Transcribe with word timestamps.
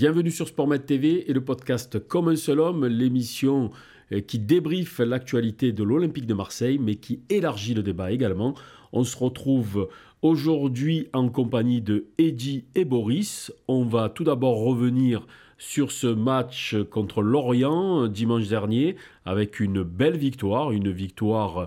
Bienvenue 0.00 0.30
sur 0.30 0.48
Sportmed 0.48 0.86
TV 0.86 1.30
et 1.30 1.34
le 1.34 1.44
podcast 1.44 1.98
Comme 1.98 2.28
un 2.28 2.36
seul 2.36 2.58
homme, 2.58 2.86
l'émission 2.86 3.70
euh, 4.12 4.22
qui 4.22 4.38
débriefe 4.38 4.98
l'actualité 5.00 5.72
de 5.72 5.84
l'Olympique 5.84 6.24
de 6.24 6.32
Marseille, 6.32 6.78
mais 6.78 6.94
qui 6.94 7.20
élargit 7.28 7.74
le 7.74 7.82
débat 7.82 8.10
également. 8.10 8.54
On 8.94 9.04
se 9.04 9.14
retrouve 9.18 9.90
aujourd'hui 10.22 11.08
en 11.12 11.28
compagnie 11.28 11.82
de 11.82 12.06
Eddy 12.16 12.64
et 12.74 12.86
Boris. 12.86 13.52
On 13.68 13.84
va 13.84 14.08
tout 14.08 14.24
d'abord 14.24 14.64
revenir 14.64 15.26
sur 15.58 15.92
ce 15.92 16.06
match 16.06 16.74
contre 16.90 17.20
Lorient 17.20 18.08
dimanche 18.08 18.48
dernier 18.48 18.96
avec 19.26 19.60
une 19.60 19.82
belle 19.82 20.16
victoire, 20.16 20.72
une 20.72 20.90
victoire 20.90 21.58
euh, 21.58 21.66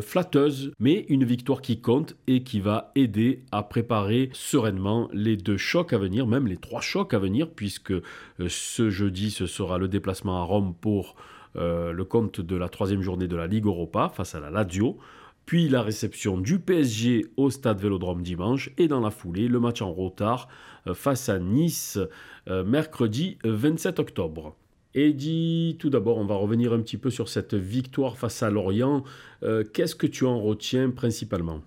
flatteuse, 0.00 0.72
mais 0.78 1.04
une 1.08 1.24
victoire 1.24 1.60
qui 1.60 1.80
compte 1.80 2.16
et 2.26 2.42
qui 2.42 2.60
va 2.60 2.92
aider 2.94 3.42
à 3.52 3.62
préparer 3.62 4.30
sereinement 4.32 5.08
les 5.12 5.36
deux 5.36 5.56
chocs 5.56 5.92
à 5.92 5.98
venir, 5.98 6.26
même 6.26 6.46
les 6.46 6.56
trois 6.56 6.80
chocs 6.80 7.12
à 7.12 7.18
venir, 7.18 7.50
puisque 7.50 7.90
euh, 7.92 8.02
ce 8.48 8.88
jeudi, 8.90 9.30
ce 9.30 9.46
sera 9.46 9.78
le 9.78 9.88
déplacement 9.88 10.40
à 10.40 10.44
Rome 10.44 10.74
pour 10.80 11.16
le 11.58 12.02
compte 12.04 12.42
de 12.42 12.54
la 12.54 12.68
troisième 12.68 13.00
journée 13.00 13.28
de 13.28 13.36
la 13.36 13.46
Ligue 13.46 13.64
Europa 13.64 14.12
face 14.14 14.34
à 14.34 14.40
la 14.40 14.50
Lazio 14.50 14.98
puis 15.46 15.68
la 15.68 15.80
réception 15.80 16.38
du 16.38 16.58
PSG 16.58 17.26
au 17.36 17.50
stade 17.50 17.80
Vélodrome 17.80 18.20
dimanche, 18.20 18.70
et 18.78 18.88
dans 18.88 19.00
la 19.00 19.10
foulée, 19.10 19.48
le 19.48 19.60
match 19.60 19.80
en 19.80 19.92
retard 19.92 20.48
face 20.92 21.28
à 21.28 21.38
Nice 21.38 21.98
mercredi 22.46 23.38
27 23.44 24.00
octobre. 24.00 24.56
Eddy, 24.96 25.76
tout 25.78 25.90
d'abord, 25.90 26.16
on 26.16 26.24
va 26.24 26.36
revenir 26.36 26.72
un 26.72 26.80
petit 26.80 26.96
peu 26.96 27.10
sur 27.10 27.28
cette 27.28 27.52
victoire 27.52 28.16
face 28.16 28.42
à 28.42 28.48
Lorient. 28.48 29.04
Euh, 29.42 29.62
qu'est-ce 29.62 29.94
que 29.94 30.06
tu 30.06 30.24
en 30.24 30.40
retiens 30.40 30.90
principalement? 30.90 31.60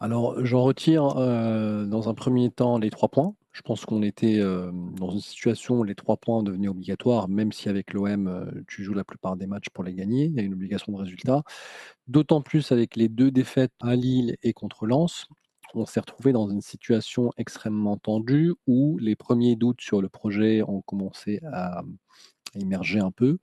Alors, 0.00 0.44
j'en 0.44 0.62
retire 0.62 1.16
euh, 1.16 1.86
dans 1.86 2.10
un 2.10 2.14
premier 2.14 2.50
temps 2.50 2.76
les 2.76 2.90
trois 2.90 3.08
points. 3.08 3.34
Je 3.52 3.62
pense 3.62 3.86
qu'on 3.86 4.02
était 4.02 4.38
euh, 4.38 4.70
dans 4.98 5.10
une 5.10 5.20
situation 5.20 5.78
où 5.80 5.84
les 5.84 5.94
trois 5.94 6.18
points 6.18 6.42
devenaient 6.42 6.68
obligatoires, 6.68 7.26
même 7.26 7.52
si 7.52 7.70
avec 7.70 7.94
l'OM, 7.94 8.50
tu 8.68 8.84
joues 8.84 8.94
la 8.94 9.04
plupart 9.04 9.36
des 9.36 9.46
matchs 9.46 9.70
pour 9.72 9.82
les 9.82 9.94
gagner. 9.94 10.26
Il 10.26 10.34
y 10.34 10.40
a 10.40 10.42
une 10.42 10.52
obligation 10.52 10.92
de 10.92 10.98
résultat. 10.98 11.42
D'autant 12.06 12.42
plus 12.42 12.70
avec 12.70 12.96
les 12.96 13.08
deux 13.08 13.30
défaites 13.30 13.72
à 13.80 13.96
Lille 13.96 14.36
et 14.42 14.52
contre 14.52 14.84
Lens, 14.84 15.26
on 15.74 15.86
s'est 15.86 16.00
retrouvé 16.00 16.32
dans 16.32 16.50
une 16.50 16.60
situation 16.60 17.30
extrêmement 17.38 17.96
tendue 17.96 18.52
où 18.66 18.98
les 18.98 19.16
premiers 19.16 19.56
doutes 19.56 19.80
sur 19.80 20.02
le 20.02 20.10
projet 20.10 20.62
ont 20.62 20.82
commencé 20.82 21.40
à, 21.50 21.82
émerger 22.54 23.00
un 23.00 23.10
peu 23.10 23.38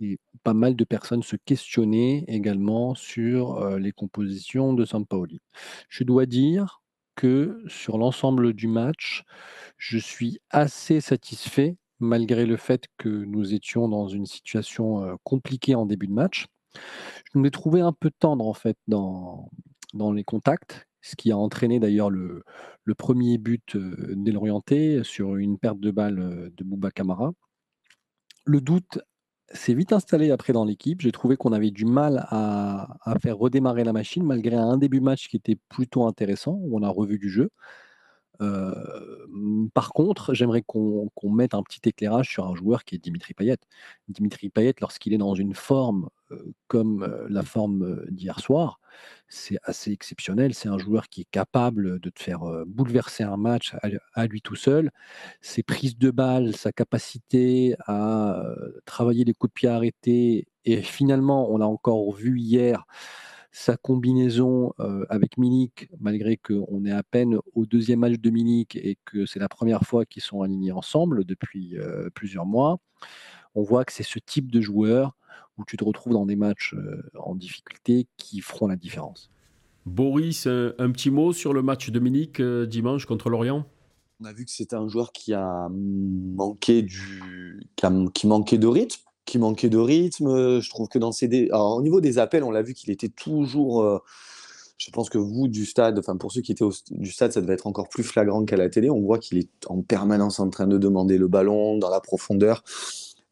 et 0.00 0.18
pas 0.44 0.54
mal 0.54 0.76
de 0.76 0.84
personnes 0.84 1.22
se 1.22 1.36
questionnaient 1.36 2.24
également 2.28 2.94
sur 2.94 3.78
les 3.78 3.92
compositions 3.92 4.72
de 4.72 4.84
Sampaoli. 4.84 5.40
Je 5.88 6.04
dois 6.04 6.26
dire 6.26 6.82
que 7.16 7.62
sur 7.66 7.98
l'ensemble 7.98 8.52
du 8.52 8.68
match, 8.68 9.24
je 9.76 9.98
suis 9.98 10.38
assez 10.50 11.00
satisfait 11.00 11.76
malgré 11.98 12.46
le 12.46 12.56
fait 12.56 12.86
que 12.96 13.08
nous 13.08 13.54
étions 13.54 13.88
dans 13.88 14.06
une 14.06 14.26
situation 14.26 15.18
compliquée 15.24 15.74
en 15.74 15.84
début 15.84 16.06
de 16.06 16.12
match. 16.12 16.46
Je 17.32 17.38
me 17.38 17.50
trouvais 17.50 17.80
un 17.80 17.92
peu 17.92 18.10
tendre 18.18 18.46
en 18.46 18.54
fait 18.54 18.76
dans, 18.86 19.50
dans 19.94 20.12
les 20.12 20.24
contacts, 20.24 20.86
ce 21.00 21.16
qui 21.16 21.32
a 21.32 21.36
entraîné 21.36 21.80
d'ailleurs 21.80 22.10
le, 22.10 22.44
premier 22.96 23.36
but 23.36 23.76
de 23.76 24.32
l'Orienté 24.32 25.04
sur 25.04 25.36
une 25.36 25.58
perte 25.58 25.78
de 25.80 25.90
balle 25.90 26.50
de 26.56 26.64
Bouba 26.64 26.90
Kamara 26.90 27.32
le 28.48 28.60
doute 28.62 28.98
s'est 29.52 29.74
vite 29.74 29.92
installé 29.92 30.30
après 30.30 30.52
dans 30.52 30.64
l'équipe. 30.64 31.00
J'ai 31.02 31.12
trouvé 31.12 31.36
qu'on 31.36 31.52
avait 31.52 31.70
du 31.70 31.84
mal 31.84 32.26
à, 32.30 32.88
faire 33.20 33.36
redémarrer 33.36 33.84
la 33.84 33.92
machine 33.92 34.24
malgré 34.24 34.56
un 34.56 34.78
début 34.78 35.00
match 35.00 35.28
qui 35.28 35.36
était 35.36 35.58
plutôt 35.68 36.06
intéressant, 36.06 36.58
où 36.62 36.78
on 36.78 36.82
a 36.82 36.88
revu 36.88 37.18
du 37.18 37.28
jeu. 37.28 37.50
Par 39.74 39.90
contre, 39.90 40.34
j'aimerais 40.34 40.62
qu'on 40.62 41.10
mette 41.24 41.54
un 41.54 41.62
petit 41.62 41.80
éclairage 41.88 42.28
sur 42.30 42.46
un 42.46 42.54
joueur 42.54 42.84
qui 42.84 42.94
est 42.94 42.98
Dimitri 42.98 43.34
Payet. 43.34 43.58
Dimitri 44.08 44.48
Payet, 44.48 44.74
lorsqu'il 44.80 45.12
est 45.12 45.18
dans 45.18 45.34
une 45.34 45.54
forme 45.54 46.08
comme 46.66 47.26
la 47.28 47.42
forme 47.42 48.04
d'hier 48.10 48.38
soir, 48.38 48.80
c'est 49.28 49.58
assez 49.64 49.92
exceptionnel. 49.92 50.54
C'est 50.54 50.68
un 50.68 50.78
joueur 50.78 51.08
qui 51.08 51.22
est 51.22 51.30
capable 51.30 52.00
de 52.00 52.10
te 52.10 52.22
faire 52.22 52.40
bouleverser 52.66 53.24
un 53.24 53.36
match 53.36 53.74
à, 54.14 54.26
lui 54.26 54.40
tout 54.40 54.56
seul. 54.56 54.90
Ses 55.40 55.62
prises 55.62 55.98
de 55.98 56.10
balles, 56.10 56.54
sa 56.54 56.72
capacité 56.72 57.74
à 57.86 58.42
travailler 58.84 59.24
les 59.24 59.34
coups 59.34 59.50
de 59.50 59.54
pied 59.54 59.68
arrêtés, 59.68 60.46
et 60.64 60.82
finalement, 60.82 61.50
on 61.50 61.60
a 61.60 61.64
encore 61.64 62.12
vu 62.12 62.38
hier 62.38 62.86
sa 63.58 63.76
combinaison 63.76 64.72
avec 65.08 65.36
Milik, 65.36 65.88
malgré 65.98 66.36
qu'on 66.36 66.84
est 66.84 66.92
à 66.92 67.02
peine 67.02 67.38
au 67.54 67.66
deuxième 67.66 68.00
match 68.00 68.18
de 68.18 68.30
Milik 68.30 68.76
et 68.76 68.96
que 69.04 69.26
c'est 69.26 69.40
la 69.40 69.48
première 69.48 69.82
fois 69.82 70.04
qu'ils 70.06 70.22
sont 70.22 70.42
alignés 70.42 70.70
ensemble 70.70 71.24
depuis 71.24 71.76
plusieurs 72.14 72.46
mois, 72.46 72.78
on 73.56 73.62
voit 73.62 73.84
que 73.84 73.92
c'est 73.92 74.04
ce 74.04 74.20
type 74.20 74.52
de 74.52 74.60
joueur 74.60 75.16
où 75.56 75.64
tu 75.64 75.76
te 75.76 75.82
retrouves 75.82 76.12
dans 76.12 76.24
des 76.24 76.36
matchs 76.36 76.76
en 77.18 77.34
difficulté 77.34 78.06
qui 78.16 78.40
feront 78.40 78.68
la 78.68 78.76
différence. 78.76 79.28
Boris, 79.86 80.46
un, 80.46 80.90
petit 80.92 81.10
mot 81.10 81.32
sur 81.32 81.52
le 81.52 81.62
match 81.62 81.90
de 81.90 81.98
Milik 81.98 82.40
dimanche 82.40 83.06
contre 83.06 83.28
Lorient? 83.28 83.66
On 84.20 84.24
a 84.24 84.32
vu 84.32 84.44
que 84.44 84.52
c'était 84.52 84.76
un 84.76 84.86
joueur 84.88 85.10
qui 85.10 85.34
a 85.34 85.68
manqué 85.70 86.82
du 86.82 87.60
qui 88.12 88.26
manquait 88.28 88.58
de 88.58 88.66
rythme 88.68 89.07
qui 89.28 89.38
manquait 89.38 89.68
de 89.68 89.78
rythme. 89.78 90.60
Je 90.60 90.70
trouve 90.70 90.88
que 90.88 90.98
dans 90.98 91.12
ses. 91.12 91.50
au 91.52 91.82
niveau 91.82 92.00
des 92.00 92.18
appels, 92.18 92.42
on 92.42 92.50
l'a 92.50 92.62
vu 92.62 92.74
qu'il 92.74 92.90
était 92.90 93.08
toujours. 93.08 93.82
Euh, 93.82 93.98
je 94.78 94.90
pense 94.90 95.10
que 95.10 95.18
vous, 95.18 95.48
du 95.48 95.66
stade, 95.66 95.98
enfin 95.98 96.16
pour 96.16 96.32
ceux 96.32 96.40
qui 96.40 96.52
étaient 96.52 96.64
au, 96.64 96.72
du 96.90 97.10
stade, 97.10 97.32
ça 97.32 97.40
devait 97.40 97.54
être 97.54 97.66
encore 97.66 97.88
plus 97.88 98.04
flagrant 98.04 98.44
qu'à 98.44 98.56
la 98.56 98.68
télé. 98.70 98.90
On 98.90 99.00
voit 99.00 99.18
qu'il 99.18 99.38
est 99.38 99.50
en 99.66 99.82
permanence 99.82 100.40
en 100.40 100.48
train 100.50 100.66
de 100.66 100.78
demander 100.78 101.18
le 101.18 101.28
ballon 101.28 101.78
dans 101.78 101.90
la 101.90 102.00
profondeur. 102.00 102.62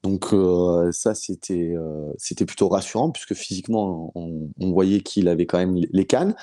Donc 0.02 0.32
euh, 0.32 0.92
ça, 0.92 1.14
c'était 1.14 1.72
euh, 1.74 2.12
c'était 2.18 2.44
plutôt 2.44 2.68
rassurant 2.68 3.10
puisque 3.10 3.34
physiquement, 3.34 4.12
on, 4.14 4.50
voyait 4.70 5.00
qu'il 5.00 5.28
avait 5.28 5.46
quand 5.46 5.58
même 5.58 5.76
les 5.76 6.04
cannes. 6.04 6.34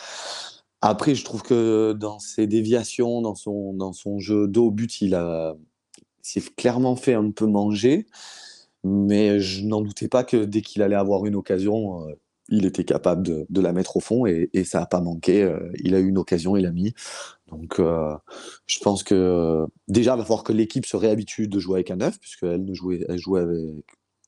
Après, 0.82 1.16
je 1.16 1.24
trouve 1.24 1.44
que 1.44 1.94
dans 1.94 2.20
ses 2.20 2.48
déviations, 2.48 3.22
dans 3.22 3.36
son, 3.36 3.74
dans 3.74 3.94
son 3.94 4.20
jeu 4.20 4.48
dos 4.48 4.68
au 4.68 4.72
but, 4.72 5.02
il 5.02 5.16
a 5.16 5.56
s'est 6.24 6.42
clairement 6.58 6.96
fait 6.96 7.14
un 7.14 7.30
peu 7.32 7.46
manger. 7.46 8.08
Mais 8.84 9.40
je 9.40 9.64
n'en 9.66 9.82
doutais 9.82 10.10
pas 10.10 10.24
que 10.24 10.38
dès 10.38 10.62
qu'il 10.62 10.82
allait 10.82 10.96
avoir 10.96 11.26
une 11.26 11.36
occasion, 11.36 12.08
euh, 12.08 12.14
il 12.50 12.66
était 12.66 12.84
capable 12.84 13.24
de, 13.24 13.62
la 13.62 13.72
mettre 13.72 13.98
au 13.98 14.00
fond 14.02 14.26
et, 14.26 14.50
ça 14.66 14.82
n'a 14.82 14.86
pas 14.86 15.00
manqué. 15.00 15.44
Euh, 15.44 15.72
il 15.80 15.96
a 15.96 16.00
eu 16.00 16.08
une 16.08 16.18
occasion, 16.18 16.58
il 16.58 16.66
a 16.66 16.72
mis. 16.72 16.94
Donc 17.48 17.80
euh, 17.80 18.14
je 18.66 18.80
pense 18.80 19.04
que 19.04 19.66
déjà, 19.88 20.16
il 20.16 20.18
va 20.18 20.24
falloir 20.24 20.44
que 20.44 20.54
l'équipe 20.54 20.86
se 20.86 20.98
réhabitue 20.98 21.48
de 21.48 21.60
jouer 21.60 21.76
avec 21.76 21.92
un 21.92 21.98
9, 21.98 22.20
puisqu'elle 22.20 22.66
ne 22.66 22.74
jouait 22.74 23.06
avec 23.40 23.86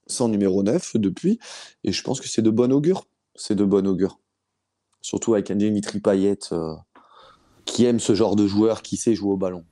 sans 0.08 0.30
numéro 0.30 0.64
9 0.64 0.98
depuis. 0.98 1.40
Et 1.84 1.92
je 1.92 2.04
pense 2.04 2.22
que 2.22 2.30
c'est 2.30 2.42
de 2.42 2.50
bon 2.50 2.72
augure. 2.72 3.06
C'est 3.36 3.56
de 3.56 3.66
bon 3.66 3.86
augure. 3.86 4.20
Surtout 5.02 5.34
avec 5.34 5.52
un 5.52 5.56
Dimitri 5.56 6.00
Payet 6.00 6.40
qui 7.66 7.86
aime 7.86 8.00
ce 8.00 8.16
genre 8.16 8.36
de 8.36 8.48
joueur 8.48 8.82
qui 8.82 8.96
sait 8.96 9.16
jouer 9.16 9.32
au 9.32 9.38
ballon 9.38 9.66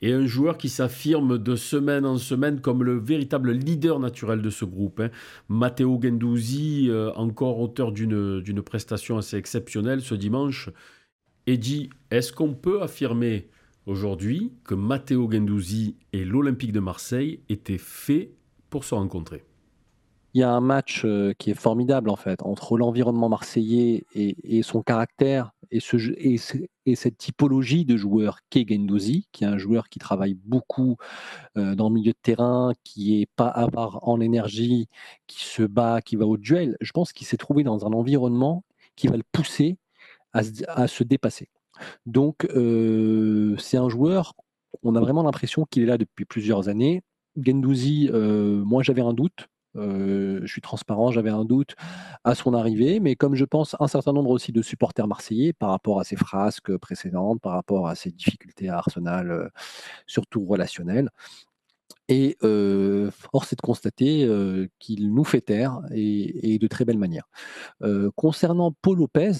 et 0.00 0.12
un 0.12 0.26
joueur 0.26 0.58
qui 0.58 0.68
s'affirme 0.68 1.38
de 1.38 1.56
semaine 1.56 2.06
en 2.06 2.18
semaine 2.18 2.60
comme 2.60 2.84
le 2.84 2.98
véritable 2.98 3.52
leader 3.52 3.98
naturel 3.98 4.42
de 4.42 4.50
ce 4.50 4.64
groupe. 4.64 5.00
Hein. 5.00 5.10
Matteo 5.48 5.98
Gendouzi, 6.00 6.86
euh, 6.88 7.12
encore 7.14 7.58
auteur 7.60 7.92
d'une 7.92 8.62
prestation 8.62 9.18
assez 9.18 9.36
exceptionnelle 9.36 10.00
ce 10.00 10.14
dimanche, 10.14 10.70
et 11.46 11.56
dit 11.56 11.90
est-ce 12.10 12.32
qu'on 12.32 12.54
peut 12.54 12.82
affirmer 12.82 13.48
aujourd'hui 13.86 14.52
que 14.64 14.74
Matteo 14.74 15.30
Gendouzi 15.30 15.96
et 16.12 16.24
l'Olympique 16.24 16.72
de 16.72 16.80
Marseille 16.80 17.40
étaient 17.48 17.78
faits 17.78 18.30
pour 18.70 18.84
se 18.84 18.94
rencontrer? 18.94 19.44
Il 20.34 20.40
y 20.40 20.44
a 20.44 20.50
un 20.52 20.60
match 20.60 21.02
euh, 21.04 21.32
qui 21.38 21.50
est 21.50 21.58
formidable 21.58 22.10
en 22.10 22.16
fait 22.16 22.42
entre 22.42 22.76
l'environnement 22.76 23.28
marseillais 23.28 24.04
et, 24.14 24.62
son 24.62 24.82
caractère 24.82 25.52
et, 25.70 25.80
ce, 25.80 25.96
et, 26.86 26.94
cette 26.96 27.18
typologie 27.18 27.84
de 27.84 27.96
joueur 27.96 28.40
qu'est 28.50 28.66
Gendouzi, 28.68 29.28
qui 29.32 29.44
est 29.44 29.46
un 29.46 29.58
joueur 29.58 29.88
qui 29.88 29.98
travaille 29.98 30.34
beaucoup 30.34 30.96
euh, 31.56 31.74
dans 31.74 31.88
le 31.88 31.94
milieu 31.94 32.12
de 32.12 32.18
terrain, 32.22 32.72
qui 32.84 33.20
est 33.20 33.28
pas 33.36 33.48
avare 33.48 34.06
en 34.08 34.20
énergie, 34.20 34.88
qui 35.26 35.44
se 35.44 35.62
bat, 35.62 36.00
qui 36.02 36.16
va 36.16 36.26
au 36.26 36.36
duel. 36.36 36.76
Je 36.80 36.92
pense 36.92 37.12
qu'il 37.12 37.26
s'est 37.26 37.36
trouvé 37.36 37.62
dans 37.64 37.86
un 37.86 37.92
environnement 37.92 38.64
qui 38.96 39.08
va 39.08 39.16
le 39.16 39.24
pousser 39.32 39.78
à, 40.32 40.42
se 40.88 41.04
dépasser. 41.04 41.48
Donc 42.06 42.44
euh, 42.46 43.56
c'est 43.58 43.76
un 43.76 43.88
joueur, 43.88 44.34
on 44.82 44.94
a 44.94 45.00
vraiment 45.00 45.22
l'impression 45.22 45.64
qu'il 45.64 45.82
est 45.82 45.86
là 45.86 45.98
depuis 45.98 46.24
plusieurs 46.24 46.68
années. 46.68 47.02
Gendouzi, 47.36 48.10
moi 48.12 48.82
j'avais 48.82 49.02
un 49.02 49.12
doute 49.12 49.48
je 49.74 50.46
suis 50.46 50.60
transparent, 50.60 51.10
j'avais 51.10 51.30
un 51.30 51.44
doute 51.44 51.74
à 52.24 52.34
son 52.34 52.54
arrivée, 52.54 53.00
mais 53.00 53.16
comme 53.16 53.34
je 53.34 53.44
pense 53.44 53.76
un 53.80 53.88
certain 53.88 54.12
nombre 54.12 54.30
aussi 54.30 54.52
de 54.52 54.62
supporters 54.62 55.06
marseillais 55.06 55.52
par 55.52 55.70
rapport 55.70 56.00
à 56.00 56.04
ses 56.04 56.16
frasques 56.16 56.76
précédentes, 56.78 57.40
par 57.40 57.52
rapport 57.52 57.88
à 57.88 57.94
ses 57.94 58.10
difficultés 58.10 58.68
à 58.68 58.78
Arsenal, 58.78 59.50
surtout 60.06 60.44
relationnelles. 60.44 61.10
Et 62.08 62.36
force 62.40 63.52
est 63.52 63.56
de 63.56 63.60
constater 63.60 64.28
qu'il 64.78 65.12
nous 65.12 65.24
fait 65.24 65.42
taire 65.42 65.80
et, 65.92 66.58
de 66.58 66.66
très 66.66 66.84
belle 66.84 66.98
manière. 66.98 67.28
concernant 68.16 68.72
Paul 68.82 68.98
Lopez, 68.98 69.32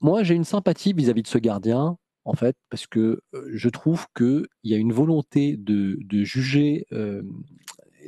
moi 0.00 0.22
j'ai 0.22 0.34
une 0.34 0.44
sympathie 0.44 0.92
vis-à-vis 0.92 1.22
de 1.22 1.28
ce 1.28 1.38
gardien 1.38 1.98
en 2.24 2.34
fait, 2.34 2.56
parce 2.68 2.86
que 2.86 3.22
je 3.52 3.68
trouve 3.70 4.06
qu'il 4.14 4.46
y 4.62 4.74
a 4.74 4.76
une 4.76 4.92
volonté 4.92 5.56
de, 5.56 5.98
juger 6.24 6.86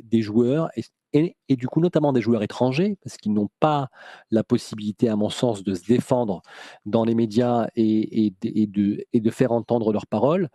des 0.03 0.21
joueurs 0.21 0.69
et, 1.13 1.35
du 1.49 1.67
coup 1.67 1.81
notamment 1.81 2.13
des 2.13 2.21
joueurs 2.21 2.43
étrangers, 2.43 2.97
parce 3.03 3.17
qu'ils 3.17 3.33
n'ont 3.33 3.49
pas 3.59 3.89
la 4.29 4.43
possibilité, 4.43 5.09
à 5.09 5.15
mon 5.15 5.29
sens, 5.29 5.63
de 5.63 5.73
se 5.73 5.85
défendre 5.85 6.41
dans 6.85 7.03
les 7.03 7.15
médias 7.15 7.67
et, 7.75 8.33
de, 8.41 9.29
faire 9.29 9.51
entendre 9.51 9.91
leurs 9.91 10.07
paroles. 10.07 10.49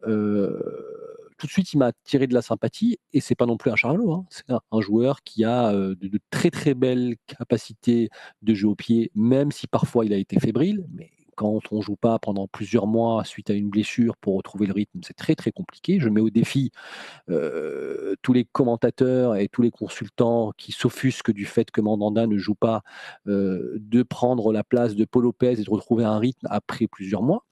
tout 0.00 1.46
de 1.46 1.50
suite, 1.50 1.72
il 1.72 1.78
m'a 1.78 1.92
tiré 2.04 2.26
de 2.26 2.34
la 2.34 2.42
sympathie, 2.42 2.98
et 3.12 3.20
c'est 3.20 3.34
pas 3.34 3.46
non 3.46 3.58
plus 3.58 3.70
un 3.70 3.76
Charlot. 3.76 4.12
Hein. 4.12 4.24
C'est 4.30 4.50
un, 4.50 4.80
joueur 4.80 5.22
qui 5.22 5.44
a 5.44 5.72
de, 5.72 5.94
de, 5.94 6.18
très 6.30 6.50
très 6.50 6.74
belles 6.74 7.16
capacités 7.26 8.08
de 8.42 8.54
jeu 8.54 8.68
au 8.68 8.74
pied, 8.74 9.10
même 9.14 9.52
si 9.52 9.66
parfois 9.66 10.06
il 10.06 10.12
a 10.14 10.16
été 10.16 10.40
fébrile, 10.40 10.86
mais 10.90 11.10
quand 11.38 11.60
on 11.70 11.80
joue 11.80 11.94
pas 11.94 12.18
pendant 12.18 12.48
plusieurs 12.48 12.88
mois 12.88 13.22
suite 13.24 13.48
à 13.48 13.52
une 13.54 13.70
blessure 13.70 14.16
pour 14.16 14.36
retrouver 14.36 14.66
le 14.66 14.72
rythme, 14.72 14.98
c'est 15.04 15.16
très 15.16 15.36
très 15.36 15.52
compliqué. 15.52 16.00
Je 16.00 16.08
mets 16.08 16.20
au 16.20 16.30
défi 16.30 16.72
euh, 17.30 18.16
tous 18.22 18.32
les 18.32 18.44
commentateurs 18.44 19.36
et 19.36 19.46
tous 19.46 19.62
les 19.62 19.70
consultants 19.70 20.52
qui 20.58 20.72
s'offusquent 20.72 21.30
du 21.30 21.46
fait 21.46 21.70
que 21.70 21.80
Mandanda 21.80 22.26
ne 22.26 22.36
joue 22.38 22.56
pas, 22.56 22.82
euh, 23.28 23.76
de 23.78 24.02
prendre 24.02 24.52
la 24.52 24.64
place 24.64 24.96
de 24.96 25.04
Paul 25.04 25.22
Lopez 25.22 25.60
et 25.60 25.62
de 25.62 25.70
retrouver 25.70 26.04
un 26.04 26.18
rythme 26.18 26.48
après 26.50 26.88
plusieurs 26.88 27.22
mois. 27.22 27.44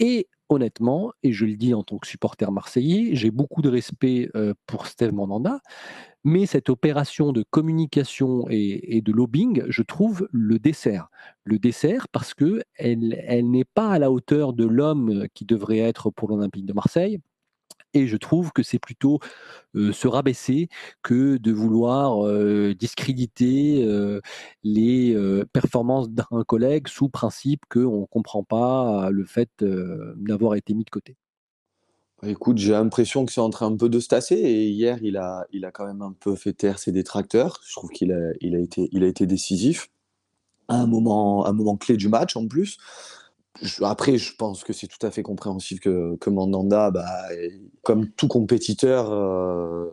Et 0.00 0.26
honnêtement, 0.48 1.12
et 1.22 1.32
je 1.32 1.46
le 1.46 1.54
dis 1.54 1.74
en 1.74 1.84
tant 1.84 1.98
que 1.98 2.08
supporter 2.08 2.50
marseillais, 2.50 3.14
j'ai 3.14 3.30
beaucoup 3.30 3.62
de 3.62 3.68
respect 3.68 4.30
euh, 4.34 4.52
pour 4.66 4.88
Steve 4.88 5.12
Mandanda, 5.12 5.60
mais 6.24 6.46
cette 6.46 6.70
opération 6.70 7.32
de 7.32 7.44
communication 7.50 8.46
et, 8.48 9.00
de 9.02 9.12
lobbying, 9.12 9.64
je 9.68 9.82
trouve 9.82 10.28
le 10.32 10.58
dessert. 10.58 11.08
Le 11.44 11.58
dessert 11.58 12.08
parce 12.08 12.34
que 12.34 12.62
elle 12.76 13.50
n'est 13.50 13.64
pas 13.64 13.90
à 13.90 13.98
la 13.98 14.10
hauteur 14.10 14.52
de 14.52 14.64
l'homme 14.64 15.26
qui 15.34 15.44
devrait 15.44 15.78
être 15.78 16.10
pour 16.10 16.28
l'Olympique 16.28 16.66
de 16.66 16.72
Marseille. 16.72 17.18
Et 17.94 18.06
je 18.06 18.16
trouve 18.16 18.52
que 18.52 18.62
c'est 18.62 18.78
plutôt 18.78 19.20
se 19.74 20.08
rabaisser 20.08 20.68
que 21.02 21.36
de 21.36 21.52
vouloir 21.52 22.26
discréditer 22.74 23.86
les 24.62 25.44
performances 25.52 26.10
d'un 26.10 26.44
collègue 26.46 26.88
sous 26.88 27.08
principe 27.08 27.62
qu'on 27.68 28.02
ne 28.02 28.06
comprend 28.06 28.44
pas 28.44 29.10
le 29.10 29.24
fait 29.24 29.50
d'avoir 30.16 30.54
été 30.54 30.74
mis 30.74 30.84
de 30.84 30.90
côté. 30.90 31.16
Écoute, 32.24 32.58
j'ai 32.58 32.72
l'impression 32.72 33.26
que 33.26 33.32
c'est 33.32 33.40
en 33.40 33.50
train 33.50 33.66
un 33.66 33.76
peu 33.76 33.88
de 33.88 33.98
se 33.98 34.06
tasser 34.06 34.36
et 34.36 34.68
hier, 34.68 34.98
il 35.02 35.16
a, 35.16 35.44
il 35.52 35.64
a 35.64 35.72
quand 35.72 35.86
même 35.86 36.02
un 36.02 36.12
peu 36.12 36.36
fait 36.36 36.52
taire 36.52 36.78
ses 36.78 36.92
détracteurs. 36.92 37.60
Je 37.66 37.74
trouve 37.74 37.90
qu'il 37.90 38.12
a, 38.12 38.32
il 38.40 38.54
a, 38.54 38.60
été, 38.60 38.88
il 38.92 39.02
a 39.02 39.08
été 39.08 39.26
décisif 39.26 39.90
à 40.68 40.76
un 40.76 40.86
moment, 40.86 41.46
un 41.46 41.52
moment 41.52 41.76
clé 41.76 41.96
du 41.96 42.08
match 42.08 42.36
en 42.36 42.46
plus. 42.46 42.78
après, 43.82 44.18
je 44.18 44.36
pense 44.36 44.62
que 44.64 44.72
c'est 44.72 44.86
tout 44.86 45.04
à 45.04 45.10
fait 45.10 45.22
compréhensible 45.24 45.80
que, 45.80 46.16
que 46.16 46.30
Mandanda, 46.30 46.90
bah, 46.92 47.06
comme 47.82 48.08
tout 48.10 48.28
compétiteur, 48.28 49.10
euh, 49.12 49.90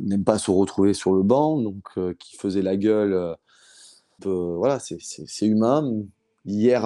n'aime 0.00 0.24
pas 0.24 0.38
se 0.38 0.50
retrouver 0.50 0.94
sur 0.94 1.12
le 1.14 1.22
banc, 1.22 1.60
donc 1.60 1.84
euh, 1.98 2.14
qui 2.18 2.36
faisait 2.36 2.62
la 2.62 2.76
gueule. 2.76 3.12
Euh, 3.12 4.56
voilà, 4.56 4.78
c'est 4.80 5.46
humain. 5.46 6.02
Hier, 6.46 6.82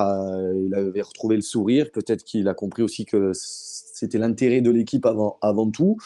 il 0.56 0.74
avait 0.74 1.02
retrouvé 1.02 1.36
le 1.36 1.42
sourire. 1.42 1.90
Peut-être 1.92 2.24
qu'il 2.24 2.48
a 2.48 2.54
compris 2.54 2.82
aussi 2.82 3.04
que 3.04 3.32
c'était 3.34 4.18
l'intérêt 4.18 4.62
de 4.62 4.70
l'équipe 4.70 5.04
avant, 5.04 5.38
avant 5.42 5.70
tout. 5.70 5.98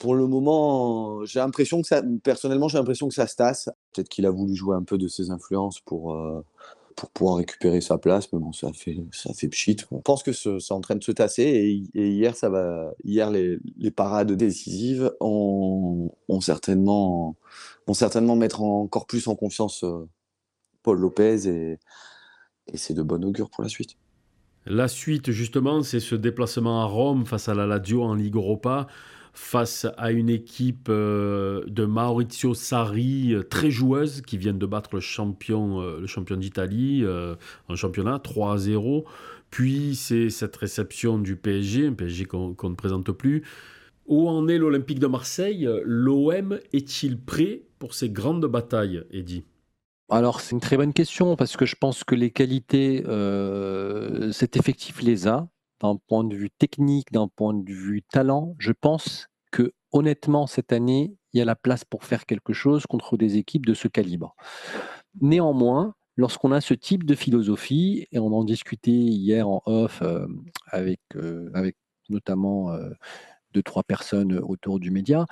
Pour 0.00 0.16
le 0.16 0.26
moment, 0.26 1.24
j'ai 1.24 1.38
l'impression 1.38 1.80
que 1.80 1.86
ça, 1.86 2.02
personnellement, 2.24 2.66
j'ai 2.66 2.78
l'impression 2.78 3.06
que 3.08 3.14
ça 3.14 3.28
se 3.28 3.36
tasse. 3.36 3.70
Peut-être 3.92 4.08
qu'il 4.08 4.26
a 4.26 4.30
voulu 4.30 4.56
jouer 4.56 4.74
un 4.74 4.82
peu 4.82 4.98
de 4.98 5.06
ses 5.06 5.30
influences 5.30 5.78
pour, 5.78 6.12
euh, 6.12 6.44
pour 6.96 7.10
pouvoir 7.10 7.36
récupérer 7.36 7.80
sa 7.80 7.96
place, 7.96 8.32
mais 8.32 8.40
bon, 8.40 8.52
ça 8.52 8.72
fait, 8.72 8.96
ça 9.12 9.32
fait 9.32 9.46
pchit. 9.46 9.76
Je 9.78 9.96
pense 9.98 10.24
que 10.24 10.32
c'est 10.32 10.72
en 10.72 10.80
train 10.80 10.96
de 10.96 11.04
se 11.04 11.12
tasser 11.12 11.44
et, 11.94 12.08
hier, 12.08 12.34
ça 12.34 12.48
va, 12.48 12.94
hier 13.04 13.30
les, 13.30 13.58
les 13.78 13.92
parades 13.92 14.32
décisives 14.32 15.12
ont, 15.20 16.10
ont, 16.28 16.40
certainement, 16.40 17.36
vont 17.86 17.94
certainement 17.94 18.34
mettre 18.34 18.62
encore 18.62 19.06
plus 19.06 19.28
en 19.28 19.36
confiance 19.36 19.84
euh, 19.84 20.08
Paul 20.82 20.98
Lopez 20.98 21.46
et, 21.46 21.78
et 22.72 22.76
c'est 22.76 22.94
de 22.94 23.02
bon 23.02 23.24
augure 23.24 23.50
pour 23.50 23.62
la 23.62 23.68
suite. 23.68 23.96
La 24.66 24.88
suite, 24.88 25.30
justement, 25.30 25.82
c'est 25.82 26.00
ce 26.00 26.16
déplacement 26.16 26.82
à 26.82 26.86
Rome 26.86 27.24
face 27.24 27.48
à 27.48 27.54
la 27.54 27.66
Lazio 27.66 28.02
en 28.02 28.14
Ligue 28.14 28.34
Europa, 28.34 28.88
face 29.32 29.86
à 29.96 30.10
une 30.10 30.28
équipe 30.28 30.88
euh, 30.88 31.62
de 31.68 31.84
Maurizio 31.84 32.52
Sarri 32.54 33.32
euh, 33.32 33.42
très 33.42 33.70
joueuse 33.70 34.22
qui 34.22 34.38
vient 34.38 34.54
de 34.54 34.66
battre 34.66 34.90
le 34.94 35.00
champion, 35.00 35.82
euh, 35.82 36.00
le 36.00 36.06
champion 36.06 36.36
d'Italie 36.36 37.04
en 37.68 37.76
championnat 37.76 38.18
3 38.18 38.58
0. 38.58 39.04
Puis 39.50 39.94
c'est 39.94 40.30
cette 40.30 40.56
réception 40.56 41.18
du 41.18 41.36
PSG, 41.36 41.86
un 41.86 41.92
PSG 41.92 42.24
qu'on 42.24 42.56
ne 42.62 42.74
présente 42.74 43.12
plus. 43.12 43.44
Où 44.06 44.28
en 44.28 44.48
est 44.48 44.58
l'Olympique 44.58 44.98
de 44.98 45.06
Marseille? 45.06 45.68
L'OM 45.84 46.58
est-il 46.72 47.18
prêt 47.20 47.62
pour 47.78 47.94
ces 47.94 48.10
grandes 48.10 48.46
batailles, 48.46 49.04
Eddy? 49.12 49.44
Alors, 50.08 50.40
c'est 50.40 50.52
une 50.52 50.60
très 50.60 50.76
bonne 50.76 50.92
question 50.92 51.34
parce 51.34 51.56
que 51.56 51.66
je 51.66 51.74
pense 51.74 52.04
que 52.04 52.14
les 52.14 52.30
qualités, 52.30 53.02
euh, 53.06 54.30
cet 54.30 54.56
effectif 54.56 55.02
les 55.02 55.26
a. 55.26 55.48
D'un 55.82 55.96
point 56.08 56.24
de 56.24 56.34
vue 56.34 56.50
technique, 56.50 57.12
d'un 57.12 57.28
point 57.28 57.52
de 57.52 57.70
vue 57.70 58.02
talent, 58.02 58.54
je 58.58 58.72
pense 58.72 59.28
que 59.50 59.74
honnêtement, 59.92 60.46
cette 60.46 60.72
année, 60.72 61.16
il 61.32 61.38
y 61.38 61.42
a 61.42 61.44
la 61.44 61.56
place 61.56 61.84
pour 61.84 62.04
faire 62.04 62.24
quelque 62.24 62.54
chose 62.54 62.86
contre 62.86 63.18
des 63.18 63.36
équipes 63.36 63.66
de 63.66 63.74
ce 63.74 63.86
calibre. 63.86 64.34
Néanmoins, 65.20 65.94
lorsqu'on 66.16 66.52
a 66.52 66.62
ce 66.62 66.72
type 66.72 67.04
de 67.04 67.14
philosophie, 67.14 68.06
et 68.10 68.18
on 68.18 68.32
en 68.32 68.44
discutait 68.44 68.90
hier 68.90 69.48
en 69.48 69.60
off 69.66 70.00
euh, 70.00 70.26
avec, 70.68 71.00
euh, 71.16 71.50
avec 71.52 71.76
notamment 72.08 72.74
deux, 73.52 73.62
trois 73.62 73.82
personnes 73.82 74.38
autour 74.38 74.80
du 74.80 74.90
média, 74.90 75.26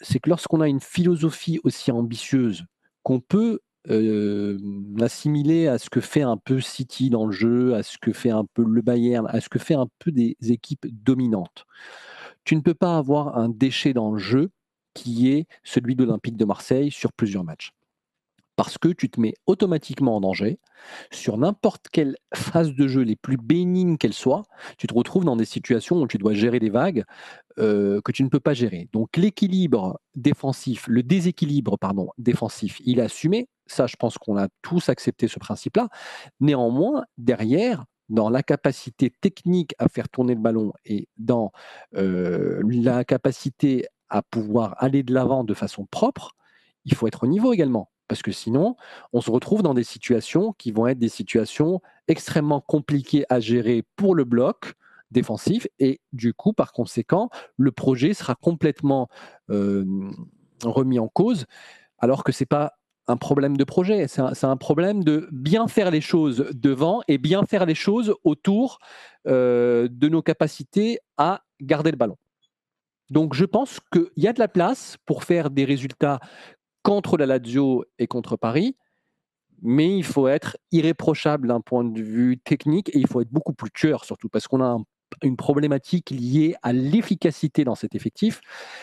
c'est 0.00 0.18
que 0.18 0.28
lorsqu'on 0.28 0.60
a 0.60 0.68
une 0.68 0.80
philosophie 0.80 1.60
aussi 1.62 1.92
ambitieuse 1.92 2.64
qu'on 3.02 3.20
peut 3.20 3.60
euh, 3.90 4.58
assimilé 5.00 5.68
à 5.68 5.78
ce 5.78 5.90
que 5.90 6.00
fait 6.00 6.22
un 6.22 6.38
peu 6.38 6.60
City 6.60 7.10
dans 7.10 7.26
le 7.26 7.32
jeu, 7.32 7.74
à 7.74 7.82
ce 7.82 7.98
que 7.98 8.12
fait 8.12 8.30
un 8.30 8.46
peu 8.54 8.64
le 8.64 8.80
Bayern, 8.80 9.26
à 9.28 9.40
ce 9.40 9.50
que 9.50 9.58
fait 9.58 9.74
un 9.74 9.88
peu 9.98 10.10
des 10.10 10.36
équipes 10.40 10.86
dominantes. 11.04 11.66
Tu 12.44 12.56
ne 12.56 12.62
peux 12.62 12.74
pas 12.74 12.96
avoir 12.96 13.36
un 13.36 13.48
déchet 13.50 13.92
dans 13.92 14.12
le 14.12 14.18
jeu 14.18 14.50
qui 14.94 15.30
est 15.30 15.46
celui 15.64 15.96
d'Olympique 15.96 16.36
de 16.36 16.44
Marseille 16.44 16.90
sur 16.90 17.12
plusieurs 17.12 17.44
matchs. 17.44 17.72
Parce 18.56 18.78
que 18.78 18.88
tu 18.88 19.10
te 19.10 19.20
mets 19.20 19.34
automatiquement 19.46 20.16
en 20.16 20.20
danger. 20.20 20.60
Sur 21.10 21.36
n'importe 21.36 21.88
quelle 21.90 22.16
phase 22.34 22.72
de 22.72 22.86
jeu, 22.86 23.02
les 23.02 23.16
plus 23.16 23.36
bénignes 23.36 23.98
qu'elles 23.98 24.14
soient, 24.14 24.44
tu 24.78 24.86
te 24.86 24.94
retrouves 24.94 25.24
dans 25.24 25.36
des 25.36 25.44
situations 25.44 26.00
où 26.00 26.06
tu 26.06 26.18
dois 26.18 26.34
gérer 26.34 26.60
des 26.60 26.70
vagues 26.70 27.04
que 27.56 28.12
tu 28.12 28.22
ne 28.22 28.28
peux 28.28 28.40
pas 28.40 28.54
gérer. 28.54 28.88
Donc 28.92 29.16
l'équilibre 29.16 30.00
défensif, 30.14 30.86
le 30.88 31.02
déséquilibre 31.02 31.76
pardon, 31.78 32.10
défensif, 32.18 32.80
il 32.84 33.00
est 33.00 33.02
assumé. 33.02 33.48
Ça, 33.66 33.86
je 33.86 33.96
pense 33.96 34.18
qu'on 34.18 34.36
a 34.36 34.48
tous 34.62 34.88
accepté 34.88 35.28
ce 35.28 35.38
principe-là. 35.38 35.88
Néanmoins, 36.40 37.04
derrière, 37.18 37.84
dans 38.08 38.28
la 38.28 38.42
capacité 38.42 39.10
technique 39.10 39.74
à 39.78 39.88
faire 39.88 40.08
tourner 40.08 40.34
le 40.34 40.40
ballon 40.40 40.72
et 40.84 41.08
dans 41.16 41.52
euh, 41.96 42.62
la 42.66 43.04
capacité 43.04 43.86
à 44.08 44.22
pouvoir 44.22 44.76
aller 44.78 45.02
de 45.02 45.14
l'avant 45.14 45.44
de 45.44 45.54
façon 45.54 45.86
propre, 45.86 46.32
il 46.84 46.94
faut 46.94 47.06
être 47.06 47.24
au 47.24 47.26
niveau 47.26 47.52
également. 47.52 47.90
Parce 48.06 48.22
que 48.22 48.32
sinon, 48.32 48.76
on 49.14 49.22
se 49.22 49.30
retrouve 49.30 49.62
dans 49.62 49.72
des 49.72 49.84
situations 49.84 50.52
qui 50.52 50.72
vont 50.72 50.86
être 50.86 50.98
des 50.98 51.08
situations 51.08 51.80
extrêmement 52.06 52.60
compliquées 52.60 53.24
à 53.30 53.40
gérer 53.40 53.82
pour 53.96 54.14
le 54.14 54.24
bloc 54.24 54.74
défensif. 55.10 55.66
Et 55.78 56.00
du 56.12 56.34
coup, 56.34 56.52
par 56.52 56.72
conséquent, 56.72 57.30
le 57.56 57.72
projet 57.72 58.12
sera 58.12 58.34
complètement 58.34 59.08
euh, 59.50 59.84
remis 60.62 60.98
en 60.98 61.08
cause, 61.08 61.46
alors 61.98 62.24
que 62.24 62.32
ce 62.32 62.42
n'est 62.42 62.46
pas 62.46 62.74
un 63.06 63.16
problème 63.16 63.56
de 63.56 63.64
projet, 63.64 64.08
c'est 64.08 64.44
un, 64.44 64.56
problème 64.56 65.04
de 65.04 65.28
bien 65.30 65.68
faire 65.68 65.90
les 65.90 66.00
choses 66.00 66.46
devant 66.54 67.02
et 67.06 67.18
bien 67.18 67.44
faire 67.44 67.66
les 67.66 67.74
choses 67.74 68.14
autour 68.24 68.78
euh, 69.26 69.88
de 69.90 70.08
nos 70.08 70.22
capacités 70.22 70.98
à 71.18 71.42
garder 71.60 71.90
le 71.90 71.96
ballon. 71.96 72.16
Donc 73.10 73.34
je 73.34 73.44
pense 73.44 73.78
qu'il 73.92 74.10
y 74.16 74.26
a 74.26 74.32
de 74.32 74.38
la 74.38 74.48
place 74.48 74.96
pour 75.04 75.24
faire 75.24 75.50
des 75.50 75.64
résultats 75.64 76.18
contre 76.82 77.16
la 77.18 77.26
Lazio 77.26 77.84
et 77.98 78.06
contre 78.06 78.36
Paris, 78.36 78.76
mais 79.62 79.96
il 79.96 80.04
faut 80.04 80.28
être 80.28 80.56
irréprochable 80.72 81.48
d'un 81.48 81.60
point 81.60 81.84
de 81.84 82.00
vue 82.00 82.38
technique 82.38 82.88
et 82.94 82.98
il 82.98 83.06
faut 83.06 83.20
être 83.20 83.30
beaucoup 83.30 83.52
plus 83.52 83.70
tueur 83.70 84.04
surtout 84.04 84.28
parce 84.28 84.48
qu'on 84.48 84.62
a 84.62 84.78
une 85.22 85.36
problématique 85.36 86.10
liée 86.10 86.54
à 86.62 86.72
l'efficacité 86.72 87.64
dans 87.64 87.74
cet 87.74 87.94
effectif. 87.94 88.40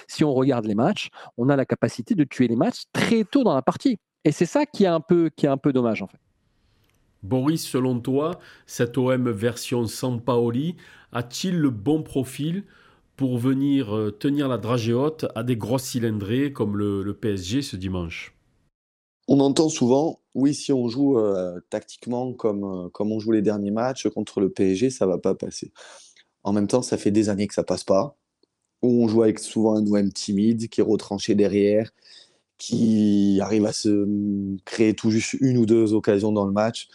Si 0.07 0.23
on 0.23 0.33
regarde 0.33 0.65
les 0.65 0.75
matchs, 0.75 1.09
on 1.37 1.49
a 1.49 1.55
la 1.55 1.65
capacité 1.65 2.15
de 2.15 2.23
tuer 2.23 2.47
les 2.47 2.55
matchs 2.55 2.83
très 2.93 3.23
tôt 3.23 3.43
dans 3.43 3.55
la 3.55 3.61
partie. 3.61 3.97
Et 4.23 4.31
c'est 4.31 4.45
ça 4.45 4.65
qui 4.65 4.83
est 4.83 4.87
un 4.87 4.99
peu, 4.99 5.29
qui 5.35 5.45
est 5.45 5.49
un 5.49 5.57
peu 5.57 5.73
dommage 5.73 6.01
en 6.01 6.07
fait. 6.07 6.19
Boris, 7.23 7.65
selon 7.65 7.99
toi, 7.99 8.39
cette 8.65 8.97
OM 8.97 9.29
version 9.29 9.85
Sampaoli 9.85 10.75
a-t-il 11.11 11.57
le 11.57 11.69
bon 11.69 12.01
profil 12.01 12.63
pour 13.15 13.37
venir 13.37 13.95
euh, 13.95 14.11
tenir 14.11 14.47
la 14.47 14.57
dragée 14.57 14.93
haute 14.93 15.27
à 15.35 15.43
des 15.43 15.55
grosses 15.55 15.83
cylindrées 15.83 16.51
comme 16.51 16.77
le, 16.77 17.13
PSG 17.13 17.61
ce 17.61 17.75
dimanche? 17.75 18.35
On 19.27 19.39
entend 19.39 19.69
souvent, 19.69 20.19
oui, 20.33 20.55
si 20.55 20.73
on 20.73 20.87
joue 20.87 21.17
tactiquement 21.69 22.33
comme, 22.33 22.89
comme 22.91 23.11
on 23.11 23.19
joue 23.19 23.31
les 23.31 23.43
derniers 23.43 23.71
matchs 23.71 24.07
contre 24.09 24.41
le 24.41 24.49
PSG, 24.49 24.89
ça 24.89 25.05
va 25.05 25.19
pas 25.19 25.35
passer. 25.35 25.71
En 26.43 26.53
même 26.53 26.67
temps, 26.67 26.81
ça 26.81 26.97
fait 26.97 27.11
des 27.11 27.29
années 27.29 27.47
que 27.47 27.53
ça 27.53 27.63
passe 27.63 27.83
pas. 27.83 28.17
On 28.81 29.07
joue 29.07 29.23
avec 29.23 29.39
souvent 29.39 29.75
un 29.77 29.85
OM 29.85 30.11
timide 30.11 30.69
qui 30.69 30.81
est 30.81 30.83
retranché 30.83 31.35
derrière, 31.35 31.91
qui 32.61 33.39
arrive 33.41 33.65
à 33.65 33.73
se 33.73 34.07
créer 34.65 34.93
tout 34.93 35.09
juste 35.09 35.33
une 35.41 35.57
ou 35.57 35.65
deux 35.65 35.93
occasions 35.93 36.31
dans 36.31 36.45
le 36.45 36.51
match. 36.51 36.89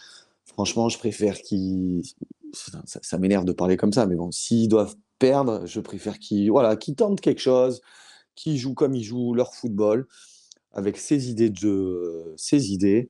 Franchement, 0.45 0.87
je 0.87 0.97
préfère 0.97 1.41
qu'ils. 1.41 2.03
Ça, 2.53 3.17
m'énerve 3.17 3.43
de 3.43 3.51
parler 3.51 3.75
comme 3.75 3.91
ça, 3.91 4.05
mais 4.05 4.15
bon, 4.15 4.31
s'ils 4.31 4.69
doivent 4.69 4.95
perdre, 5.19 5.65
je 5.65 5.81
préfère 5.81 6.19
qu'ils 6.19 6.49
voilà, 6.49 6.77
tentent 6.77 7.19
quelque 7.19 7.41
chose, 7.41 7.81
qu'ils 8.33 8.57
jouent 8.57 8.75
comme 8.75 8.95
ils 8.95 9.03
jouent 9.03 9.33
leur 9.33 9.53
football, 9.53 10.07
avec 10.71 10.95
ses 10.95 11.29
idées 11.29 11.49
de 11.49 11.57
jeu, 11.57 12.33
ses 12.37 12.71
idées. 12.71 13.09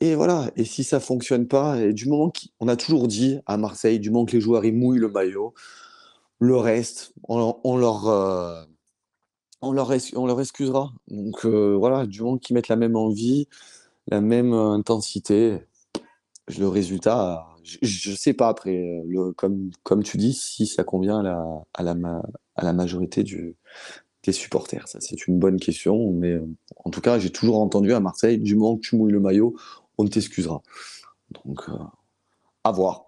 Et 0.00 0.16
voilà, 0.16 0.50
et 0.56 0.64
si 0.64 0.82
ça 0.82 0.98
fonctionne 0.98 1.46
pas, 1.46 1.80
et 1.80 1.92
du 1.92 2.08
moment 2.08 2.32
qu'on 2.58 2.66
a 2.66 2.74
toujours 2.74 3.06
dit 3.06 3.38
à 3.46 3.56
Marseille, 3.56 4.00
du 4.00 4.10
moment 4.10 4.24
que 4.24 4.32
les 4.32 4.40
joueurs 4.40 4.64
ils 4.64 4.74
mouillent 4.74 4.98
le 4.98 5.10
maillot, 5.10 5.54
le 6.40 6.56
reste, 6.56 7.14
on, 7.28 7.76
leur, 7.76 8.08
euh, 8.08 8.64
on, 9.68 9.72
leur, 9.72 9.92
excusera. 10.40 10.92
Donc 11.08 11.44
euh, 11.44 11.74
voilà, 11.76 12.06
du 12.06 12.22
moment 12.22 12.38
qu'ils 12.38 12.54
mettent 12.54 12.68
la 12.68 12.76
même 12.76 12.96
envie, 12.96 13.48
la 14.08 14.20
même 14.20 14.52
intensité, 14.52 15.58
le 16.58 16.68
résultat, 16.68 17.46
je 17.62 18.10
ne 18.10 18.16
sais 18.16 18.34
pas 18.34 18.48
après, 18.48 19.02
le, 19.06 19.32
comme, 19.32 19.70
comme 19.82 20.02
tu 20.02 20.16
dis, 20.16 20.34
si 20.34 20.66
ça 20.66 20.84
convient 20.84 21.24
à 21.74 21.82
la, 21.82 22.72
majorité 22.72 23.24
des 23.24 24.32
supporters. 24.32 24.86
C'est 24.86 25.26
une 25.26 25.38
bonne 25.38 25.58
question, 25.58 26.12
mais 26.12 26.38
en 26.84 26.90
tout 26.90 27.00
cas, 27.00 27.18
j'ai 27.18 27.30
toujours 27.30 27.60
entendu 27.60 27.92
à 27.92 28.00
Marseille, 28.00 28.38
du 28.38 28.56
moment 28.56 28.76
que 28.76 28.82
tu 28.82 28.96
mouilles 28.96 29.12
le 29.12 29.20
maillot, 29.20 29.54
on 29.98 30.06
t'excusera. 30.06 30.62
Donc, 31.44 31.68
euh, 31.68 31.72
à 32.64 32.72
voir. 32.72 33.06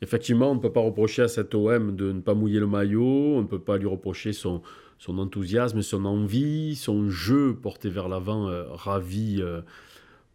Effectivement, 0.00 0.50
on 0.50 0.56
ne 0.56 0.60
peut 0.60 0.72
pas 0.72 0.80
reprocher 0.80 1.22
à 1.22 1.28
cet 1.28 1.54
OM 1.54 1.94
de 1.94 2.12
ne 2.12 2.20
pas 2.20 2.34
mouiller 2.34 2.58
le 2.58 2.66
maillot, 2.66 3.36
on 3.36 3.42
ne 3.42 3.46
peut 3.46 3.62
pas 3.62 3.78
lui 3.78 3.86
reprocher 3.86 4.32
son, 4.32 4.62
son 5.02 5.18
enthousiasme, 5.18 5.82
son 5.82 6.04
envie, 6.04 6.76
son 6.76 7.10
jeu 7.10 7.56
porté 7.60 7.88
vers 7.88 8.08
l'avant, 8.08 8.48
euh, 8.48 8.64
ravi 8.70 9.38
euh, 9.40 9.62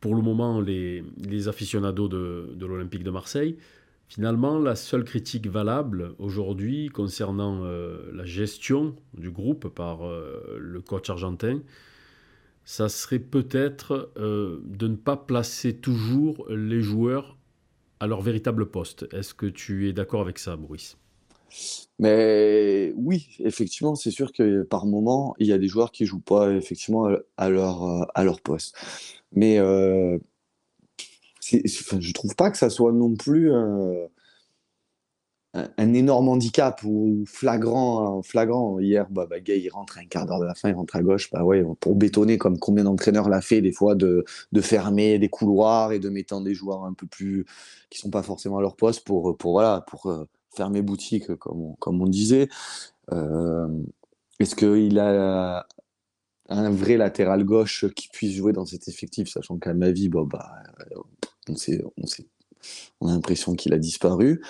pour 0.01 0.13
le 0.13 0.21
moment 0.21 0.59
les, 0.59 1.03
les 1.17 1.47
aficionados 1.47 2.09
de, 2.09 2.53
de 2.53 2.65
l'Olympique 2.65 3.03
de 3.03 3.11
Marseille. 3.11 3.57
Finalement, 4.09 4.59
la 4.59 4.75
seule 4.75 5.03
critique 5.03 5.47
valable 5.47 6.13
aujourd'hui 6.17 6.87
concernant 6.87 7.65
la 7.65 8.23
gestion 8.23 8.95
du 9.17 9.31
groupe 9.31 9.67
par 9.67 9.99
le 10.57 10.79
coach 10.79 11.09
argentin, 11.09 11.59
ça 12.67 12.89
serait 12.89 13.19
peut-être 13.19 14.11
euh, 14.17 14.59
de 14.65 14.89
ne 14.89 14.97
pas 14.97 15.15
placer 15.15 15.77
toujours 15.77 16.45
les 16.49 16.81
joueurs 16.81 17.37
à 18.01 18.07
leur 18.07 18.19
véritable 18.19 18.69
poste. 18.69 19.07
Est-ce 19.13 19.33
que 19.33 19.45
tu 19.45 19.87
es 19.87 19.93
d'accord 19.93 20.19
avec 20.19 20.37
ça, 20.37 20.57
Maurice? 20.57 20.97
Mais 21.99 22.93
oui, 22.95 23.27
effectivement, 23.39 23.95
c'est 23.95 24.11
sûr 24.11 24.31
que 24.33 24.63
par 24.63 24.85
moment, 24.85 25.35
il 25.39 25.47
y 25.47 25.53
a 25.53 25.57
des 25.57 25.67
joueurs 25.67 25.91
qui 25.91 26.05
jouent 26.05 26.19
pas 26.19 26.51
effectivement 26.51 27.07
à 27.37 27.49
leur, 27.49 28.07
à 28.15 28.23
leur 28.23 28.41
poste. 28.41 28.75
Mais 29.33 29.59
euh, 29.59 30.17
je 31.41 32.13
trouve 32.13 32.35
pas 32.35 32.51
que 32.51 32.57
ça 32.57 32.69
soit 32.69 32.91
non 32.93 33.15
plus 33.15 33.51
un 35.77 35.93
énorme 35.93 36.29
handicap 36.29 36.81
ou 36.83 37.23
flagrant, 37.25 38.21
flagrant. 38.21 38.79
Hier, 38.79 39.07
bah, 39.09 39.25
bah, 39.29 39.37
il 39.39 39.69
rentre 39.69 39.97
un 39.97 40.05
quart 40.05 40.25
d'heure 40.25 40.39
de 40.39 40.45
la 40.45 40.55
fin, 40.55 40.69
il 40.69 40.75
rentre 40.75 40.95
à 40.95 41.01
gauche, 41.01 41.31
bah 41.31 41.43
ouais, 41.43 41.63
pour 41.79 41.95
bétonner 41.95 42.37
comme 42.37 42.59
combien 42.59 42.83
d'entraîneurs 42.83 43.29
l'a 43.29 43.41
fait 43.41 43.61
des 43.61 43.71
fois 43.71 43.95
de, 43.95 44.25
de, 44.51 44.61
fermer 44.61 45.19
des 45.19 45.29
couloirs 45.29 45.91
et 45.93 45.99
de 45.99 46.09
mettre 46.09 46.39
des 46.41 46.53
joueurs 46.53 46.85
un 46.85 46.93
peu 46.93 47.07
plus 47.07 47.45
qui 47.89 47.99
sont 47.99 48.09
pas 48.09 48.23
forcément 48.23 48.57
à 48.57 48.61
leur 48.61 48.75
poste 48.75 49.05
pour, 49.05 49.37
pour 49.37 49.53
voilà 49.53 49.83
pour 49.87 50.07
euh, 50.07 50.25
fermer 50.57 50.81
boutique 50.81 51.35
comme 51.35 51.61
on, 51.61 51.73
comme 51.75 52.01
on 52.01 52.07
disait. 52.07 52.49
Euh, 53.13 53.67
est-ce 54.39 54.55
qu'il 54.55 54.99
a 54.99 55.65
un 56.49 56.69
vrai 56.69 56.97
latéral 56.97 57.43
gauche 57.43 57.85
qui 57.95 58.09
puisse 58.09 58.35
jouer 58.35 58.53
dans 58.53 58.65
cet 58.65 58.87
effectif, 58.87 59.29
sachant 59.29 59.57
qu'à 59.57 59.73
ma 59.73 59.91
vie, 59.91 60.09
bah, 60.09 60.27
on, 61.47 61.55
sait, 61.55 61.83
on 63.01 63.07
a 63.07 63.13
l'impression 63.13 63.55
qu'il 63.55 63.73
a 63.73 63.77
disparu. 63.77 64.41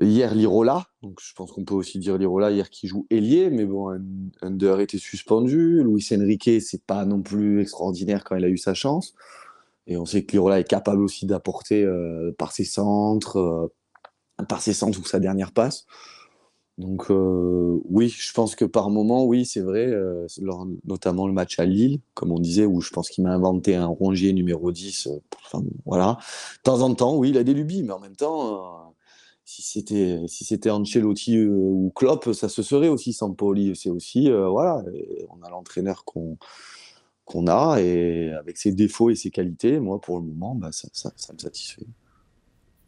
Hier, 0.00 0.34
Lirola, 0.34 0.88
donc 1.02 1.20
je 1.22 1.32
pense 1.34 1.52
qu'on 1.52 1.64
peut 1.64 1.74
aussi 1.74 2.00
dire 2.00 2.18
Lirola 2.18 2.50
hier 2.50 2.68
qui 2.68 2.88
joue 2.88 3.06
ailier, 3.10 3.48
mais 3.50 3.64
bon, 3.64 3.96
Under 4.42 4.80
était 4.80 4.98
suspendu. 4.98 5.84
Luis 5.84 6.06
Enrique, 6.12 6.60
c'est 6.60 6.82
pas 6.84 7.04
non 7.04 7.22
plus 7.22 7.60
extraordinaire 7.60 8.24
quand 8.24 8.34
il 8.34 8.44
a 8.44 8.48
eu 8.48 8.58
sa 8.58 8.74
chance. 8.74 9.14
Et 9.86 9.96
on 9.96 10.04
sait 10.04 10.24
que 10.24 10.32
Lirola 10.32 10.60
est 10.60 10.68
capable 10.68 11.02
aussi 11.02 11.26
d'apporter 11.26 11.84
euh, 11.84 12.32
par 12.38 12.52
ses 12.52 12.64
centres, 12.64 13.36
euh, 13.36 13.72
centres 14.72 15.00
ou 15.00 15.04
sa 15.04 15.20
dernière 15.20 15.52
passe. 15.52 15.86
Donc 16.76 17.10
euh, 17.10 17.80
oui, 17.84 18.08
je 18.08 18.32
pense 18.32 18.56
que 18.56 18.64
par 18.64 18.90
moment, 18.90 19.24
oui, 19.24 19.46
c'est 19.46 19.60
vrai, 19.60 19.92
notamment 20.84 21.28
le 21.28 21.32
match 21.32 21.58
à 21.58 21.64
Lille, 21.64 22.00
comme 22.14 22.32
on 22.32 22.40
disait, 22.40 22.66
où 22.66 22.80
je 22.80 22.90
pense 22.90 23.10
qu'il 23.10 23.22
m'a 23.24 23.30
inventé 23.30 23.76
un 23.76 23.86
rongier 23.86 24.32
numéro 24.32 24.72
10. 24.72 25.08
voilà. 25.86 26.18
De 26.58 26.62
temps 26.62 26.80
en 26.80 26.94
temps, 26.94 27.16
oui, 27.16 27.30
il 27.30 27.38
a 27.38 27.44
des 27.44 27.54
lubies, 27.54 27.84
mais 27.84 27.92
en 27.92 28.00
même 28.00 28.16
temps 28.16 28.84
si 29.44 29.62
c'était 29.62 30.22
si 30.26 30.44
c'était 30.44 30.70
Ancelotti 30.70 31.36
euh, 31.36 31.50
ou 31.50 31.92
Klopp, 31.94 32.32
ça 32.32 32.48
se 32.48 32.62
serait 32.62 32.88
aussi 32.88 33.12
sans 33.12 33.32
Pauli. 33.32 33.74
C'est 33.76 33.90
aussi 33.90 34.30
euh, 34.30 34.48
voilà, 34.48 34.82
on 35.30 35.42
a 35.42 35.50
l'entraîneur 35.50 36.04
qu'on 36.04 36.38
qu'on 37.24 37.46
a 37.46 37.80
et 37.80 38.32
avec 38.32 38.58
ses 38.58 38.72
défauts 38.72 39.10
et 39.10 39.14
ses 39.14 39.30
qualités, 39.30 39.80
moi 39.80 40.00
pour 40.00 40.18
le 40.18 40.26
moment, 40.26 40.54
bah, 40.54 40.70
ça, 40.72 40.88
ça, 40.92 41.32
me 41.32 41.38
satisfait. 41.38 41.86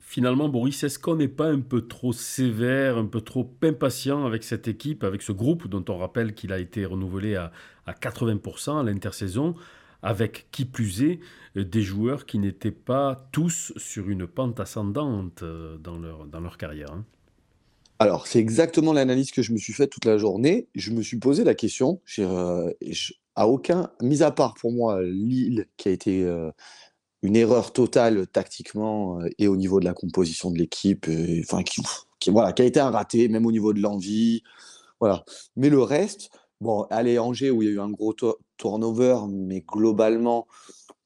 Finalement, 0.08 0.48
Boris, 0.48 0.84
est-ce 0.84 1.00
qu'on 1.00 1.16
n'est 1.16 1.26
pas 1.26 1.48
un 1.48 1.58
peu 1.58 1.88
trop 1.88 2.12
sévère, 2.12 2.96
un 2.96 3.06
peu 3.06 3.20
trop 3.20 3.52
impatient 3.60 4.24
avec 4.24 4.44
cette 4.44 4.68
équipe, 4.68 5.02
avec 5.02 5.20
ce 5.20 5.32
groupe 5.32 5.66
dont 5.66 5.84
on 5.88 5.98
rappelle 5.98 6.32
qu'il 6.32 6.52
a 6.52 6.60
été 6.60 6.86
renouvelé 6.86 7.34
à, 7.34 7.50
à 7.86 7.92
80% 7.92 8.78
à 8.78 8.82
l'intersaison 8.84 9.56
avec 10.02 10.46
qui 10.52 10.64
plus 10.64 11.02
est 11.02 11.18
euh, 11.56 11.64
des 11.64 11.82
joueurs 11.82 12.24
qui 12.24 12.38
n'étaient 12.38 12.70
pas 12.70 13.28
tous 13.32 13.72
sur 13.76 14.08
une 14.08 14.28
pente 14.28 14.60
ascendante 14.60 15.42
euh, 15.42 15.76
dans 15.78 15.98
leur, 15.98 16.26
dans 16.26 16.38
leur 16.38 16.56
carrière. 16.56 16.92
Hein. 16.92 17.04
Alors, 17.98 18.28
c'est 18.28 18.38
exactement 18.38 18.92
l'analyse 18.92 19.32
que 19.32 19.42
je 19.42 19.52
me 19.52 19.58
suis 19.58 19.72
faite 19.72 19.90
toute 19.90 20.04
la 20.04 20.18
journée. 20.18 20.68
Je 20.76 20.92
me 20.92 21.02
suis 21.02 21.18
posé 21.18 21.42
la 21.42 21.56
question, 21.56 22.00
euh, 22.20 22.72
à 23.34 23.48
aucun, 23.48 23.90
mis 24.00 24.22
à 24.22 24.30
part 24.30 24.54
pour 24.54 24.70
moi 24.70 25.02
Lille, 25.02 25.66
qui 25.76 25.88
a 25.88 25.90
été 25.90 26.24
une 27.26 27.36
erreur 27.36 27.72
totale 27.72 28.26
tactiquement 28.26 29.18
et 29.38 29.48
au 29.48 29.56
niveau 29.56 29.80
de 29.80 29.84
la 29.84 29.94
composition 29.94 30.50
de 30.50 30.58
l'équipe, 30.58 31.06
enfin, 31.40 31.62
qui, 31.62 31.82
voilà, 32.30 32.52
qui 32.52 32.62
a 32.62 32.64
été 32.64 32.80
un 32.80 32.90
raté, 32.90 33.28
même 33.28 33.46
au 33.46 33.52
niveau 33.52 33.72
de 33.72 33.80
l'envie. 33.80 34.42
Voilà. 35.00 35.24
Mais 35.56 35.68
le 35.68 35.82
reste, 35.82 36.30
Bon, 36.60 36.84
allez, 36.90 37.18
Angers, 37.18 37.50
où 37.50 37.62
il 37.62 37.68
y 37.68 37.70
a 37.70 37.74
eu 37.74 37.80
un 37.80 37.90
gros 37.90 38.14
turnover, 38.56 39.18
mais 39.28 39.60
globalement, 39.60 40.46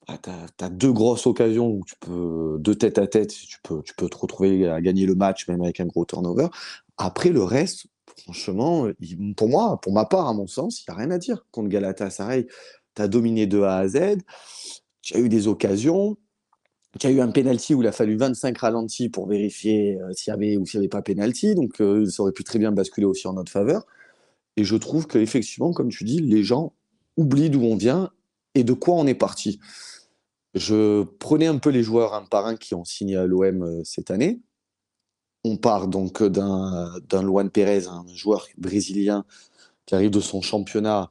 bah, 0.06 0.16
tu 0.22 0.30
as, 0.64 0.68
deux 0.70 0.92
grosses 0.92 1.26
occasions 1.26 1.68
où 1.68 1.84
tu 1.84 1.94
peux, 2.00 2.56
deux 2.60 2.76
tête 2.76 2.98
à 2.98 3.06
tête, 3.08 3.30
tu 3.30 3.58
peux, 3.62 3.82
tu 3.82 3.94
peux 3.94 4.08
te 4.08 4.16
retrouver 4.16 4.68
à 4.68 4.80
gagner 4.80 5.06
le 5.06 5.16
match, 5.16 5.48
même 5.48 5.62
avec 5.62 5.80
un 5.80 5.86
gros 5.86 6.04
turnover. 6.04 6.48
Après, 6.98 7.30
le 7.30 7.42
reste, 7.42 7.86
franchement, 8.16 8.86
pour 9.36 9.48
moi, 9.48 9.80
pour 9.80 9.92
ma 9.92 10.04
part, 10.04 10.28
à 10.28 10.34
mon 10.34 10.46
sens, 10.46 10.82
il 10.82 10.84
n'y 10.88 10.94
a 10.94 10.98
rien 10.98 11.10
à 11.10 11.18
dire. 11.18 11.44
Contre 11.50 11.68
Galatasaray, 11.68 12.46
tu 12.94 13.02
as 13.02 13.08
dominé 13.08 13.46
de 13.48 13.60
A 13.62 13.78
à 13.78 13.88
Z, 13.88 14.18
tu 15.02 15.16
as 15.16 15.20
eu 15.20 15.28
des 15.28 15.48
occasions, 15.48 16.16
tu 16.98 17.06
as 17.06 17.10
eu 17.10 17.20
un 17.20 17.30
penalty 17.30 17.74
où 17.74 17.82
il 17.82 17.88
a 17.88 17.92
fallu 17.92 18.16
25 18.16 18.56
ralentis 18.58 19.08
pour 19.08 19.28
vérifier 19.28 20.00
euh, 20.00 20.12
s'il 20.12 20.32
y 20.32 20.34
avait 20.34 20.56
ou 20.56 20.66
s'il 20.66 20.80
n'y 20.80 20.84
avait 20.84 20.88
pas 20.90 21.02
penalty, 21.02 21.54
donc 21.54 21.80
euh, 21.80 22.06
ça 22.06 22.22
aurait 22.22 22.32
pu 22.32 22.44
très 22.44 22.58
bien 22.58 22.72
basculer 22.72 23.06
aussi 23.06 23.28
en 23.28 23.34
notre 23.34 23.52
faveur. 23.52 23.86
Et 24.56 24.64
je 24.64 24.76
trouve 24.76 25.06
qu'effectivement, 25.06 25.72
comme 25.72 25.90
tu 25.90 26.04
dis, 26.04 26.20
les 26.20 26.42
gens 26.42 26.72
oublient 27.16 27.50
d'où 27.50 27.62
on 27.62 27.76
vient 27.76 28.10
et 28.54 28.64
de 28.64 28.72
quoi 28.72 28.94
on 28.96 29.06
est 29.06 29.14
parti. 29.14 29.60
Je 30.54 31.04
prenais 31.04 31.46
un 31.46 31.58
peu 31.58 31.70
les 31.70 31.84
joueurs 31.84 32.14
un 32.14 32.24
par 32.24 32.46
un 32.46 32.56
qui 32.56 32.74
ont 32.74 32.84
signé 32.84 33.16
à 33.16 33.26
l'OM 33.26 33.62
euh, 33.62 33.82
cette 33.84 34.10
année. 34.10 34.40
On 35.44 35.56
part 35.56 35.88
donc 35.88 36.22
d'un 36.22 37.22
Luan 37.22 37.48
Pérez, 37.50 37.86
un 37.86 38.04
joueur 38.12 38.46
brésilien 38.58 39.24
qui 39.86 39.94
arrive 39.94 40.10
de 40.10 40.20
son 40.20 40.42
championnat, 40.42 41.10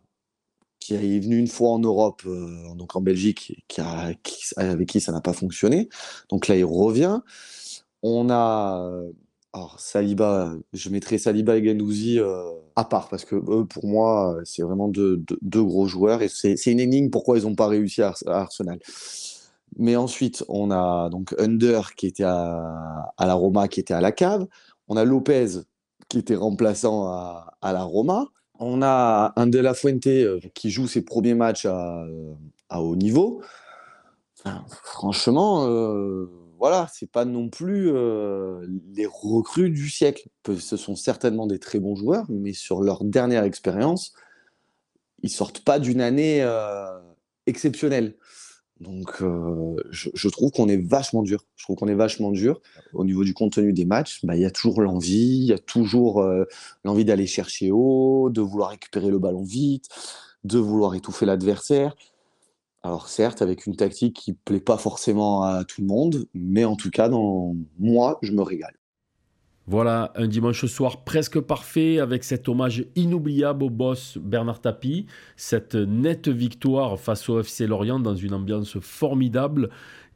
qui 0.98 1.15
est 1.15 1.19
venu 1.19 1.38
une 1.38 1.48
fois 1.48 1.69
en 1.69 1.79
Europe, 1.79 2.22
euh, 2.25 2.74
donc 2.75 2.96
en 2.96 3.01
Belgique, 3.01 3.63
qui 3.67 3.81
a, 3.81 4.12
avec 4.58 4.89
qui 4.89 5.00
ça 5.01 5.12
n'a 5.12 5.22
pas 5.22 5.34
fonctionné. 5.34 5.89
Donc 6.29 6.48
là, 6.48 6.55
il 6.55 6.65
revient. 6.65 7.19
On 8.01 8.29
a 8.29 9.03
alors, 9.53 9.79
Saliba, 9.79 10.53
je 10.74 10.89
mettrais 10.89 11.17
Saliba 11.17 11.58
et 11.58 11.65
Gendouzi 11.65 12.19
euh, 12.19 12.51
à 12.75 12.86
part 12.86 13.10
parce 13.10 13.25
que 13.25 13.36
eux, 13.36 13.65
pour 13.65 13.86
moi, 13.88 14.39
c'est 14.46 14.62
vraiment 14.62 14.88
deux, 14.88 15.24
gros 15.41 15.88
joueurs 15.88 16.22
et 16.22 16.29
c'est 16.29 16.55
une 16.67 16.79
énigme 16.79 17.10
pourquoi 17.10 17.39
ils 17.39 17.46
n'ont 17.46 17.55
pas 17.55 17.67
réussi 17.67 18.01
à, 18.03 18.13
Arsenal. 18.27 18.79
Mais 19.77 19.96
ensuite, 19.96 20.43
on 20.50 20.69
a 20.72 21.10
donc 21.10 21.34
Under 21.39 21.96
qui 21.96 22.08
était 22.08 22.24
à, 22.24 23.05
la 23.19 23.34
Roma, 23.34 23.67
qui 23.67 23.79
était 23.79 23.93
à 23.93 24.01
la 24.01 24.12
cave. 24.12 24.48
On 24.88 24.98
a 24.98 25.03
Lopez 25.03 25.62
qui 26.10 26.19
était 26.19 26.36
remplaçant 26.36 27.08
à, 27.08 27.74
la 27.74 27.84
Roma. 27.84 28.27
On 28.60 28.82
a 28.82 29.34
un 29.36 29.48
De 29.48 29.60
La 29.60 29.74
Fuente 29.74 30.08
euh, 30.08 30.39
qui 30.54 30.70
joue 30.70 30.88
ses 30.88 31.01
premiers 31.01 31.34
matchs 31.34 31.66
à, 31.66 32.06
à 32.70 32.82
haut 32.82 32.96
niveau. 32.96 33.42
franchement, 34.84 35.66
euh, 35.66 36.30
voilà, 36.60 36.88
c'est 36.94 37.10
pas 37.10 37.24
non 37.25 37.50
plus 37.50 37.89
euh, 37.89 38.66
les 38.94 39.06
recrues 39.06 39.70
du 39.70 39.89
siècle. 39.89 40.28
Ce 40.46 40.75
sont 40.75 40.96
certainement 40.96 41.48
des 41.48 41.58
très 41.58 41.80
bons 41.80 41.96
joueurs, 41.96 42.25
mais 42.30 42.54
sur 42.54 42.82
leur 42.82 43.04
dernière 43.06 43.44
expérience, 43.44 44.13
ils 45.24 45.30
sortent 45.30 45.62
pas 45.62 45.80
d'une 45.80 46.01
année 46.01 46.42
euh, 46.42 47.00
exceptionnelle. 47.48 48.16
Donc, 48.79 49.21
euh, 49.21 49.75
je, 49.91 50.29
trouve 50.29 50.51
qu'on 50.51 50.69
est 50.69 50.77
vachement 50.77 51.21
dur. 51.21 51.43
Je 51.57 51.65
trouve 51.65 51.75
qu'on 51.75 51.89
est 51.89 51.95
vachement 51.95 52.31
dur. 52.31 52.62
Au 52.93 53.03
niveau 53.03 53.25
du 53.25 53.33
contenu 53.33 53.74
des 53.74 53.86
matchs, 53.86 54.24
bah, 54.24 54.36
il 54.36 54.41
y 54.41 54.45
a 54.45 54.51
toujours 54.51 54.81
l'envie, 54.81 55.39
il 55.41 55.45
y 55.45 55.53
a 55.53 55.57
toujours 55.57 56.21
euh, 56.21 56.45
l'envie 56.86 57.03
d'aller 57.03 57.27
chercher 57.27 57.71
haut, 57.71 58.29
de 58.29 58.41
vouloir 58.41 58.69
récupérer 58.69 59.09
le 59.09 59.19
ballon 59.19 59.43
vite, 59.43 59.89
de 60.45 60.59
vouloir 60.59 60.95
étouffer 60.95 61.25
l'adversaire. 61.25 61.95
Alors 62.81 63.09
certes, 63.09 63.41
avec 63.41 63.65
une 63.65 63.75
tactique 63.75 64.15
qui 64.15 64.31
plaît 64.33 64.62
pas 64.62 64.77
forcément 64.77 65.43
à 65.43 65.65
tout 65.65 65.81
le 65.81 65.88
monde, 65.88 66.27
mais 66.33 66.63
en 66.63 66.77
tout 66.77 66.89
cas, 66.89 67.09
moi, 67.77 68.17
je 68.21 68.31
me 68.31 68.41
régale. 68.41 68.78
Voilà, 69.71 70.11
un 70.15 70.25
dimanche 70.25 70.65
soir 70.65 71.03
presque 71.03 71.39
parfait 71.39 71.99
avec 71.99 72.23
cet 72.23 72.49
hommage 72.49 72.85
inoubliable 72.95 73.65
au 73.65 73.69
boss 73.69 74.17
Bernard 74.17 74.61
Tapie, 74.61 75.05
cette 75.35 75.75
nette 75.75 76.27
victoire 76.27 76.99
face 76.99 77.29
au 77.29 77.39
FC 77.39 77.67
Lorient 77.67 77.99
dans 77.99 78.15
une 78.15 78.33
ambiance 78.33 78.79
formidable 78.79 79.69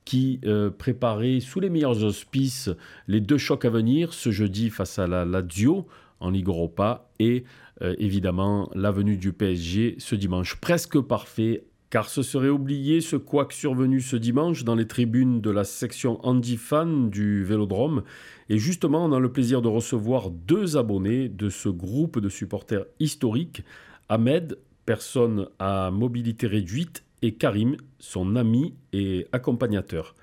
qui 0.05 0.39
euh, 0.43 0.71
préparait 0.71 1.39
sous 1.39 1.59
les 1.59 1.69
meilleurs 1.69 2.03
auspices 2.03 2.71
les 3.07 3.21
deux 3.21 3.37
chocs 3.37 3.63
à 3.63 3.69
venir, 3.69 4.11
ce 4.15 4.31
jeudi 4.31 4.71
face 4.71 4.97
à 4.97 5.05
la 5.05 5.23
Lazio 5.23 5.85
en 6.19 6.31
Ligue 6.31 6.47
Europa 6.47 7.07
et 7.19 7.43
euh, 7.83 7.93
évidemment 7.99 8.71
la 8.73 8.89
venue 8.89 9.17
du 9.17 9.33
PSG 9.33 9.97
ce 9.99 10.15
dimanche 10.15 10.55
presque 10.55 10.99
parfait 10.99 11.63
car 11.93 12.09
ce 12.09 12.23
serait 12.23 12.49
oublier 12.49 13.01
ce 13.01 13.15
couac 13.15 13.53
survenu 13.53 14.01
ce 14.01 14.15
dimanche 14.15 14.63
dans 14.63 14.73
les 14.73 14.87
tribunes 14.87 15.41
de 15.41 15.51
la 15.51 15.63
section 15.63 16.19
Andy 16.25 16.57
Fan 16.57 17.11
du 17.11 17.43
Vélodrome. 17.43 18.01
Et 18.49 18.57
justement, 18.57 19.05
on 19.05 19.11
a 19.11 19.19
le 19.19 19.31
plaisir 19.31 19.61
de 19.61 19.67
recevoir 19.67 20.31
deux 20.31 20.75
abonnés 20.75 21.29
de 21.29 21.49
ce 21.49 21.69
groupe 21.69 22.19
de 22.19 22.29
supporters 22.29 22.85
historiques, 22.99 23.61
Ahmed, 24.09 24.57
personne 24.87 25.49
à 25.59 25.91
mobilité 25.91 26.47
réduite, 26.47 27.03
et 27.21 27.35
Karim, 27.35 27.77
son 27.99 28.37
ami 28.37 28.73
et 28.91 29.27
accompagnateur. 29.31 30.15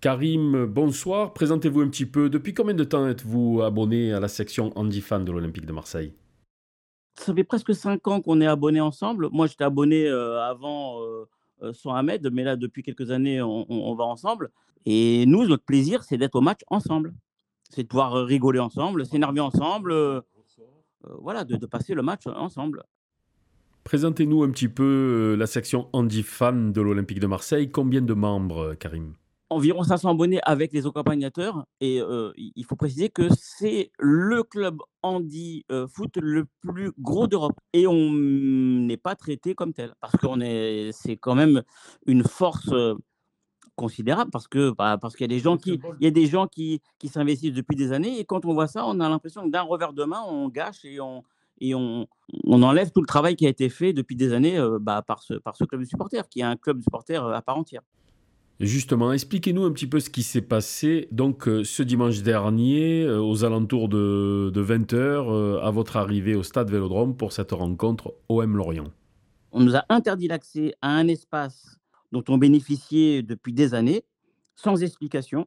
Karim, 0.00 0.66
bonsoir, 0.66 1.32
présentez-vous 1.32 1.80
un 1.80 1.88
petit 1.88 2.06
peu. 2.06 2.30
Depuis 2.30 2.54
combien 2.54 2.74
de 2.74 2.84
temps 2.84 3.04
êtes-vous 3.08 3.62
abonné 3.62 4.12
à 4.12 4.20
la 4.20 4.28
section 4.28 4.70
Andy 4.78 5.00
Fan 5.00 5.24
de 5.24 5.32
l'Olympique 5.32 5.66
de 5.66 5.72
Marseille? 5.72 6.12
Ça 7.18 7.34
fait 7.34 7.44
presque 7.44 7.74
cinq 7.74 8.06
ans 8.08 8.20
qu'on 8.20 8.40
est 8.40 8.46
abonnés 8.46 8.80
ensemble. 8.80 9.28
Moi, 9.32 9.46
j'étais 9.46 9.64
abonné 9.64 10.06
euh, 10.06 10.40
avant 10.42 11.00
euh, 11.02 11.24
euh, 11.62 11.72
sans 11.72 11.94
Ahmed, 11.94 12.28
mais 12.32 12.44
là, 12.44 12.56
depuis 12.56 12.82
quelques 12.82 13.10
années, 13.10 13.40
on, 13.42 13.94
va 13.94 14.04
ensemble. 14.04 14.50
Et 14.84 15.24
nous, 15.26 15.46
notre 15.46 15.64
plaisir, 15.64 16.04
c'est 16.04 16.18
d'être 16.18 16.36
au 16.36 16.40
match 16.40 16.60
ensemble. 16.68 17.14
C'est 17.70 17.82
de 17.82 17.88
pouvoir 17.88 18.12
rigoler 18.26 18.60
ensemble, 18.60 19.06
s'énerver 19.06 19.40
ensemble, 19.40 20.22
voilà, 21.02 21.44
de, 21.44 21.56
de, 21.56 21.66
passer 21.66 21.94
le 21.94 22.02
match 22.02 22.26
ensemble. 22.26 22.84
Présentez-nous 23.82 24.42
un 24.42 24.50
petit 24.50 24.68
peu 24.68 25.34
la 25.38 25.46
section 25.46 25.88
Andy 25.92 26.22
Fan 26.22 26.72
de 26.72 26.80
l'Olympique 26.80 27.20
de 27.20 27.26
Marseille. 27.26 27.70
Combien 27.70 28.02
de 28.02 28.14
membres, 28.14 28.74
Karim? 28.74 29.14
Environ 29.50 29.82
500 29.82 30.10
abonnés 30.10 30.40
avec 30.42 30.72
les 30.72 30.86
accompagnateurs. 30.86 31.66
Et 31.80 32.00
il 32.36 32.64
faut 32.64 32.76
préciser 32.76 33.08
que 33.08 33.28
c'est 33.34 33.90
le 33.98 34.42
club 34.42 34.78
handi 35.02 35.64
foot 35.88 36.16
le 36.16 36.46
plus 36.62 36.92
gros 36.98 37.26
d'Europe. 37.26 37.58
Et 37.72 37.86
on 37.86 38.10
n'est 38.12 38.96
pas 38.96 39.14
traité 39.14 39.54
comme 39.54 39.72
tel. 39.72 39.94
Parce 40.00 40.16
que 40.16 40.42
est, 40.42 40.92
c'est 40.92 41.16
quand 41.16 41.34
même 41.34 41.62
une 42.06 42.24
force 42.24 42.70
considérable 43.76 44.30
parce 44.30 44.48
que 44.48 44.70
bah, 44.70 44.96
parce 44.98 45.14
qu'il 45.14 45.30
y 45.30 45.32
a 45.32 45.36
des 45.36 45.42
gens 45.42 45.58
qui 45.58 45.78
il 46.00 46.04
y 46.04 46.06
a 46.06 46.10
des 46.10 46.26
gens 46.26 46.46
qui, 46.46 46.80
qui 46.98 47.08
s'investissent 47.08 47.52
depuis 47.52 47.76
des 47.76 47.92
années 47.92 48.18
et 48.18 48.24
quand 48.24 48.46
on 48.46 48.54
voit 48.54 48.68
ça 48.68 48.86
on 48.86 49.00
a 49.00 49.08
l'impression 49.10 49.44
que 49.44 49.50
d'un 49.50 49.60
revers 49.60 49.92
de 49.92 50.04
main 50.04 50.22
on 50.26 50.48
gâche 50.48 50.82
et 50.84 50.98
on 50.98 51.22
et 51.58 51.74
on, 51.74 52.06
on, 52.44 52.62
enlève 52.62 52.90
tout 52.90 53.00
le 53.00 53.06
travail 53.06 53.36
qui 53.36 53.46
a 53.46 53.48
été 53.48 53.68
fait 53.68 53.92
depuis 53.92 54.16
des 54.16 54.32
années 54.32 54.58
bah, 54.80 55.02
par, 55.06 55.22
ce, 55.22 55.34
par 55.34 55.56
ce 55.56 55.64
club 55.64 55.80
de 55.80 55.86
supporters, 55.86 56.28
qui 56.28 56.40
est 56.40 56.44
un 56.44 56.56
club 56.56 56.78
de 56.78 56.82
supporters 56.82 57.24
à 57.24 57.40
part 57.42 57.56
entière. 57.56 57.82
Justement, 58.58 59.12
expliquez-nous 59.12 59.64
un 59.64 59.72
petit 59.72 59.86
peu 59.86 60.00
ce 60.00 60.08
qui 60.08 60.22
s'est 60.22 60.40
passé 60.40 61.08
donc 61.12 61.46
euh, 61.46 61.62
ce 61.62 61.82
dimanche 61.82 62.22
dernier, 62.22 63.02
euh, 63.02 63.20
aux 63.20 63.44
alentours 63.44 63.90
de, 63.90 64.50
20h, 64.54 64.94
euh, 64.96 65.60
à 65.60 65.70
votre 65.70 65.98
arrivée 65.98 66.34
au 66.34 66.42
stade 66.42 66.70
Vélodrome 66.70 67.14
pour 67.18 67.32
cette 67.32 67.52
rencontre 67.52 68.14
OM 68.30 68.56
Lorient. 68.56 68.90
On 69.52 69.60
nous 69.60 69.76
a 69.76 69.84
interdit 69.90 70.28
l'accès 70.28 70.74
à 70.80 70.88
un 70.88 71.06
espace 71.06 71.78
dont 72.12 72.24
on 72.28 72.38
bénéficiait 72.38 73.22
depuis 73.22 73.52
des 73.52 73.74
années, 73.74 74.04
sans 74.54 74.82
explication, 74.82 75.46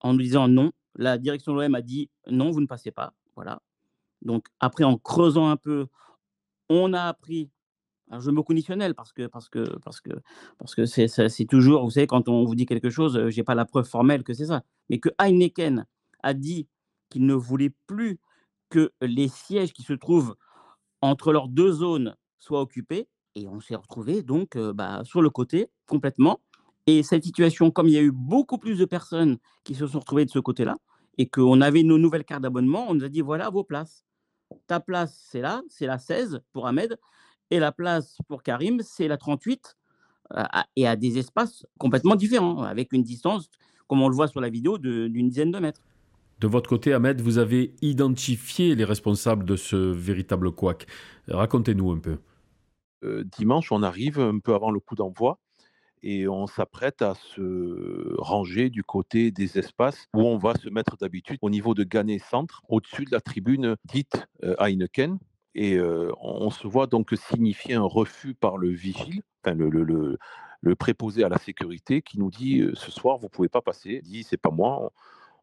en 0.00 0.12
nous 0.12 0.20
disant 0.20 0.48
non. 0.48 0.72
La 0.96 1.16
direction 1.16 1.54
de 1.54 1.62
l'OM 1.62 1.74
a 1.74 1.80
dit 1.80 2.10
non, 2.30 2.50
vous 2.50 2.60
ne 2.60 2.66
passez 2.66 2.90
pas. 2.90 3.14
Voilà. 3.36 3.62
Donc 4.20 4.48
après, 4.60 4.84
en 4.84 4.98
creusant 4.98 5.48
un 5.48 5.56
peu, 5.56 5.86
on 6.68 6.92
a 6.92 7.04
appris 7.04 7.48
un 8.12 8.20
jeu 8.20 8.30
mot 8.30 8.44
conditionnel 8.44 8.94
parce 8.94 9.12
que 9.12 9.26
parce 9.26 9.48
que 9.48 9.78
parce 9.80 10.00
que 10.00 10.10
parce 10.58 10.74
que 10.74 10.84
c'est 10.86 11.08
c'est 11.08 11.46
toujours 11.46 11.84
vous 11.84 11.90
savez 11.90 12.06
quand 12.06 12.28
on 12.28 12.44
vous 12.44 12.54
dit 12.54 12.66
quelque 12.66 12.90
chose 12.90 13.28
j'ai 13.28 13.42
pas 13.42 13.54
la 13.54 13.64
preuve 13.64 13.86
formelle 13.86 14.22
que 14.22 14.34
c'est 14.34 14.46
ça 14.46 14.62
mais 14.90 14.98
que 14.98 15.08
Heineken 15.18 15.86
a 16.22 16.34
dit 16.34 16.68
qu'il 17.08 17.26
ne 17.26 17.34
voulait 17.34 17.72
plus 17.86 18.20
que 18.68 18.92
les 19.00 19.28
sièges 19.28 19.72
qui 19.72 19.82
se 19.82 19.94
trouvent 19.94 20.36
entre 21.00 21.32
leurs 21.32 21.48
deux 21.48 21.72
zones 21.72 22.14
soient 22.38 22.60
occupés 22.60 23.08
et 23.34 23.48
on 23.48 23.60
s'est 23.60 23.74
retrouvé 23.74 24.22
donc 24.22 24.56
bah, 24.58 25.02
sur 25.04 25.22
le 25.22 25.30
côté 25.30 25.68
complètement 25.86 26.40
et 26.86 27.02
cette 27.02 27.24
situation 27.24 27.70
comme 27.70 27.88
il 27.88 27.94
y 27.94 27.98
a 27.98 28.02
eu 28.02 28.12
beaucoup 28.12 28.58
plus 28.58 28.78
de 28.78 28.84
personnes 28.84 29.38
qui 29.64 29.74
se 29.74 29.86
sont 29.86 30.00
retrouvées 30.00 30.26
de 30.26 30.30
ce 30.30 30.38
côté-là 30.38 30.76
et 31.16 31.28
qu'on 31.28 31.60
avait 31.60 31.82
nos 31.82 31.98
nouvelles 31.98 32.24
cartes 32.24 32.42
d'abonnement 32.42 32.86
on 32.90 32.94
nous 32.94 33.04
a 33.04 33.08
dit 33.08 33.22
voilà 33.22 33.48
vos 33.48 33.64
places. 33.64 34.04
Ta 34.66 34.80
place 34.80 35.26
c'est 35.30 35.40
là 35.40 35.62
c'est 35.68 35.86
la 35.86 35.98
16 35.98 36.42
pour 36.52 36.66
Ahmed 36.66 36.98
et 37.52 37.58
la 37.58 37.70
place 37.70 38.16
pour 38.28 38.42
Karim, 38.42 38.80
c'est 38.82 39.08
la 39.08 39.18
38 39.18 39.76
euh, 40.34 40.42
et 40.74 40.86
à 40.86 40.96
des 40.96 41.18
espaces 41.18 41.66
complètement 41.78 42.16
différents, 42.16 42.62
avec 42.62 42.94
une 42.94 43.02
distance, 43.02 43.50
comme 43.88 44.00
on 44.00 44.08
le 44.08 44.14
voit 44.14 44.26
sur 44.26 44.40
la 44.40 44.48
vidéo, 44.48 44.78
d'une 44.78 45.28
dizaine 45.28 45.50
de 45.50 45.58
mètres. 45.58 45.82
De 46.40 46.46
votre 46.46 46.70
côté, 46.70 46.94
Ahmed, 46.94 47.20
vous 47.20 47.36
avez 47.36 47.74
identifié 47.82 48.74
les 48.74 48.84
responsables 48.84 49.44
de 49.44 49.56
ce 49.56 49.76
véritable 49.76 50.50
couac. 50.50 50.86
Racontez-nous 51.28 51.92
un 51.92 51.98
peu. 51.98 52.18
Euh, 53.04 53.22
dimanche, 53.36 53.70
on 53.70 53.82
arrive 53.82 54.18
un 54.18 54.38
peu 54.38 54.54
avant 54.54 54.70
le 54.70 54.80
coup 54.80 54.94
d'envoi 54.94 55.38
et 56.02 56.26
on 56.28 56.46
s'apprête 56.46 57.02
à 57.02 57.14
se 57.14 58.14
ranger 58.18 58.70
du 58.70 58.82
côté 58.82 59.30
des 59.30 59.58
espaces 59.58 60.08
où 60.14 60.22
on 60.22 60.38
va 60.38 60.54
se 60.54 60.70
mettre 60.70 60.96
d'habitude 60.96 61.36
au 61.42 61.50
niveau 61.50 61.74
de 61.74 61.84
Gannet 61.84 62.18
Centre, 62.18 62.62
au-dessus 62.68 63.04
de 63.04 63.10
la 63.12 63.20
tribune 63.20 63.76
dite 63.84 64.26
euh, 64.42 64.56
Heineken, 64.58 65.18
et 65.54 65.78
on 66.20 66.50
se 66.50 66.66
voit 66.66 66.86
donc 66.86 67.12
signifier 67.14 67.74
un 67.74 67.82
refus 67.82 68.34
par 68.34 68.56
le 68.56 68.68
vigile, 68.68 69.22
le, 69.44 70.76
préposé 70.76 71.24
à 71.24 71.28
la 71.28 71.38
sécurité, 71.38 72.02
qui 72.02 72.18
nous 72.18 72.30
dit 72.30 72.64
ce 72.74 72.90
soir 72.90 73.18
vous 73.18 73.28
pouvez 73.28 73.48
pas 73.48 73.60
passer. 73.60 74.00
Il 74.02 74.10
dit 74.10 74.22
c'est 74.22 74.36
pas 74.36 74.50
moi, 74.50 74.92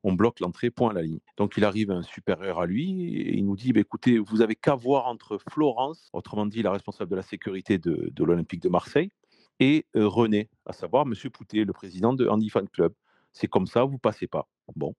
on, 0.04 0.14
bloque 0.14 0.40
l'entrée, 0.40 0.72
point 0.72 0.92
à 0.92 0.94
la 0.94 1.04
ligne. 1.04 1.20
Donc 1.38 1.58
il 1.58 1.66
arrive 1.66 1.92
un 1.92 2.02
supérieur 2.02 2.60
à 2.60 2.66
lui 2.66 3.16
et 3.16 3.38
il 3.38 3.46
nous 3.46 3.56
dit 3.56 3.72
bah, 3.72 3.82
écoutez 3.82 4.18
vous 4.18 4.42
avez 4.42 4.56
qu'à 4.56 4.76
voir 4.76 5.08
entre 5.08 5.38
Florence, 5.50 6.10
autrement 6.14 6.46
dit 6.46 6.64
la 6.64 6.72
responsable 6.72 7.12
de 7.12 7.16
la 7.16 7.22
sécurité 7.22 7.78
de, 7.78 8.12
l'Olympique 8.18 8.62
de 8.62 8.70
Marseille, 8.70 9.12
et 9.60 9.86
René, 9.94 10.50
à 10.66 10.74
savoir 10.74 11.06
Monsieur 11.06 11.30
Poutet, 11.30 11.66
le 11.66 11.74
président 11.74 12.14
de 12.14 12.28
Andy 12.28 12.50
Fan 12.50 12.68
Club. 12.70 12.94
C'est 13.34 13.48
comme 13.48 13.68
ça, 13.68 13.84
vous 13.84 14.00
passez 14.00 14.26
pas. 14.26 14.48
Bon, 14.76 14.96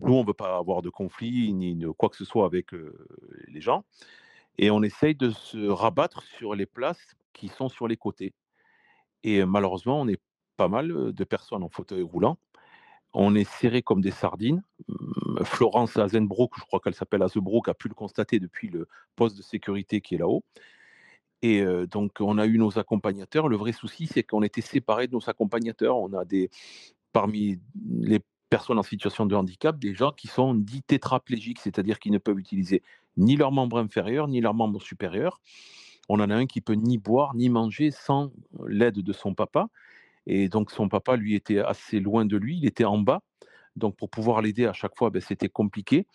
nous, 0.00 0.14
on 0.14 0.22
ne 0.22 0.26
veut 0.26 0.34
pas 0.34 0.56
avoir 0.56 0.82
de 0.82 0.90
conflit 0.90 1.52
ni 1.52 1.84
quoi 1.96 2.08
que 2.08 2.16
ce 2.16 2.24
soit 2.24 2.44
avec 2.44 2.72
les 3.48 3.60
gens. 3.60 3.84
Et 4.58 4.70
on 4.70 4.82
essaye 4.82 5.14
de 5.14 5.30
se 5.30 5.68
rabattre 5.68 6.22
sur 6.22 6.54
les 6.54 6.66
places 6.66 7.14
qui 7.32 7.48
sont 7.48 7.68
sur 7.68 7.88
les 7.88 7.96
côtés. 7.96 8.34
Et 9.22 9.44
malheureusement, 9.44 10.00
on 10.00 10.08
est 10.08 10.20
pas 10.56 10.68
mal 10.68 11.12
de 11.12 11.24
personnes 11.24 11.62
en 11.62 11.68
fauteuil 11.68 12.02
roulant. 12.02 12.38
On 13.12 13.34
est 13.34 13.48
serré 13.48 13.82
comme 13.82 14.00
des 14.00 14.10
sardines. 14.10 14.62
Mmh, 14.88 15.44
Florence 15.44 15.96
Azenbrook, 15.96 16.52
je 16.58 16.64
crois 16.64 16.80
qu'elle 16.80 16.94
s'appelle 16.94 17.22
Azebrook, 17.22 17.68
a 17.68 17.74
pu 17.74 17.88
le 17.88 17.94
constater 17.94 18.38
depuis 18.38 18.68
le 18.68 18.88
poste 19.16 19.36
de 19.36 19.42
sécurité 19.42 20.00
qui 20.00 20.14
est 20.14 20.18
là-haut. 20.18 20.44
Et 21.42 21.64
donc, 21.90 22.18
on 22.20 22.36
a 22.36 22.46
eu 22.46 22.58
nos 22.58 22.78
accompagnateurs. 22.78 23.48
Le 23.48 23.56
vrai 23.56 23.72
souci, 23.72 24.06
c'est 24.06 24.22
qu'on 24.22 24.42
était 24.42 24.60
séparés 24.60 25.06
de 25.06 25.12
nos 25.12 25.30
accompagnateurs. 25.30 25.96
On 25.96 26.12
a 26.12 26.26
des, 26.26 26.50
parmi 27.12 27.58
les 27.82 28.20
personnes 28.50 28.78
en 28.78 28.82
situation 28.82 29.24
de 29.24 29.34
handicap, 29.34 29.78
des 29.78 29.94
gens 29.94 30.12
qui 30.12 30.26
sont 30.26 30.54
dits 30.54 30.82
tétraplégiques, 30.82 31.60
c'est-à-dire 31.60 31.98
qui 31.98 32.10
ne 32.10 32.18
peuvent 32.18 32.38
utiliser 32.38 32.82
ni 33.16 33.36
leur 33.36 33.52
membre 33.52 33.78
inférieur, 33.78 34.28
ni 34.28 34.40
leur 34.40 34.54
membre 34.54 34.82
supérieur. 34.82 35.40
On 36.08 36.20
en 36.20 36.28
a 36.28 36.34
un 36.34 36.46
qui 36.46 36.60
peut 36.60 36.74
ni 36.74 36.98
boire, 36.98 37.34
ni 37.34 37.48
manger 37.48 37.90
sans 37.90 38.32
l'aide 38.66 38.98
de 38.98 39.12
son 39.12 39.34
papa. 39.34 39.68
Et 40.26 40.48
donc 40.48 40.70
son 40.70 40.88
papa, 40.88 41.16
lui, 41.16 41.34
était 41.34 41.60
assez 41.60 42.00
loin 42.00 42.24
de 42.26 42.36
lui, 42.36 42.58
il 42.58 42.66
était 42.66 42.84
en 42.84 42.98
bas. 42.98 43.22
Donc 43.76 43.96
pour 43.96 44.10
pouvoir 44.10 44.42
l'aider 44.42 44.66
à 44.66 44.72
chaque 44.72 44.96
fois, 44.96 45.10
ben, 45.10 45.22
c'était 45.22 45.48
compliqué. 45.48 46.06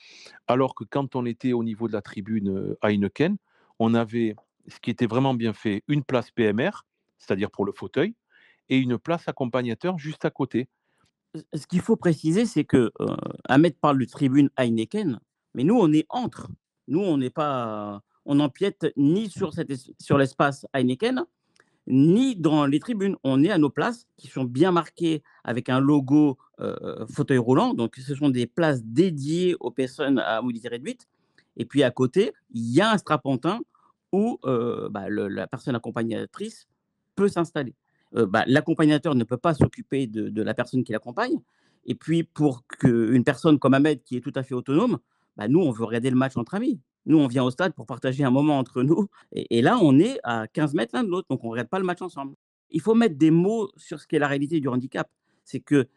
Alors 0.48 0.76
que 0.76 0.84
quand 0.84 1.16
on 1.16 1.26
était 1.26 1.54
au 1.54 1.64
niveau 1.64 1.88
de 1.88 1.94
la 1.94 2.02
tribune 2.02 2.50
euh, 2.50 2.78
Heineken, 2.84 3.38
on 3.80 3.94
avait 3.94 4.36
ce 4.68 4.80
qui 4.80 4.90
était 4.90 5.08
vraiment 5.08 5.34
bien 5.34 5.54
fait, 5.54 5.84
une 5.88 6.04
place 6.04 6.32
PMR, 6.32 6.86
c'est-à-dire 7.18 7.52
pour 7.52 7.66
le 7.66 7.72
fauteuil, 7.72 8.16
et 8.70 8.78
une 8.78 8.98
place 8.98 9.28
accompagnateur 9.28 9.98
juste 9.98 10.26
à 10.26 10.30
côté. 10.30 10.68
Ce 11.54 11.68
qu'il 11.68 11.82
faut 11.82 11.96
préciser, 11.96 12.46
c'est 12.46 12.64
que 12.64 12.92
euh, 13.00 13.16
Ahmed 13.46 13.76
parle 13.78 14.00
de 14.00 14.06
tribune 14.06 14.50
Heineken, 14.58 15.20
mais 15.54 15.64
nous, 15.64 15.76
on 15.76 15.92
est 15.92 16.06
entre. 16.10 16.50
Nous, 16.88 17.00
on 17.00 17.18
n'est 17.18 17.30
pas, 17.30 18.02
on 18.26 18.36
n'empiète 18.36 18.88
ni 18.98 19.30
sur, 19.30 19.54
cette, 19.54 19.74
sur 20.00 20.18
l'espace 20.18 20.66
Heineken, 20.74 21.26
ni 21.88 22.36
dans 22.36 22.66
les 22.66 22.80
tribunes. 22.80 23.16
On 23.24 23.44
est 23.44 23.52
à 23.52 23.58
nos 23.58 23.70
places 23.70 24.08
qui 24.18 24.28
sont 24.28 24.44
bien 24.44 24.72
marquées 24.72 25.24
avec 25.44 25.70
un 25.70 25.80
logo 25.80 26.38
euh, 26.60 27.06
fauteuil 27.08 27.38
roulant. 27.38 27.74
Donc, 27.74 27.96
ce 27.98 28.16
sont 28.16 28.30
des 28.30 28.48
places 28.48 28.84
dédiées 28.84 29.56
aux 29.60 29.72
personnes 29.72 30.20
à 30.20 30.42
mobilité 30.42 30.70
réduite. 30.70 31.08
Et 31.58 31.66
puis, 31.66 31.84
à 31.84 31.92
côté, 31.92 32.34
il 32.54 32.74
y 32.74 32.82
a 32.82 32.92
un 32.92 32.98
strapontin 32.98 33.60
où 34.12 34.40
euh, 34.46 34.90
bah, 34.90 35.10
la 35.10 35.48
personne 35.48 35.76
accompagnatrice 35.76 36.68
peut 37.16 37.28
s'installer. 37.28 37.76
Euh, 38.16 38.26
bah, 38.26 38.44
l'accompagnateur 38.48 39.16
ne 39.16 39.24
peut 39.24 39.38
pas 39.38 39.54
s'occuper 39.54 40.08
de, 40.08 40.42
la 40.42 40.54
personne 40.54 40.84
qui 40.84 40.92
l'accompagne. 40.92 41.40
Et 41.86 41.96
puis, 41.96 42.24
pour 42.24 42.66
qu'une 42.68 43.24
personne 43.24 43.60
comme 43.60 43.74
Ahmed, 43.74 44.02
qui 44.04 44.18
est 44.18 44.22
tout 44.22 44.32
à 44.36 44.44
fait 44.44 44.56
autonome, 44.56 45.00
bah, 45.38 45.48
nous, 45.48 45.60
on 45.60 45.72
veut 45.72 45.84
regarder 45.84 46.10
le 46.10 46.16
match 46.16 46.38
entre 46.38 46.56
amis. 46.56 46.80
Nous, 47.06 47.18
on 47.18 47.28
vient 47.28 47.44
au 47.44 47.52
stade 47.52 47.74
pour 47.74 47.86
partager 47.86 48.24
un 48.24 48.32
moment 48.32 48.58
entre 48.58 48.82
nous. 48.82 49.08
Et, 49.34 49.62
là, 49.62 49.78
on 49.82 50.00
est 50.00 50.20
à 50.24 50.48
15 50.48 50.74
mètres 50.74 50.92
l'un 50.96 51.04
de 51.04 51.10
l'autre, 51.10 51.28
donc 51.30 51.44
on 51.44 51.48
ne 51.48 51.52
regarde 51.52 51.70
pas 51.70 51.80
le 51.80 51.86
match 51.86 52.02
ensemble. 52.02 52.36
Il 52.72 52.82
faut 52.82 52.96
mettre 52.96 53.16
des 53.16 53.32
mots 53.32 53.70
sur 53.78 54.00
ce 54.00 54.08
qu'est 54.08 54.18
la 54.18 54.28
réalité 54.28 54.60
du 54.60 54.68
handicap. 54.68 55.08
C'est 55.44 55.60
qu'il 55.60 55.88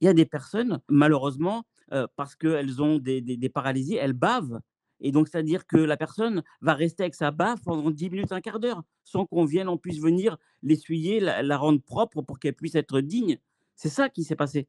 y 0.00 0.08
a 0.08 0.14
des 0.14 0.26
personnes, 0.26 0.80
malheureusement, 0.88 1.64
euh, 1.92 2.08
parce 2.16 2.34
qu'elles 2.34 2.82
ont 2.82 2.98
des, 2.98 3.20
des, 3.20 3.48
paralysies, 3.48 3.94
elles 3.94 4.12
bavent 4.12 4.60
et 5.00 5.12
donc, 5.12 5.28
c'est-à-dire 5.28 5.66
que 5.66 5.76
la 5.76 5.96
personne 5.96 6.42
va 6.60 6.74
rester 6.74 7.02
avec 7.04 7.14
sa 7.14 7.30
baffe 7.30 7.62
pendant 7.62 7.90
10 7.90 8.10
minutes, 8.10 8.32
un 8.32 8.40
quart 8.40 8.60
d'heure, 8.60 8.82
sans 9.04 9.26
qu'on 9.26 9.44
vienne, 9.44 9.68
on 9.68 9.76
puisse 9.76 10.00
venir 10.00 10.38
l'essuyer, 10.62 11.20
la, 11.20 11.56
rendre 11.58 11.82
propre 11.82 12.22
pour 12.22 12.38
qu'elle 12.38 12.54
puisse 12.54 12.74
être 12.74 13.00
digne. 13.00 13.38
C'est 13.74 13.88
ça 13.88 14.08
qui 14.08 14.24
s'est 14.24 14.36
passé. 14.36 14.68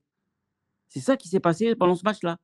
C'est 0.90 1.00
ça 1.00 1.18
qui 1.18 1.28
s'est 1.28 1.40
passé 1.40 1.76
pendant 1.76 1.96
ce 1.96 2.04
match-là. 2.04 2.38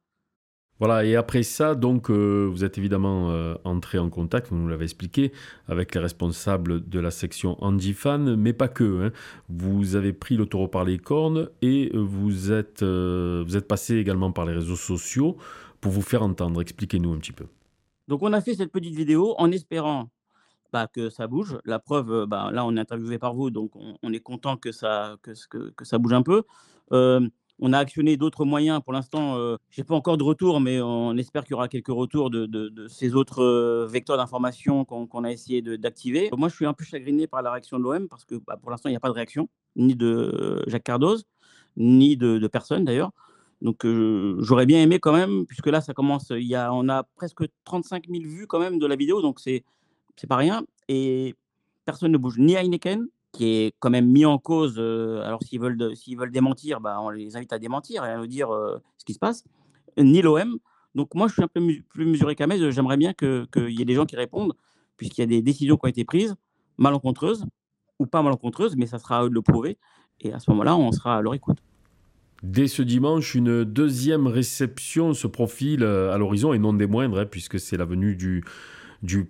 Voilà, 0.79 1.05
et 1.05 1.15
après 1.15 1.43
ça, 1.43 1.75
donc, 1.75 2.09
euh, 2.09 2.49
vous 2.51 2.63
êtes 2.63 2.77
évidemment 2.77 3.29
euh, 3.29 3.53
entré 3.63 3.99
en 3.99 4.09
contact, 4.09 4.49
vous 4.49 4.57
nous 4.57 4.67
l'avez 4.67 4.85
expliqué, 4.85 5.31
avec 5.67 5.93
les 5.93 6.01
responsables 6.01 6.89
de 6.89 6.99
la 6.99 7.11
section 7.11 7.63
Andy 7.63 7.93
Fan, 7.93 8.35
mais 8.35 8.53
pas 8.53 8.67
que. 8.67 9.05
Hein. 9.05 9.11
Vous 9.49 9.95
avez 9.95 10.13
pris 10.13 10.35
le 10.35 10.45
taureau 10.45 10.67
par 10.67 10.83
les 10.83 10.97
cornes 10.97 11.49
et 11.61 11.91
vous 11.93 12.51
êtes, 12.51 12.81
euh, 12.81 13.43
vous 13.45 13.55
êtes 13.55 13.67
passé 13.67 13.97
également 13.97 14.31
par 14.31 14.45
les 14.45 14.53
réseaux 14.53 14.75
sociaux 14.75 15.37
pour 15.79 15.91
vous 15.91 16.01
faire 16.01 16.23
entendre. 16.23 16.59
Expliquez-nous 16.61 17.13
un 17.13 17.19
petit 17.19 17.33
peu. 17.33 17.45
Donc, 18.07 18.21
on 18.21 18.33
a 18.33 18.41
fait 18.41 18.55
cette 18.55 18.71
petite 18.71 18.95
vidéo 18.95 19.35
en 19.37 19.51
espérant 19.51 20.09
bah, 20.71 20.87
que 20.87 21.09
ça 21.09 21.27
bouge. 21.27 21.57
La 21.65 21.79
preuve, 21.79 22.25
bah, 22.25 22.49
là, 22.51 22.65
on 22.65 22.75
est 22.75 22.79
interviewé 22.79 23.17
par 23.19 23.33
vous, 23.33 23.49
donc 23.51 23.71
on, 23.75 24.13
est 24.13 24.19
content 24.19 24.57
que 24.57 24.71
ça, 24.71 25.17
que, 25.21 25.31
que, 25.69 25.85
ça 25.85 25.97
bouge 25.99 26.13
un 26.13 26.23
peu. 26.23 26.43
on 26.91 27.73
a 27.73 27.77
actionné 27.77 28.17
d'autres 28.17 28.43
moyens. 28.43 28.81
Pour 28.83 28.91
l'instant, 28.91 29.37
je 29.69 29.79
n'ai 29.81 29.85
pas 29.85 29.95
encore 29.95 30.17
de 30.17 30.23
retour, 30.23 30.59
mais 30.59 30.81
on 30.81 31.15
espère 31.15 31.43
qu'il 31.43 31.51
y 31.51 31.53
aura 31.53 31.67
quelques 31.67 31.87
retours 31.89 32.29
de, 32.29 32.45
de, 32.45 32.87
ces 32.87 33.15
autres 33.15 33.85
vecteurs 33.85 34.17
d'information 34.17 34.83
qu'on 34.83 35.23
a 35.23 35.31
essayé 35.31 35.61
d'activer. 35.61 36.29
Moi, 36.35 36.49
je 36.49 36.55
suis 36.55 36.65
un 36.65 36.73
peu 36.73 36.83
chagriné 36.83 37.27
par 37.27 37.41
la 37.41 37.51
réaction 37.51 37.77
de 37.77 37.83
l'OM 37.83 38.09
parce 38.09 38.25
que 38.25 38.35
bah, 38.35 38.57
pour 38.59 38.71
l'instant, 38.71 38.89
il 38.89 38.93
n'y 38.93 38.97
a 38.97 39.01
pas 39.01 39.09
de 39.09 39.13
réaction, 39.13 39.49
ni 39.75 39.95
de 39.95 40.63
Jacques 40.67 40.83
Cardoz, 40.83 41.23
ni 41.77 42.17
de 42.17 42.47
personne 42.47 42.83
d'ailleurs. 42.83 43.11
Donc 43.63 43.85
j'aurais 44.39 44.65
bien 44.65 44.81
aimé 44.83 44.99
quand 44.99 45.13
même, 45.13 45.45
puisque 45.47 45.67
là 45.67 45.79
ça 45.79 45.93
commence, 45.93 46.27
il 46.31 46.45
y 46.47 46.53
a, 46.55 46.73
on 46.73 46.89
a 46.89 47.03
presque 47.15 47.45
35 47.63 48.07
000 48.09 48.23
vues 48.25 48.45
quand 48.45 48.59
même 48.59 48.77
de 48.77 48.85
la 48.85 48.97
vidéo, 48.97 49.21
donc 49.21 49.39
c'est 49.39 49.63
c'est 50.17 50.27
pas 50.27 50.35
rien. 50.35 50.63
Et 50.89 51.33
personne 51.85 52.11
ne 52.11 52.17
bouge, 52.17 52.37
ni 52.37 52.55
Heineken, 52.55 53.07
qui 53.31 53.45
est 53.45 53.75
quand 53.79 53.89
même 53.89 54.07
mis 54.11 54.25
en 54.25 54.37
cause. 54.37 54.77
alors 54.77 55.41
s'ils 55.43 55.61
veulent, 55.61 55.95
s'ils 55.95 56.17
veulent 56.17 56.31
démentir, 56.31 56.81
bah, 56.81 56.99
on 57.01 57.09
les 57.09 57.37
invite 57.37 57.53
à 57.53 57.57
démentir 57.57 58.03
et 58.05 58.09
à 58.09 58.17
nous 58.17 58.27
dire 58.27 58.49
ce 58.97 59.05
qui 59.05 59.13
se 59.13 59.19
passe, 59.19 59.45
ni 59.97 60.21
l'OM. 60.21 60.59
Donc 60.93 61.15
moi 61.15 61.27
je 61.27 61.33
suis 61.33 61.43
un 61.43 61.47
peu 61.47 61.61
plus 61.89 62.05
mesuré 62.05 62.35
qu'Amez, 62.35 62.71
j'aimerais 62.71 62.97
bien 62.97 63.13
qu'il 63.13 63.47
y 63.69 63.81
ait 63.81 63.85
des 63.85 63.95
gens 63.95 64.05
qui 64.05 64.17
répondent, 64.17 64.53
puisqu'il 64.97 65.21
y 65.21 65.23
a 65.23 65.27
des 65.27 65.41
décisions 65.41 65.77
qui 65.77 65.85
ont 65.85 65.89
été 65.89 66.03
prises, 66.03 66.35
malencontreuses 66.77 67.45
ou 67.97 68.05
pas 68.07 68.21
malencontreuses, 68.21 68.75
mais 68.75 68.87
ça 68.87 68.99
sera 68.99 69.19
à 69.19 69.23
eux 69.23 69.29
de 69.29 69.33
le 69.33 69.41
prouver. 69.41 69.77
Et 70.19 70.33
à 70.33 70.39
ce 70.39 70.51
moment-là, 70.51 70.75
on 70.75 70.91
sera 70.91 71.17
à 71.17 71.21
leur 71.21 71.33
écoute. 71.33 71.57
Dès 72.43 72.67
ce 72.67 72.81
dimanche, 72.81 73.35
une 73.35 73.63
deuxième 73.63 74.27
réception 74.27 75.13
se 75.13 75.27
profile 75.27 75.81
euh, 75.81 76.13
à 76.13 76.17
l'horizon 76.17 76.51
et 76.51 76.59
non 76.59 76.73
des 76.73 76.87
moindres, 76.87 77.19
hein, 77.19 77.25
puisque 77.25 77.57
c'est 77.57 77.77
la 77.77 77.85
venue 77.85 78.17
du, 78.17 78.43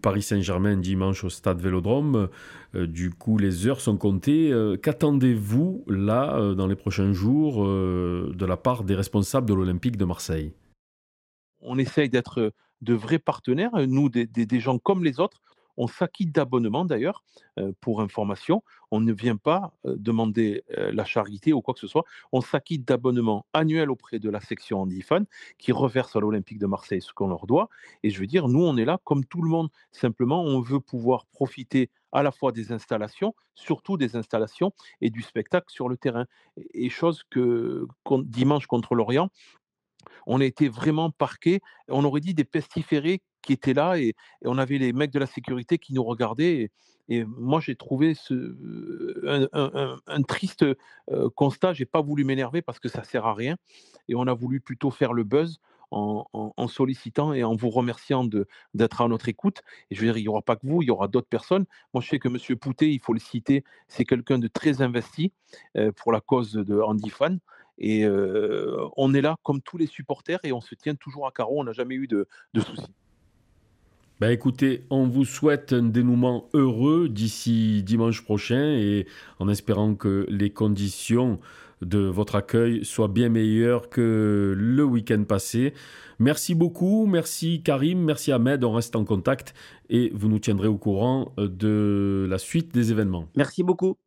Paris 0.02 0.24
Saint-Germain 0.24 0.78
dimanche 0.78 1.24
au 1.24 1.30
stade 1.30 1.62
Vélodrome. 1.62 2.30
Euh, 2.74 2.88
du 2.88 3.12
coup, 3.12 3.38
les 3.38 3.68
heures 3.68 3.82
sont 3.82 3.98
comptées. 3.98 4.52
Euh, 4.52 4.78
qu'attendez-vous 4.78 5.86
là, 5.88 6.56
dans 6.56 6.66
les 6.66 6.76
prochains 6.76 7.14
jours, 7.14 7.64
de 7.64 8.46
la 8.46 8.58
part 8.58 8.84
des 8.84 8.96
responsables 8.96 9.48
de 9.48 9.54
l'Olympique 9.54 9.96
de 9.96 10.06
Marseille? 10.06 10.54
On 11.62 11.78
essaye 11.78 12.10
d'être 12.10 12.52
de 12.82 12.94
vrais 12.96 13.20
partenaires, 13.20 13.72
nous, 13.88 14.10
des 14.10 14.60
gens 14.60 14.80
comme 14.80 15.04
les 15.04 15.20
autres. 15.20 15.40
On 15.78 15.88
s'acquitte 15.88 16.32
d'abonnement 16.32 16.86
d'ailleurs, 16.86 17.24
pour 17.82 18.02
information. 18.02 18.64
On 18.92 19.00
ne 19.00 19.14
vient 19.14 19.38
pas 19.38 19.74
demander 19.84 20.64
la 20.70 21.06
charité 21.06 21.54
ou 21.54 21.62
quoi 21.62 21.74
que 21.74 21.80
ce 21.80 21.88
soit. 21.88 22.04
On 22.32 22.42
s'acquitte 22.42 22.86
d'abonnement 22.86 23.46
annuel 23.54 23.90
auprès 23.90 24.20
de 24.20 24.30
la 24.30 24.40
section 24.40 24.82
Handifan 24.82 25.26
qui 25.58 25.72
reverse 25.72 26.16
à 26.16 26.20
l'Olympique 26.20 26.60
de 26.60 26.68
Marseille 26.68 27.02
ce 27.02 27.14
qu'on 27.14 27.28
leur 27.28 27.48
doit. 27.48 27.70
Et 28.04 28.10
je 28.10 28.20
veux 28.20 28.28
dire, 28.28 28.48
nous, 28.48 28.64
on 28.64 28.78
est 28.78 28.86
là 28.86 29.00
comme 29.04 29.26
tout 29.26 29.42
le 29.42 29.50
monde. 29.50 29.70
Simplement, 29.92 30.44
on 30.44 30.62
veut 30.62 30.80
pouvoir 30.80 31.26
profiter 31.28 31.90
à 32.12 32.22
la 32.22 32.32
fois 32.32 32.52
des 32.52 32.72
installations, 32.72 33.34
surtout 33.56 33.98
des 33.98 34.16
installations 34.16 34.72
et 35.02 35.10
du 35.10 35.24
spectacle 35.24 35.72
sur 35.72 35.90
le 35.90 35.98
terrain. 35.98 36.26
Et 36.74 36.90
chose 36.90 37.24
que 37.30 37.88
dimanche 38.06 38.68
contre 38.68 38.94
l'Orient, 38.94 39.30
on 40.28 40.40
a 40.40 40.46
été 40.46 40.70
vraiment 40.70 41.10
parqués. 41.10 41.62
On 41.88 42.04
aurait 42.04 42.22
dit 42.22 42.34
des 42.34 42.44
pestiférés 42.44 43.22
qui 43.44 43.54
étaient 43.54 43.74
là 43.74 43.98
et, 43.98 44.16
on 44.44 44.58
avait 44.58 44.78
les 44.78 44.94
mecs 44.94 45.12
de 45.12 45.20
la 45.20 45.28
sécurité 45.28 45.78
qui 45.78 45.94
nous 45.94 46.04
regardaient. 46.04 46.72
Et, 47.10 47.26
moi, 47.26 47.60
j'ai 47.60 47.76
trouvé 47.76 48.16
ce, 48.16 48.34
un, 49.28 50.22
triste 50.24 50.64
euh, 50.64 51.30
constat. 51.36 51.74
J'ai 51.74 51.86
pas 51.86 52.02
voulu 52.02 52.24
m'énerver 52.24 52.62
parce 52.62 52.80
que 52.80 52.90
ça 52.90 53.04
sert 53.04 53.26
à 53.26 53.34
rien. 53.34 53.58
Et 54.08 54.16
on 54.16 54.26
a 54.28 54.34
voulu 54.34 54.60
plutôt 54.60 54.90
faire 54.90 55.14
le 55.14 55.24
buzz 55.24 55.60
en, 55.94 56.68
sollicitant 56.68 57.34
et 57.34 57.44
en 57.44 57.56
vous 57.56 57.70
remerciant 57.70 58.28
d'être 58.74 59.02
à 59.02 59.08
notre 59.08 59.30
écoute. 59.30 59.62
Et 59.92 59.96
je 59.96 60.02
veux 60.02 60.08
dire, 60.08 60.18
il 60.18 60.24
n'y 60.24 60.28
aura 60.28 60.42
pas 60.42 60.56
que 60.56 60.66
vous, 60.66 60.82
il 60.82 60.88
y 60.88 60.92
aura 60.92 61.08
d'autres 61.08 61.28
personnes. 61.28 61.66
Moi, 61.94 62.02
je 62.02 62.10
sais 62.10 62.20
que 62.20 62.28
M. 62.28 62.58
Poutet, 62.58 62.92
il 62.92 63.00
faut 63.00 63.14
le 63.14 63.20
citer, 63.20 63.64
c'est 63.88 64.06
quelqu'un 64.06 64.40
de 64.40 64.48
très 64.48 64.82
investi 64.82 65.32
euh, 65.78 65.92
pour 65.92 66.12
la 66.12 66.22
cause 66.22 66.54
de 66.54 66.80
Andy 66.80 67.10
Fan. 67.10 67.40
Et 67.78 68.06
euh, 68.06 68.88
on 68.98 69.14
est 69.14 69.22
là 69.22 69.38
comme 69.44 69.62
tous 69.62 69.78
les 69.78 69.88
supporters 69.88 70.40
et 70.44 70.52
on 70.52 70.62
se 70.62 70.76
tient 70.76 70.96
toujours 70.96 71.28
à 71.28 71.32
carreau. 71.32 71.60
On 71.60 71.64
n'a 71.64 71.74
jamais 71.74 71.96
eu 71.96 72.08
de, 72.08 72.28
de 72.54 72.62
soucis. 72.62 72.94
Ben 74.20 74.30
écoutez, 74.30 74.84
on 74.90 75.08
vous 75.08 75.26
souhaite 75.26 75.74
un 75.74 75.84
dénouement 75.84 76.48
heureux 76.54 77.10
d'ici 77.10 77.84
dimanche 77.84 78.24
prochain 78.24 78.76
et 78.78 79.08
en 79.40 79.50
espérant 79.50 79.96
que 79.96 80.26
les 80.30 80.52
conditions 80.52 81.40
de 81.82 82.00
votre 82.00 82.36
accueil 82.36 82.86
soient 82.86 83.08
bien 83.08 83.30
meilleures 83.30 83.90
que 83.90 84.54
le 84.56 84.84
week-end 84.84 85.24
passé. 85.24 85.74
Merci 86.20 86.54
beaucoup, 86.54 87.06
merci 87.08 87.64
Karim, 87.64 88.00
merci 88.00 88.32
Ahmed, 88.32 88.64
on 88.64 88.72
reste 88.72 88.96
en 88.96 89.04
contact 89.04 89.54
et 89.90 90.12
vous 90.14 90.30
nous 90.30 90.40
tiendrez 90.40 90.68
au 90.68 90.78
courant 90.78 91.34
de 91.38 92.28
la 92.30 92.38
suite 92.38 92.74
des 92.74 92.92
événements. 92.92 93.28
Merci 93.36 93.64
beaucoup. 93.64 93.98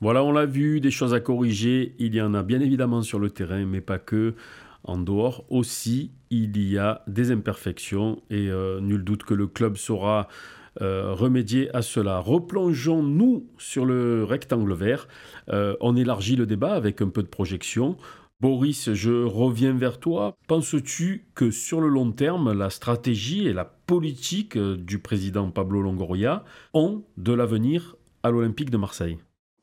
Voilà, 0.00 0.24
on 0.24 0.32
l'a 0.32 0.46
vu, 0.46 0.80
des 0.80 0.90
choses 0.90 1.14
à 1.14 1.20
corriger, 1.20 1.94
il 2.00 2.14
y 2.14 2.20
en 2.20 2.34
a 2.34 2.42
bien 2.42 2.60
évidemment 2.60 3.02
sur 3.02 3.20
le 3.20 3.30
terrain, 3.30 3.64
mais 3.64 3.80
pas 3.80 4.00
que. 4.00 4.34
En 4.84 4.98
dehors 4.98 5.44
aussi, 5.48 6.10
il 6.30 6.60
y 6.60 6.78
a 6.78 7.02
des 7.06 7.30
imperfections 7.30 8.20
et 8.30 8.48
euh, 8.50 8.80
nul 8.80 9.04
doute 9.04 9.22
que 9.22 9.34
le 9.34 9.46
club 9.46 9.76
saura 9.76 10.28
euh, 10.80 11.12
remédier 11.12 11.74
à 11.74 11.82
cela. 11.82 12.18
Replongeons-nous 12.18 13.46
sur 13.58 13.84
le 13.84 14.24
rectangle 14.24 14.72
vert. 14.72 15.06
Euh, 15.50 15.76
on 15.80 15.96
élargit 15.96 16.34
le 16.34 16.46
débat 16.46 16.72
avec 16.72 17.00
un 17.02 17.10
peu 17.10 17.22
de 17.22 17.28
projection. 17.28 17.96
Boris, 18.40 18.92
je 18.92 19.24
reviens 19.24 19.72
vers 19.72 20.00
toi. 20.00 20.36
Penses-tu 20.48 21.26
que 21.36 21.52
sur 21.52 21.80
le 21.80 21.88
long 21.88 22.10
terme, 22.10 22.52
la 22.52 22.70
stratégie 22.70 23.46
et 23.46 23.52
la 23.52 23.64
politique 23.64 24.58
du 24.58 24.98
président 24.98 25.50
Pablo 25.50 25.80
Longoria 25.80 26.42
ont 26.74 27.04
de 27.18 27.32
l'avenir 27.32 27.94
à 28.24 28.30
l'Olympique 28.30 28.70
de 28.70 28.78
Marseille? 28.78 29.18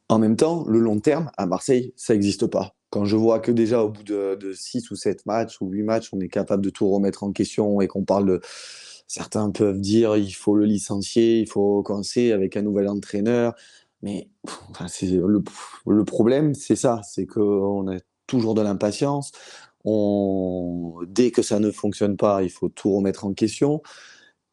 En 0.08 0.18
même 0.18 0.38
temps, 0.38 0.64
le 0.68 0.80
long 0.80 1.00
terme, 1.00 1.30
à 1.38 1.46
Marseille, 1.46 1.94
ça 1.98 2.14
n'existe 2.14 2.48
pas 2.48 2.74
quand 2.90 3.06
je 3.06 3.16
vois 3.16 3.40
que 3.40 3.52
déjà 3.52 3.84
au 3.84 3.90
bout 3.90 4.04
de, 4.04 4.54
6 4.54 4.92
ou 4.92 4.96
7 4.96 5.26
matchs 5.26 5.62
ou 5.62 5.68
8 5.70 5.84
matchs, 5.84 6.10
on 6.14 6.20
est 6.20 6.30
capable 6.30 6.64
de 6.64 6.70
tout 6.70 6.90
remettre 6.90 7.24
en 7.24 7.32
question 7.32 7.82
et 7.82 7.88
qu'on 7.88 8.04
parle 8.04 8.26
de. 8.28 8.42
Certains 9.08 9.50
peuvent 9.50 9.80
dire 9.80 10.18
il 10.18 10.32
faut 10.32 10.56
le 10.56 10.66
licencier, 10.66 11.40
il 11.40 11.50
faut 11.50 11.82
commencer 11.82 12.32
avec 12.32 12.56
un 12.58 12.62
nouvel 12.62 12.88
entraîneur. 12.88 13.56
Mais 14.02 14.30
le, 15.02 15.44
le, 15.88 16.06
problème, 16.06 16.54
c'est 16.54 16.76
ça 16.76 17.02
c'est 17.04 17.26
qu'on 17.26 17.88
a 17.92 17.98
toujours 18.28 18.54
de 18.54 18.62
l'impatience. 18.62 19.32
On, 19.86 21.00
dès 21.08 21.32
que 21.32 21.42
ça 21.42 21.60
ne 21.60 21.72
fonctionne 21.72 22.18
pas, 22.18 22.44
il 22.44 22.52
faut 22.52 22.70
tout 22.70 22.96
remettre 22.96 23.26
en 23.26 23.34
question. 23.34 23.82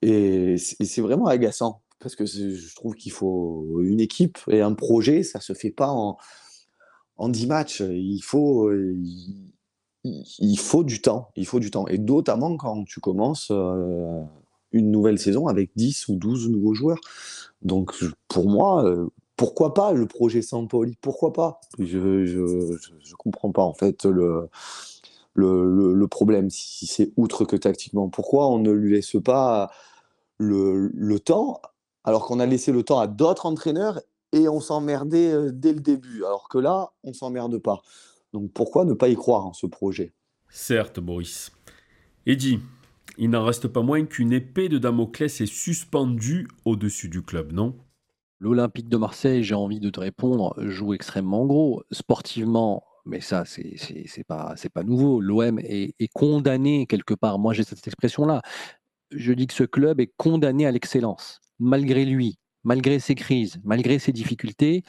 Et 0.03 0.57
c'est 0.59 1.01
vraiment 1.03 1.27
agaçant 1.27 1.83
parce 1.99 2.17
que 2.17 2.27
je 2.27 2.75
trouve 2.75 2.95
qu'il 2.95 3.13
faut 3.13 3.81
une 3.81 4.01
équipe 4.01 4.39
et 4.51 4.61
un 4.61 4.75
projet, 4.75 5.23
ça 5.23 5.41
se 5.41 5.55
fait 5.55 5.71
pas 5.71 5.89
en, 5.89 6.17
en 7.17 7.29
10 7.29 7.47
matchs. 7.47 7.81
Il 7.81 8.21
faut, 8.21 8.71
il, 10.05 10.59
faut 10.59 10.85
du 10.85 11.01
temps. 11.01 11.31
Il 11.37 11.47
faut 11.47 11.61
du 11.61 11.71
temps. 11.71 11.87
Et 11.89 11.99
notamment 11.99 12.57
quand 12.57 12.85
tu 12.85 13.01
commences 13.01 13.49
euh, 13.51 14.23
une 14.73 14.91
nouvelle 14.91 15.19
saison 15.19 15.47
avec 15.49 15.71
10 15.77 16.09
ou 16.09 16.17
12 16.17 16.51
nouveaux 16.51 16.75
joueurs. 16.75 17.01
Donc 17.63 17.95
pour 18.29 18.49
moi, 18.49 18.85
euh, 18.85 19.09
pourquoi 19.37 19.75
pas 19.75 19.93
le 19.93 20.07
projet 20.07 20.43
Sampoli? 20.43 20.97
Pourquoi 21.01 21.33
pas? 21.33 21.61
Je 21.79 21.99
ne 21.99 23.15
comprends 23.19 23.53
pas 23.53 23.63
en 23.63 23.75
fait 23.75 24.05
le, 24.05 24.49
le, 25.35 25.95
le, 25.95 26.09
problème, 26.09 26.51
si 26.51 26.87
c'est 26.87 27.13
outre 27.17 27.45
que 27.45 27.57
tactiquement. 27.57 28.09
Pourquoi 28.09 28.49
on 28.49 28.59
ne 28.59 28.71
lui 28.71 28.93
laisse 28.93 29.17
pas 29.23 29.71
le, 30.39 30.91
le 30.95 31.21
temps 31.21 31.61
alors 32.05 32.25
qu'on 32.27 32.39
a 32.41 32.47
laissé 32.47 32.73
le 32.73 32.85
temps 32.85 33.01
à 33.01 33.09
d'autres 33.09 33.47
entraîneurs 33.47 34.01
et 34.37 34.49
on 34.49 34.61
s'emmerdait 34.61 35.53
dès 35.53 35.73
le 35.73 35.81
début, 35.81 36.25
alors 36.25 36.49
que 36.49 36.59
là, 36.59 36.93
on 37.03 37.13
s'emmerde 37.13 37.59
pas. 37.59 37.83
Donc 38.33 38.53
pourquoi 38.53 38.85
ne 38.85 38.93
pas 38.93 39.09
y 39.09 39.15
croire 39.15 39.47
en 39.47 39.53
ce 39.53 39.67
projet? 39.67 40.13
Certes, 40.51 41.01
Boris. 41.01 41.53
Eddy, 42.27 42.61
il 43.19 43.31
n'en 43.31 43.45
reste 43.45 43.69
pas 43.69 43.83
moins 43.83 44.05
qu'une 44.05 44.33
épée 44.33 44.69
de 44.69 44.79
Damoclès 44.79 45.41
est 45.41 45.47
suspendue 45.47 46.49
au-dessus 46.65 47.09
du 47.09 47.23
club, 47.23 47.53
non? 47.53 47.75
L'Olympique 48.39 48.89
de 48.89 48.99
Marseille, 48.99 49.43
j'ai 49.43 49.55
envie 49.55 49.81
de 49.81 49.89
te 49.89 50.01
répondre, 50.01 50.55
joue 50.59 50.93
extrêmement 50.93 51.47
gros. 51.47 51.83
Sportivement, 51.91 52.85
mais 53.07 53.21
ça, 53.21 53.45
c'est 53.47 54.25
pas, 54.27 54.55
pas 54.75 54.83
nouveau. 54.83 55.21
L'OM 55.21 55.59
est, 55.61 55.95
est, 55.99 56.13
condamné 56.13 56.87
quelque 56.87 57.15
part. 57.15 57.39
Moi, 57.39 57.55
j'ai 57.55 57.65
cette 57.65 57.87
expression-là. 57.87 58.43
Je 59.11 59.33
dis 59.33 59.47
que 59.47 59.55
ce 59.55 59.65
club 59.65 60.01
est 60.01 60.13
condamné 60.19 60.67
à 60.67 60.73
l'excellence. 60.73 61.41
Malgré 61.59 62.05
lui, 62.05 62.39
malgré 62.67 62.99
ses 62.99 63.15
crises, 63.15 63.61
malgré 63.65 64.01
ses 64.01 64.13
difficultés, 64.13 64.83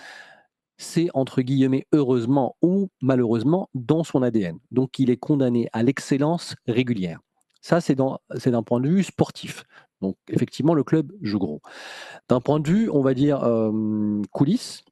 c'est 0.77 1.09
entre 1.13 1.43
guillemets 1.43 1.85
heureusement 1.93 2.57
ou 2.63 2.89
malheureusement 3.01 3.69
dans 3.75 4.03
son 4.03 4.23
ADN. 4.23 4.57
Donc 4.71 4.97
il 4.97 5.11
est 5.11 5.17
condamné 5.17 5.69
à 5.73 5.83
l'excellence 5.83 6.55
régulière. 6.67 7.19
Ça, 7.61 7.79
c'est 7.79 7.95
d'un 7.95 8.63
point 8.63 8.79
de 8.79 8.89
vue 8.89 9.03
sportif. 9.03 9.63
Donc 10.01 10.15
effectivement, 10.27 10.73
le 10.73 10.83
club 10.83 11.11
joue 11.21 11.37
gros. 11.37 11.61
D'un 12.29 12.41
point 12.41 12.59
de 12.59 12.67
vue, 12.67 12.89
on 12.89 13.01
va 13.01 13.13
dire, 13.13 13.43
euh, 13.43 14.21
coulisses, 14.31 14.83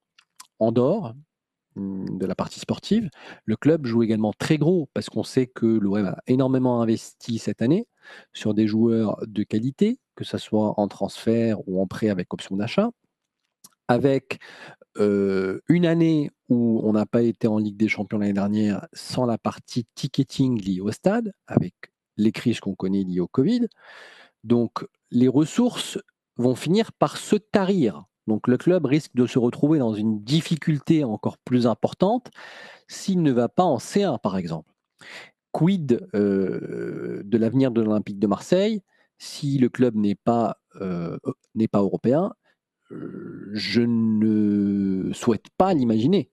en 0.59 0.71
dehors 0.71 1.13
hum, 1.75 2.19
de 2.19 2.25
la 2.27 2.35
partie 2.35 2.59
sportive, 2.59 3.09
le 3.45 3.55
club 3.55 3.87
joue 3.87 4.03
également 4.03 4.33
très 4.33 4.59
gros 4.59 4.89
parce 4.93 5.09
qu'on 5.09 5.23
sait 5.23 5.47
que 5.47 5.65
l'OM 5.65 6.05
a 6.05 6.17
énormément 6.27 6.81
investi 6.83 7.39
cette 7.39 7.63
année 7.63 7.87
sur 8.31 8.53
des 8.53 8.67
joueurs 8.67 9.17
de 9.25 9.41
qualité, 9.41 9.99
que 10.15 10.23
ce 10.23 10.37
soit 10.37 10.79
en 10.79 10.87
transfert 10.87 11.59
ou 11.67 11.81
en 11.81 11.87
prêt 11.87 12.09
avec 12.09 12.33
option 12.33 12.55
d'achat. 12.55 12.89
Avec 13.87 14.39
une 14.97 15.85
année 15.85 16.31
où 16.47 16.79
on 16.83 16.93
n'a 16.93 17.05
pas 17.05 17.21
été 17.21 17.47
en 17.47 17.57
Ligue 17.57 17.75
des 17.75 17.89
Champions 17.89 18.17
l'année 18.17 18.33
dernière 18.33 18.87
sans 18.93 19.25
la 19.25 19.37
partie 19.37 19.85
ticketing 19.93 20.61
liée 20.61 20.79
au 20.79 20.91
stade, 20.91 21.33
avec 21.47 21.73
les 22.17 22.31
crises 22.31 22.61
qu'on 22.61 22.75
connaît 22.75 23.03
liées 23.03 23.19
au 23.19 23.27
Covid. 23.27 23.67
Donc 24.45 24.87
les 25.11 25.27
ressources 25.27 25.99
vont 26.37 26.55
finir 26.55 26.93
par 26.93 27.17
se 27.17 27.35
tarir. 27.35 28.05
Donc 28.25 28.47
le 28.47 28.57
club 28.57 28.85
risque 28.85 29.11
de 29.15 29.27
se 29.27 29.37
retrouver 29.37 29.79
dans 29.79 29.93
une 29.93 30.23
difficulté 30.23 31.03
encore 31.03 31.37
plus 31.39 31.67
importante 31.67 32.31
s'il 32.87 33.21
ne 33.21 33.31
va 33.31 33.49
pas 33.49 33.63
en 33.63 33.77
C1 33.77 34.19
par 34.19 34.37
exemple. 34.37 34.71
Quid 35.51 36.07
de 36.13 37.37
l'avenir 37.37 37.71
de 37.71 37.81
l'Olympique 37.81 38.19
de 38.19 38.27
Marseille? 38.27 38.81
Si 39.17 39.57
le 39.57 39.69
club 39.69 39.95
n'est 39.95 40.15
pas, 40.15 40.57
n'est 41.55 41.67
pas 41.67 41.79
européen 41.81 42.33
je 42.89 43.81
ne 43.81 45.11
souhaite 45.13 45.47
pas 45.57 45.73
l'imaginer. 45.73 46.29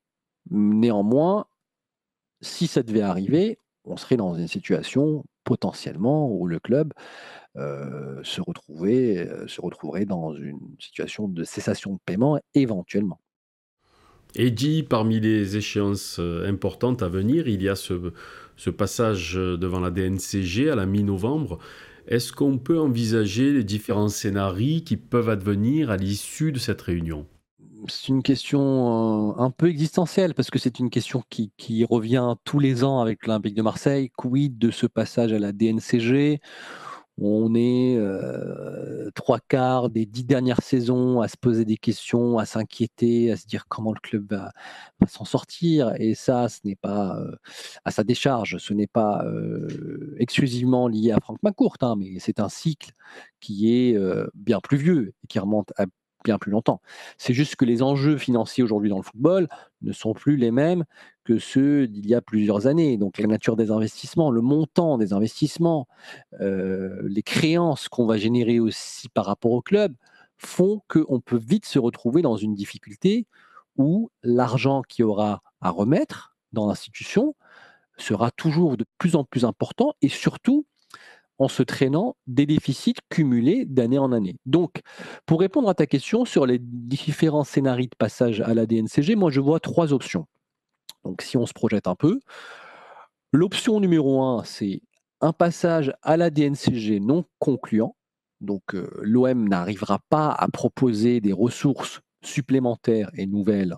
Néanmoins, 0.50 1.46
si 2.40 2.66
ça 2.66 2.82
devait 2.82 3.02
arriver, 3.02 3.58
on 3.84 3.96
serait 3.96 4.16
dans 4.16 4.34
une 4.34 4.48
situation 4.48 5.24
potentiellement 5.44 6.30
où 6.30 6.46
le 6.46 6.58
club 6.58 6.92
se, 7.56 8.40
retrouvait, 8.40 9.28
se 9.46 9.60
retrouverait 9.60 10.04
dans 10.04 10.34
une 10.34 10.60
situation 10.78 11.28
de 11.28 11.44
cessation 11.44 11.94
de 11.94 12.00
paiement 12.04 12.38
éventuellement. 12.54 13.20
Et 14.34 14.50
dit, 14.50 14.82
parmi 14.82 15.20
les 15.20 15.58
échéances 15.58 16.18
importantes 16.18 17.02
à 17.02 17.08
venir, 17.08 17.48
il 17.48 17.62
y 17.62 17.68
a 17.68 17.76
ce 17.76 18.70
passage 18.70 19.34
devant 19.34 19.80
la 19.80 19.90
DNCG 19.90 20.70
à 20.70 20.74
la 20.74 20.86
mi-novembre. 20.86 21.58
Est-ce 22.06 22.32
qu'on 22.32 22.58
peut 22.58 22.78
envisager 22.78 23.52
les 23.52 23.64
différents 23.64 24.08
scénarios 24.08 24.80
qui 24.84 24.96
peuvent 24.96 25.28
advenir 25.28 25.90
à 25.90 25.96
l'issue 25.96 26.52
de 26.52 26.58
cette 26.58 26.82
réunion? 26.82 27.26
C'est 27.88 28.08
une 28.08 28.22
question 28.22 29.32
euh, 29.32 29.42
un 29.42 29.50
peu 29.50 29.68
existentielle 29.68 30.34
parce 30.34 30.50
que 30.50 30.58
c'est 30.58 30.78
une 30.78 30.90
question 30.90 31.22
qui, 31.28 31.52
qui, 31.56 31.84
revient 31.84 32.36
tous 32.44 32.60
les 32.60 32.84
ans 32.84 33.00
avec 33.00 33.26
l'Olympique 33.26 33.54
de 33.54 33.62
Marseille. 33.62 34.10
Quid 34.16 34.56
de 34.58 34.70
ce 34.70 34.86
passage 34.86 35.32
à 35.32 35.38
la 35.38 35.52
DNCG 35.52 36.40
on 37.24 37.54
est 37.54 37.96
euh, 37.96 39.10
trois 39.14 39.38
quarts 39.40 39.90
des 39.90 40.06
dix 40.06 40.24
dernières 40.24 40.62
saisons 40.62 41.20
à 41.20 41.28
se 41.28 41.36
poser 41.36 41.64
des 41.64 41.76
questions, 41.76 42.38
à 42.38 42.46
s'inquiéter, 42.46 43.30
à 43.30 43.36
se 43.36 43.46
dire 43.46 43.66
comment 43.68 43.92
le 43.92 44.00
club 44.00 44.32
va, 44.32 44.52
s'en 45.08 45.24
sortir. 45.24 45.92
Et 45.98 46.14
ça, 46.14 46.48
ce 46.48 46.60
n'est 46.64 46.76
pas 46.76 47.18
euh, 47.18 47.36
à 47.84 47.90
sa 47.90 48.04
décharge, 48.04 48.58
ce 48.58 48.74
n'est 48.74 48.86
pas 48.86 49.24
euh, 49.24 50.16
exclusivement 50.18 50.88
lié 50.88 51.12
à 51.12 51.20
Franck 51.20 51.38
McCourt, 51.42 51.76
hein, 51.82 51.96
mais 51.98 52.18
c'est 52.18 52.40
un 52.40 52.48
cycle 52.48 52.92
qui 53.40 53.72
est 53.72 53.98
bien 54.34 54.60
plus 54.60 54.76
vieux 54.76 55.14
et 55.24 55.26
qui 55.26 55.38
remonte 55.38 55.72
à 55.76 55.86
bien 56.24 56.38
plus 56.38 56.50
longtemps. 56.50 56.80
C'est 57.18 57.34
juste 57.34 57.56
que 57.56 57.64
les 57.64 57.82
enjeux 57.82 58.16
financiers 58.16 58.62
aujourd'hui 58.62 58.90
dans 58.90 58.96
le 58.96 59.02
football 59.02 59.48
ne 59.82 59.92
sont 59.92 60.12
plus 60.12 60.36
les 60.36 60.50
mêmes 60.50 60.84
que 61.24 61.38
ceux 61.38 61.86
d'il 61.86 62.06
y 62.08 62.14
a 62.14 62.20
plusieurs 62.20 62.66
années. 62.66 62.96
Donc 62.96 63.18
la 63.18 63.26
nature 63.26 63.56
des 63.56 63.70
investissements, 63.70 64.30
le 64.30 64.40
montant 64.40 64.98
des 64.98 65.12
investissements, 65.12 65.86
euh, 66.40 67.00
les 67.04 67.22
créances 67.22 67.88
qu'on 67.88 68.06
va 68.06 68.16
générer 68.16 68.60
aussi 68.60 69.08
par 69.08 69.26
rapport 69.26 69.52
au 69.52 69.62
club 69.62 69.94
font 70.38 70.82
qu'on 70.88 71.20
peut 71.20 71.38
vite 71.38 71.66
se 71.66 71.78
retrouver 71.78 72.22
dans 72.22 72.36
une 72.36 72.54
difficulté 72.54 73.26
où 73.76 74.10
l'argent 74.22 74.82
qui 74.82 75.02
aura 75.02 75.42
à 75.60 75.70
remettre 75.70 76.36
dans 76.52 76.66
l'institution 76.66 77.34
sera 77.96 78.30
toujours 78.30 78.76
de 78.76 78.84
plus 78.98 79.16
en 79.16 79.24
plus 79.24 79.44
important 79.44 79.94
et 80.02 80.08
surtout 80.08 80.66
en 81.38 81.48
se 81.48 81.62
traînant 81.62 82.16
des 82.26 82.46
déficits 82.46 82.94
cumulés 83.10 83.64
d'année 83.64 83.98
en 83.98 84.12
année. 84.12 84.36
Donc, 84.46 84.80
pour 85.26 85.40
répondre 85.40 85.68
à 85.68 85.74
ta 85.74 85.86
question 85.86 86.24
sur 86.24 86.46
les 86.46 86.58
différents 86.60 87.44
scénarios 87.44 87.86
de 87.86 87.96
passage 87.96 88.40
à 88.40 88.54
la 88.54 88.66
DNCG, 88.66 89.16
moi 89.16 89.30
je 89.30 89.40
vois 89.40 89.60
trois 89.60 89.92
options. 89.92 90.26
Donc, 91.04 91.22
si 91.22 91.36
on 91.36 91.46
se 91.46 91.52
projette 91.52 91.88
un 91.88 91.96
peu, 91.96 92.20
l'option 93.32 93.80
numéro 93.80 94.22
un, 94.22 94.44
c'est 94.44 94.82
un 95.20 95.32
passage 95.32 95.92
à 96.02 96.16
la 96.16 96.30
DNCG 96.30 97.00
non 97.00 97.24
concluant. 97.38 97.96
Donc, 98.40 98.74
euh, 98.74 98.90
l'OM 99.02 99.48
n'arrivera 99.48 100.00
pas 100.08 100.30
à 100.30 100.48
proposer 100.48 101.20
des 101.20 101.32
ressources 101.32 102.00
supplémentaires 102.22 103.10
et 103.14 103.26
nouvelles 103.26 103.76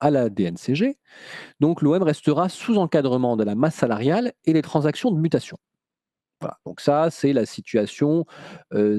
à 0.00 0.10
la 0.10 0.28
DNCG. 0.28 0.98
Donc, 1.60 1.82
l'OM 1.82 2.02
restera 2.02 2.48
sous 2.48 2.76
encadrement 2.76 3.36
de 3.36 3.44
la 3.44 3.54
masse 3.54 3.76
salariale 3.76 4.32
et 4.44 4.52
les 4.52 4.62
transactions 4.62 5.10
de 5.10 5.18
mutation. 5.18 5.56
Donc 6.64 6.80
ça, 6.80 7.10
c'est 7.10 7.32
la 7.32 7.46
situation 7.46 8.26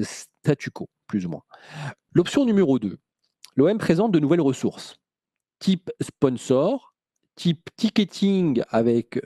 statu 0.02 0.70
quo, 0.70 0.88
plus 1.06 1.26
ou 1.26 1.30
moins. 1.30 1.42
L'option 2.12 2.44
numéro 2.44 2.78
2, 2.78 2.98
l'OM 3.56 3.78
présente 3.78 4.12
de 4.12 4.18
nouvelles 4.18 4.40
ressources, 4.40 4.98
type 5.58 5.90
sponsor, 6.00 6.94
type 7.36 7.70
ticketing 7.76 8.62
avec 8.70 9.20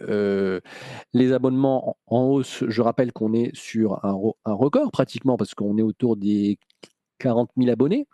les 1.12 1.33
abonnements 1.33 1.96
en 2.07 2.25
hausse. 2.25 2.64
Je 2.68 2.83
rappelle 2.83 3.12
qu'on 3.12 3.33
est 3.33 3.55
sur 3.57 4.05
un, 4.05 4.12
record 4.44 4.90
pratiquement 4.90 5.37
parce 5.37 5.55
qu'on 5.55 5.79
est 5.79 5.83
autour 5.83 6.16
des 6.16 6.59
40 7.18 7.51
000 7.57 7.70
abonnés 7.70 8.07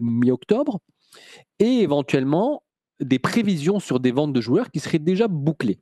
mi-octobre. 0.00 0.80
et 1.58 1.80
éventuellement 1.80 2.62
des 3.00 3.18
prévisions 3.18 3.80
sur 3.80 4.00
des 4.00 4.12
ventes 4.12 4.32
de 4.32 4.40
joueurs 4.40 4.70
qui 4.70 4.80
seraient 4.80 4.98
déjà 4.98 5.28
bouclées. 5.28 5.80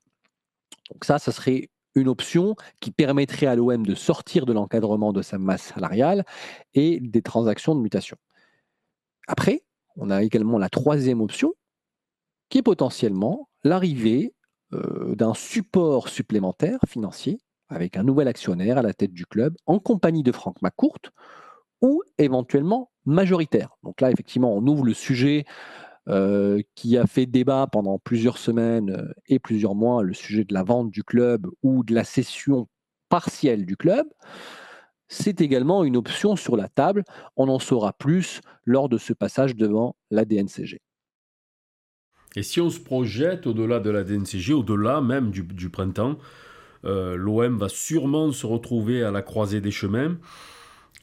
Donc 0.91 1.05
ça, 1.05 1.19
ça 1.19 1.33
serait 1.33 1.71
une 1.95 2.09
option 2.09 2.57
qui 2.81 2.91
permettrait 2.91 3.47
à 3.47 3.55
l'OM 3.55 3.85
de 3.87 3.95
sortir 3.95 4.47
de 4.47 4.53
l'encadrement 4.53 5.13
de 5.13 5.23
sa 5.23 5.39
masse 5.39 5.73
salariale 5.75 6.25
et 6.75 7.01
des 7.01 7.23
transactions 7.23 7.75
de 7.75 7.81
mutation. 7.81 8.17
Après, 9.27 9.63
on 9.97 10.11
a 10.11 10.23
également 10.23 10.59
la 10.59 10.69
troisième 10.69 11.21
option, 11.21 11.55
qui 12.49 12.59
est 12.59 12.63
potentiellement 12.63 13.49
l'arrivée 13.63 14.35
euh, 14.73 15.15
d'un 15.15 15.35
support 15.35 16.09
supplémentaire 16.09 16.79
financier 16.87 17.41
avec 17.69 17.97
un 17.97 18.03
nouvel 18.03 18.29
actionnaire 18.29 18.79
à 18.79 18.83
la 18.83 18.93
tête 18.93 19.13
du 19.13 19.27
club 19.27 19.57
en 19.67 19.79
compagnie 19.79 20.23
de 20.23 20.33
Franck 20.33 20.61
McCourt 20.63 21.01
ou 21.81 22.03
éventuellement 22.19 22.91
majoritaire. 23.05 23.77
Donc 23.83 24.01
là, 24.01 24.11
effectivement, 24.11 24.55
on 24.55 24.67
ouvre 24.67 24.85
le 24.85 24.95
sujet 24.95 25.45
euh, 26.09 26.61
qui 26.75 26.99
a 26.99 27.07
fait 27.07 27.25
débat 27.25 27.67
pendant 27.71 27.99
plusieurs 27.99 28.37
semaines 28.37 28.91
euh, 28.91 29.13
et 29.27 29.39
plusieurs 29.39 29.75
mois, 29.75 30.03
le 30.03 30.13
sujet 30.13 30.45
de 30.45 30.53
la 30.53 30.63
vente 30.63 30.91
du 30.91 31.03
club 31.03 31.47
ou 31.63 31.83
de 31.83 31.95
la 31.95 32.05
cession 32.05 32.69
partielle 33.09 33.65
du 33.65 33.77
club, 33.77 34.07
c'est 35.09 35.41
également 35.41 35.83
une 35.83 35.97
option 35.97 36.37
sur 36.37 36.57
la 36.57 36.69
table. 36.69 37.05
On 37.37 37.49
en 37.49 37.59
saura 37.59 37.95
plus 37.95 38.41
lors 38.65 38.89
de 38.89 38.99
ce 38.99 39.13
passage 39.15 39.57
devant 39.57 39.97
la 40.11 40.27
DNCG. 40.27 40.83
Et 42.37 42.43
si 42.43 42.61
on 42.61 42.69
se 42.69 42.81
projette 42.81 43.47
au-delà 43.47 43.81
de 43.81 43.91
la 43.91 44.05
DNCG, 44.05 44.53
au-delà 44.53 45.01
même 45.01 45.31
du, 45.31 45.71
printemps, 45.71 46.19
euh, 46.85 47.17
l'OM 47.17 47.57
va 47.57 47.69
sûrement 47.69 48.31
se 48.33 48.45
retrouver 48.45 49.05
à 49.05 49.11
la 49.11 49.23
croisée 49.23 49.61
des 49.61 49.71
chemins. 49.71 50.19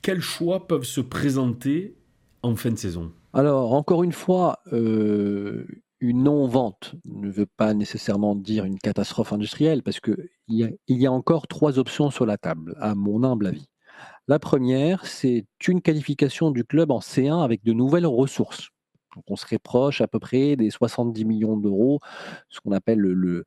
Quels 0.02 0.22
choix 0.22 0.68
peuvent 0.68 0.84
se 0.84 1.02
présenter 1.02 1.96
en 2.44 2.56
fin 2.56 2.72
de 2.72 2.76
saison? 2.76 3.14
Alors, 3.34 3.74
encore 3.74 4.04
une 4.04 4.12
fois, 4.12 4.60
euh, 4.74 5.66
une 6.02 6.24
non-vente 6.24 6.96
ne 7.06 7.30
veut 7.30 7.46
pas 7.46 7.74
nécessairement 7.74 8.36
dire 8.36 8.66
une 8.66 8.78
catastrophe 8.78 9.32
industrielle, 9.32 9.84
parce 9.84 10.02
qu'il 10.02 10.28
y, 10.50 11.06
a 11.06 11.12
encore 11.12 11.48
trois 11.48 11.80
options 11.80 12.10
sur 12.10 12.26
la 12.26 12.38
table, 12.38 12.76
à 12.82 12.94
mon 12.94 13.24
humble 13.24 13.48
avis. 13.48 13.70
La 14.28 14.38
première, 14.38 15.06
c'est 15.06 15.46
une 15.68 15.82
qualification 15.82 16.52
du 16.52 16.66
club 16.66 16.92
en 16.92 17.00
C1 17.00 17.42
avec 17.44 17.64
de 17.64 17.72
nouvelles 17.72 18.06
ressources. 18.06 18.70
on 19.28 19.36
serait 19.38 19.60
proche 19.60 20.02
à 20.02 20.08
peu 20.08 20.20
près 20.20 20.58
des 20.58 20.70
70 20.70 21.24
millions 21.24 21.58
d'euros, 21.58 22.00
ce 22.50 22.60
qu'on 22.60 22.72
appelle 22.74 23.00
le, 23.00 23.46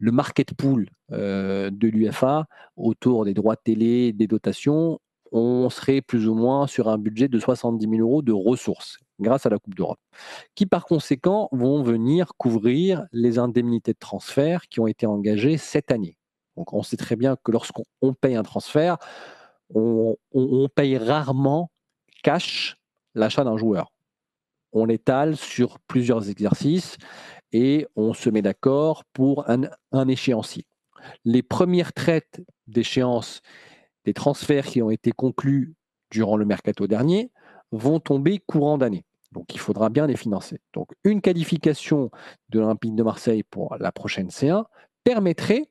market 0.00 0.52
pool 0.54 0.90
euh, 1.12 1.70
de 1.70 1.88
l'UFA, 1.88 2.46
autour 2.76 3.24
des 3.24 3.34
droits 3.34 3.54
de 3.54 3.62
télé, 3.64 4.12
des 4.12 4.26
dotations. 4.26 5.00
On 5.30 5.70
serait 5.70 6.02
plus 6.02 6.28
ou 6.28 6.34
moins 6.34 6.66
sur 6.66 6.88
un 6.88 6.98
budget 6.98 7.28
de 7.28 7.38
70 7.38 7.88
000 7.88 8.00
euros 8.02 8.20
de 8.20 8.32
ressources 8.32 8.98
grâce 9.22 9.46
à 9.46 9.50
la 9.50 9.58
Coupe 9.58 9.74
d'Europe, 9.74 10.00
qui 10.54 10.66
par 10.66 10.84
conséquent 10.84 11.48
vont 11.52 11.82
venir 11.82 12.32
couvrir 12.36 13.06
les 13.12 13.38
indemnités 13.38 13.92
de 13.92 13.98
transfert 13.98 14.68
qui 14.68 14.80
ont 14.80 14.86
été 14.86 15.06
engagées 15.06 15.56
cette 15.56 15.90
année. 15.90 16.18
Donc 16.56 16.72
on 16.72 16.82
sait 16.82 16.96
très 16.96 17.16
bien 17.16 17.36
que 17.42 17.50
lorsqu'on 17.50 18.14
paye 18.20 18.36
un 18.36 18.42
transfert, 18.42 18.98
on, 19.74 20.16
paye 20.74 20.98
rarement 20.98 21.70
cash 22.22 22.76
l'achat 23.14 23.44
d'un 23.44 23.56
joueur. 23.56 23.92
On 24.72 24.84
l'étale 24.84 25.36
sur 25.36 25.78
plusieurs 25.80 26.28
exercices 26.28 26.96
et 27.52 27.86
on 27.96 28.14
se 28.14 28.30
met 28.30 28.42
d'accord 28.42 29.04
pour 29.12 29.48
un, 29.48 29.62
un, 29.92 30.08
échéancier. 30.08 30.66
Les 31.24 31.42
premières 31.42 31.92
traites 31.92 32.42
d'échéance 32.66 33.42
des 34.04 34.14
transferts 34.14 34.66
qui 34.66 34.82
ont 34.82 34.90
été 34.90 35.12
conclus 35.12 35.74
durant 36.10 36.36
le 36.36 36.44
mercato 36.44 36.86
dernier 36.86 37.30
vont 37.70 38.00
tomber 38.00 38.38
courant 38.38 38.78
d'année. 38.78 39.04
Donc 39.32 39.54
il 39.54 39.58
faudra 39.58 39.88
bien 39.88 40.06
les 40.06 40.16
financer. 40.16 40.60
Donc 40.72 40.90
une 41.04 41.20
qualification 41.20 42.10
de 42.50 42.60
l'Olympique 42.60 42.94
de 42.94 43.02
Marseille 43.02 43.42
pour 43.42 43.76
la 43.78 43.92
prochaine 43.92 44.28
C1 44.28 44.64
permettrait 45.04 45.70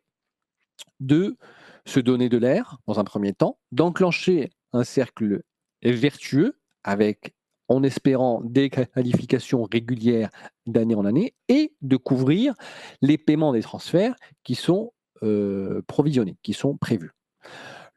de 1.00 1.38
se 1.86 2.00
donner 2.00 2.30
de 2.30 2.38
l'air 2.38 2.78
dans 2.88 3.00
un 3.00 3.04
premier 3.04 3.34
temps, 3.34 3.58
d'enclencher 3.72 4.52
un 4.74 4.84
cercle 4.84 5.42
vertueux 5.84 6.60
avec, 6.84 7.34
en 7.68 7.84
espérant, 7.84 8.42
des 8.44 8.70
qualifications 8.70 9.68
régulières 9.72 10.30
d'année 10.66 10.96
en 10.96 11.06
année 11.06 11.36
et 11.48 11.74
de 11.82 11.98
couvrir 11.98 12.54
les 13.02 13.18
paiements 13.18 13.54
des 13.54 13.62
transferts 13.62 14.16
qui 14.44 14.56
sont 14.56 14.94
euh, 15.24 15.82
provisionnés, 15.88 16.38
qui 16.44 16.54
sont 16.54 16.78
prévus. 16.78 17.12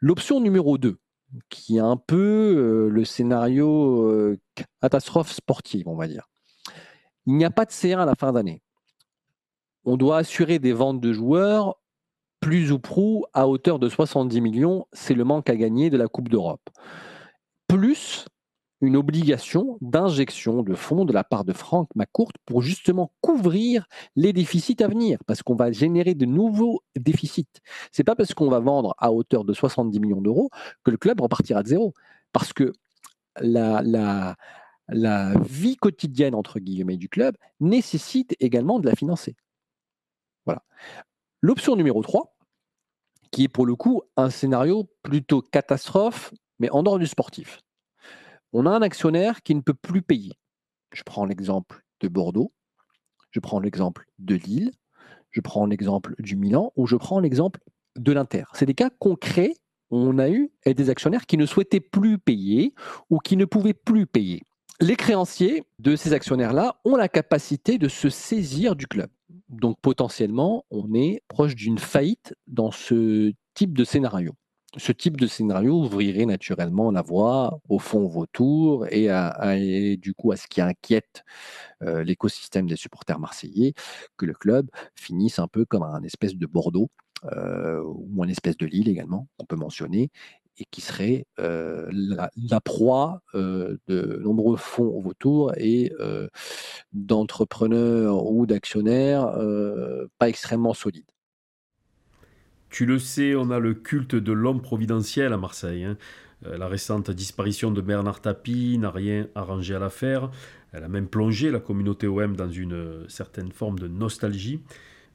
L'option 0.01 0.41
numéro 0.41 0.79
2, 0.79 0.99
qui 1.49 1.77
est 1.77 1.81
un 1.81 1.97
peu 1.97 2.17
euh, 2.17 2.89
le 2.89 3.05
scénario 3.05 4.03
euh, 4.11 4.39
catastrophe 4.81 5.33
sportive, 5.33 5.89
on 5.89 5.97
va 5.97 6.07
dire. 6.07 6.29
Il 7.27 7.37
n'y 7.37 7.45
a 7.45 7.51
pas 7.51 7.65
de 7.65 7.73
CR 7.73 8.01
à 8.01 8.07
la 8.07 8.15
fin 8.15 8.33
d'année. 8.33 8.63
On 9.85 9.97
doit 9.97 10.19
assurer 10.19 10.59
des 10.59 10.73
ventes 10.73 11.01
de 11.01 11.13
joueurs 11.13 11.77
plus 12.41 12.73
ou 12.73 12.79
prou 12.79 13.25
à 13.33 13.49
hauteur 13.49 13.79
de 13.79 13.89
70 13.89 14.41
millions, 14.43 14.87
c'est 14.93 15.15
le 15.15 15.25
manque 15.25 15.49
à 15.49 15.57
gagner 15.57 15.89
de 15.89 15.97
la 15.97 16.09
Coupe 16.09 16.29
d'Europe. 16.29 16.69
Plus 17.69 18.27
une 18.85 18.97
obligation 18.97 19.79
d'injection 19.81 20.63
de 20.63 20.75
fonds 20.75 21.05
de 21.05 21.13
la 21.13 21.25
part 21.25 21.45
de 21.45 21.53
Franck 21.53 21.89
McCourt 21.95 22.33
pour 22.45 22.63
justement 22.63 23.13
couvrir 23.21 23.87
les 24.17 24.33
déficits 24.33 24.83
à 24.83 24.89
venir, 24.89 25.19
parce 25.27 25.43
qu'on 25.43 25.55
va 25.55 25.73
générer 25.73 26.15
de 26.15 26.27
nouveaux 26.27 26.83
déficits. 26.97 27.49
C'est 27.93 28.05
pas 28.05 28.15
parce 28.15 28.35
qu'on 28.35 28.49
va 28.49 28.61
vendre 28.61 28.95
à 28.99 29.13
hauteur 29.13 29.45
de 29.45 29.53
70 29.53 29.99
millions 30.01 30.21
d'euros 30.21 30.51
que 30.85 30.91
le 30.91 30.97
club 30.97 31.21
repartira 31.21 31.63
de 31.63 31.69
zéro, 31.69 31.95
parce 32.33 32.53
que 32.53 32.73
la, 33.41 33.83
la, 33.83 34.37
la 34.89 35.35
vie 35.41 35.77
quotidienne 35.77 36.35
entre 36.35 36.61
guillemets 36.61 36.97
du 36.97 37.09
club 37.09 37.37
nécessite 37.61 38.37
également 38.41 38.79
de 38.79 38.87
la 38.87 38.95
financer. 38.95 39.35
Voilà. 40.45 40.63
L'option 41.41 41.77
numéro 41.77 42.03
3, 42.03 42.37
qui 43.31 43.45
est 43.45 43.49
pour 43.49 43.67
le 43.67 43.77
coup 43.77 44.03
un 44.17 44.31
scénario 44.31 44.89
plutôt 45.03 45.43
catastrophe, 45.43 46.33
mais 46.59 46.71
en 46.71 46.83
dehors 46.83 46.99
du 46.99 47.07
sportif. 47.07 47.64
On 48.57 48.67
a 48.67 48.71
un 48.71 48.83
actionnaire 48.83 49.43
qui 49.43 49.57
ne 49.57 49.61
peut 49.61 49.75
plus 49.75 50.01
payer. 50.01 50.31
Je 50.93 51.03
prends 51.03 51.25
l'exemple 51.25 51.83
de 52.01 52.07
Bordeaux, 52.07 52.53
je 53.33 53.41
prends 53.41 53.59
l'exemple 53.59 54.07
de 54.21 54.37
Lille, 54.37 54.71
je 55.33 55.41
prends 55.41 55.67
l'exemple 55.67 56.15
du 56.21 56.37
Milan 56.37 56.73
ou 56.77 56.87
je 56.87 56.95
prends 56.95 57.19
l'exemple 57.19 57.59
de 57.97 58.13
l'Inter. 58.13 58.45
C'est 58.53 58.67
des 58.67 58.75
cas 58.75 58.91
concrets 58.91 59.55
où 59.91 59.97
on 59.97 60.19
a 60.19 60.31
eu 60.31 60.53
des 60.65 60.89
actionnaires 60.89 61.27
qui 61.27 61.37
ne 61.37 61.47
souhaitaient 61.47 61.81
plus 61.81 62.17
payer 62.17 62.75
ou 63.11 63.19
qui 63.19 63.37
ne 63.37 63.45
pouvaient 63.45 63.75
plus 63.75 64.07
payer. 64.07 64.43
Les 64.81 64.95
créanciers 64.95 65.65
de 65.81 65.97
ces 65.97 66.13
actionnaires-là 66.13 66.77
ont 66.85 66.95
la 66.95 67.09
capacité 67.09 67.77
de 67.77 67.89
se 67.89 68.09
saisir 68.09 68.77
du 68.77 68.87
club. 68.87 69.11
Donc 69.49 69.81
potentiellement, 69.81 70.65
on 70.71 70.95
est 70.95 71.23
proche 71.27 71.57
d'une 71.57 71.79
faillite 71.79 72.37
dans 72.47 72.71
ce 72.71 73.33
type 73.55 73.77
de 73.77 73.83
scénario. 73.83 74.37
Ce 74.77 74.91
type 74.91 75.21
de 75.21 75.27
scénario 75.27 75.75
ouvrirait 75.75 76.27
naturellement 76.27 76.91
la 76.91 77.03
voie 77.03 77.61
au 77.69 77.79
fond 77.79 78.07
vautour 78.07 78.87
et, 78.91 79.09
du 79.97 80.15
coup 80.15 80.33
à 80.33 80.37
ce 80.37 80.49
qui 80.49 80.61
inquiète 80.61 81.25
euh, 81.83 82.03
l'écosystème 82.03 82.67
des 82.67 82.77
supporters 82.77 83.21
marseillais, 83.21 83.75
que 84.17 84.27
le 84.27 84.35
club 84.35 84.69
finisse 84.97 85.39
un 85.39 85.47
peu 85.47 85.65
comme 85.65 85.85
un 85.85 86.03
espèce 86.03 86.35
de 86.35 86.47
Bordeaux 86.47 86.91
euh, 87.37 87.83
ou 87.85 88.23
un 88.23 88.29
espèce 88.29 88.57
de 88.57 88.67
Lille 88.67 88.89
également, 88.89 89.29
on 89.39 89.45
peut 89.45 89.57
mentionner, 89.57 90.11
et 90.59 90.65
qui 90.71 90.81
serait 90.81 91.27
euh, 91.39 91.89
la, 91.93 92.61
proie 92.61 93.23
de 93.35 94.21
nombreux 94.23 94.57
fonds 94.57 95.01
vautours 95.01 95.53
et 95.57 95.93
d'entrepreneurs 96.93 98.27
ou 98.27 98.47
d'actionnaires 98.47 99.37
pas 100.19 100.29
extrêmement 100.29 100.75
solides. 100.75 101.14
Tu 102.75 102.87
le 102.87 102.99
sais, 102.99 103.37
on 103.37 103.51
a 103.51 103.61
le 103.61 103.73
culte 103.73 104.17
de 104.17 104.33
l'homme 104.33 104.61
providentiel 104.61 105.33
à 105.33 105.37
Marseille. 105.37 105.85
Hein. 105.85 105.97
La 106.43 106.67
récente 106.67 107.09
disparition 107.09 107.71
de 107.71 107.81
Bernard 107.81 108.21
Tapie 108.21 108.79
n'a 108.79 108.91
rien 108.91 109.29
arrangé 109.37 109.77
à 109.77 109.79
l'affaire. 109.79 110.33
Elle 110.73 110.83
a 110.83 110.89
même 110.89 111.07
plongé 111.07 111.53
la 111.53 111.61
communauté 111.61 112.09
OM 112.09 112.35
dans 112.35 112.51
une 112.51 113.09
certaine 113.09 113.53
forme 113.53 113.79
de 113.79 113.87
nostalgie. 113.87 114.61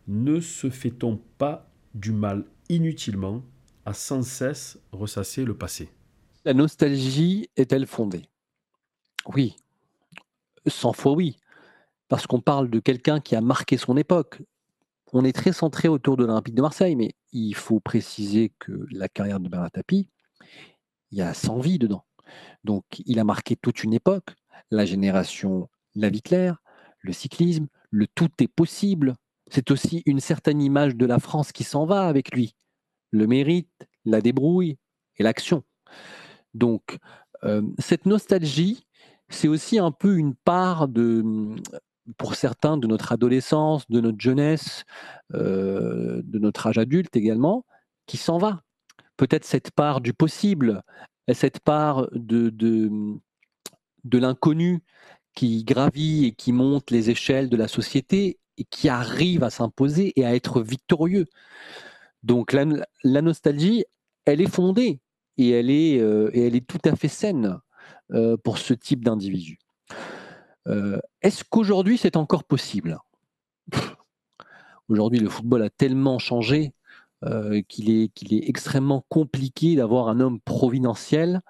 Ne 0.08 0.40
se 0.40 0.70
fait-on 0.70 1.18
pas 1.38 1.70
du 1.96 2.14
mal 2.14 2.46
inutilement 2.70 3.44
sans 3.92 4.22
cesse 4.22 4.80
ressasser 4.94 5.44
le 5.44 5.54
passé? 5.54 5.90
La 6.46 6.54
nostalgie 6.54 7.50
est-elle 7.58 7.88
fondée? 7.88 8.30
Oui. 9.36 9.58
Cent 10.66 10.94
fois 10.94 11.12
oui. 11.12 11.36
Parce 12.08 12.26
qu'on 12.26 12.40
parle 12.40 12.70
de 12.70 12.80
quelqu'un 12.80 13.20
qui 13.20 13.36
a 13.36 13.42
marqué 13.42 13.76
son 13.76 13.98
époque. 13.98 14.44
On 15.14 15.26
est 15.26 15.34
très 15.34 15.54
centré 15.54 15.88
autour 15.88 16.18
de 16.18 16.26
l'Olympique 16.26 16.56
de 16.56 16.62
Marseille, 16.62 16.96
mais 16.96 17.14
il 17.32 17.56
faut 17.56 17.80
préciser 17.80 18.54
que 18.60 18.86
la 18.92 19.10
carrière 19.10 19.40
de 19.40 19.50
Bernard 19.50 19.72
Tapie, 19.72 20.08
il 21.12 21.18
y 21.18 21.22
a 21.22 21.34
100 21.34 21.60
vies 21.60 21.80
dedans. 21.80 22.06
Donc 22.64 22.84
il 23.06 23.20
a 23.20 23.24
marqué 23.24 23.56
toute 23.56 23.84
une 23.84 23.94
époque, 23.94 24.36
la 24.70 24.86
génération 24.86 25.70
La 25.96 26.12
Claire, 26.12 26.62
le 27.00 27.14
cyclisme, 27.14 27.68
le 27.90 28.06
tout 28.08 28.30
est 28.40 28.48
possible. 28.48 29.16
C'est 29.50 29.72
aussi 29.72 30.04
une 30.06 30.20
certaine 30.20 30.62
image 30.62 30.96
de 30.96 31.06
la 31.08 31.20
France 31.20 31.52
qui 31.52 31.64
s'en 31.64 31.86
va 31.86 32.08
avec 32.08 32.36
lui 32.36 32.56
le 33.12 33.26
mérite, 33.26 33.88
la 34.06 34.22
débrouille 34.22 34.78
et 35.18 35.24
l'action. 35.24 35.64
Donc, 36.54 36.98
euh, 37.44 37.64
cette 37.80 38.06
nostalgie, 38.06 38.86
c'est 39.30 39.48
aussi 39.48 39.80
un 39.80 39.92
peu 39.92 40.18
une 40.18 40.36
part 40.36 40.88
de, 40.88 41.56
pour 42.18 42.36
certains, 42.36 42.78
de 42.78 42.88
notre 42.88 43.12
adolescence, 43.12 43.90
de 43.90 44.02
notre 44.02 44.20
jeunesse, 44.20 44.84
euh, 45.34 46.22
de 46.24 46.40
notre 46.40 46.68
âge 46.68 46.78
adulte 46.78 47.16
également, 47.16 47.66
qui 48.06 48.18
s'en 48.18 48.38
va. 48.38 48.64
Peut-être 49.18 49.46
cette 49.46 49.72
part 49.72 50.02
du 50.02 50.14
possible, 50.14 50.82
cette 51.34 51.60
part 51.60 52.08
de, 52.14 52.50
de, 52.50 54.18
l'inconnu 54.18 54.82
qui 55.36 55.64
gravit 55.64 56.26
et 56.26 56.32
qui 56.32 56.52
monte 56.52 56.92
les 56.92 57.10
échelles 57.10 57.50
de 57.50 57.58
la 57.58 57.68
société 57.68 58.40
et 58.58 58.64
qui 58.64 58.90
arrive 58.90 59.44
à 59.44 59.50
s'imposer 59.50 60.14
et 60.16 60.26
à 60.26 60.36
être 60.36 60.62
victorieux. 60.62 61.28
Donc 62.24 62.54
la, 62.54 62.66
nostalgie, 63.22 63.86
elle 64.26 64.42
est 64.42 64.50
fondée 64.50 65.00
et 65.38 65.52
elle 65.52 65.70
est, 65.70 66.00
euh, 66.00 66.30
et 66.34 66.48
elle 66.48 66.56
est 66.56 66.68
tout 66.68 66.82
à 66.86 66.96
fait 66.96 67.08
saine 67.08 67.60
euh, 68.12 68.38
pour 68.38 68.58
ce 68.58 68.74
type 68.74 69.04
d'individu. 69.06 69.60
Euh, 70.68 71.00
est-ce 71.22 71.44
qu'aujourd'hui 71.44 71.98
c'est 71.98 72.16
encore 72.16 72.44
possible? 72.44 73.00
Aujourd'hui, 74.88 75.20
le 75.20 75.30
football 75.30 75.62
a 75.62 75.70
tellement 75.70 76.18
changé 76.18 76.74
qu'il 77.68 77.90
est, 77.90 78.08
qu'il 78.14 78.34
est 78.34 78.48
extrêmement 78.50 79.06
compliqué 79.10 79.76
d'avoir 79.76 80.08
un 80.08 80.22
homme 80.22 80.40
providentiel 80.40 81.42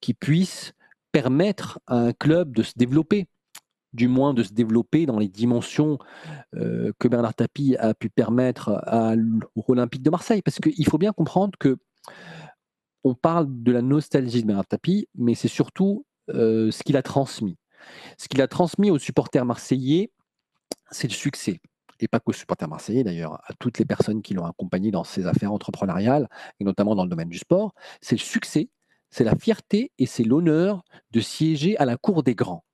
qui 0.00 0.14
puisse 0.14 0.72
permettre 1.12 1.78
à 1.86 1.96
un 1.96 2.12
club 2.12 2.56
de 2.56 2.62
se 2.62 2.72
développer 2.76 3.28
du 3.92 4.08
moins 4.08 4.32
de 4.34 4.42
se 4.42 4.52
développer 4.52 5.06
dans 5.06 5.18
les 5.18 5.28
dimensions 5.28 5.98
que 6.52 7.08
Bernard 7.08 7.34
Tapie 7.34 7.76
a 7.76 7.94
pu 7.94 8.08
permettre 8.08 8.70
à 8.86 9.14
l'Olympique 9.16 10.02
de 10.02 10.10
Marseille. 10.10 10.42
Parce 10.42 10.58
qu'il 10.58 10.86
faut 10.88 10.98
bien 10.98 11.12
comprendre 11.12 11.58
que 11.58 11.76
on 13.04 13.14
parle 13.14 13.46
de 13.48 13.72
la 13.72 13.82
nostalgie 13.82 14.42
de 14.42 14.46
Bernard 14.46 14.66
Tapie, 14.66 15.08
mais 15.14 15.34
c'est 15.34 15.48
surtout 15.48 16.06
ce 16.28 16.82
qu'il 16.82 16.96
a 16.96 17.02
transmis. 17.02 17.58
Ce 18.18 18.28
qu'il 18.28 18.40
a 18.42 18.48
transmis 18.48 18.90
aux 18.90 18.98
supporters 18.98 19.44
marseillais, 19.44 20.10
c'est 20.90 21.08
le 21.08 21.14
succès. 21.14 21.60
Et 22.00 22.08
pas 22.08 22.20
qu'aux 22.20 22.32
supporters 22.32 22.68
marseillais 22.68 23.04
d'ailleurs, 23.04 23.34
à 23.46 23.54
toutes 23.58 23.78
les 23.78 23.84
personnes 23.84 24.22
qui 24.22 24.34
l'ont 24.34 24.46
accompagné 24.46 24.90
dans 24.90 25.04
ses 25.04 25.26
affaires 25.26 25.52
entrepreneuriales, 25.52 26.28
et 26.58 26.64
notamment 26.64 26.94
dans 26.94 27.04
le 27.04 27.10
domaine 27.10 27.28
du 27.28 27.38
sport, 27.38 27.74
c'est 28.00 28.16
le 28.16 28.20
succès, 28.20 28.70
c'est 29.10 29.24
la 29.24 29.36
fierté 29.36 29.92
et 29.98 30.06
c'est 30.06 30.24
l'honneur 30.24 30.82
de 31.12 31.20
siéger 31.20 31.76
à 31.78 31.84
la 31.84 31.96
cour 31.96 32.22
des 32.22 32.34
grands 32.34 32.64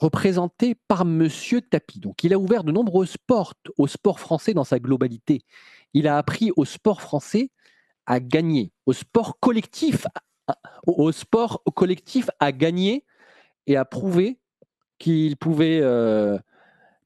représenté 0.00 0.74
par 0.88 1.04
Monsieur 1.04 1.60
Tapi. 1.60 2.00
Donc, 2.00 2.24
il 2.24 2.32
a 2.32 2.38
ouvert 2.38 2.64
de 2.64 2.72
nombreuses 2.72 3.16
portes 3.26 3.68
au 3.76 3.86
sport 3.86 4.18
français 4.18 4.54
dans 4.54 4.64
sa 4.64 4.78
globalité. 4.78 5.42
Il 5.92 6.08
a 6.08 6.16
appris 6.16 6.50
au 6.56 6.64
sport 6.64 7.02
français 7.02 7.50
à 8.06 8.18
gagner, 8.18 8.72
au 8.86 8.92
sport 8.92 9.38
collectif, 9.40 10.06
au 10.86 11.12
sport 11.12 11.62
collectif 11.74 12.30
à 12.40 12.50
gagner 12.50 13.04
et 13.70 13.76
à 13.76 13.84
prouver 13.84 14.38
qu'il 14.98 15.36
pouvait, 15.36 15.80
euh, 15.80 16.38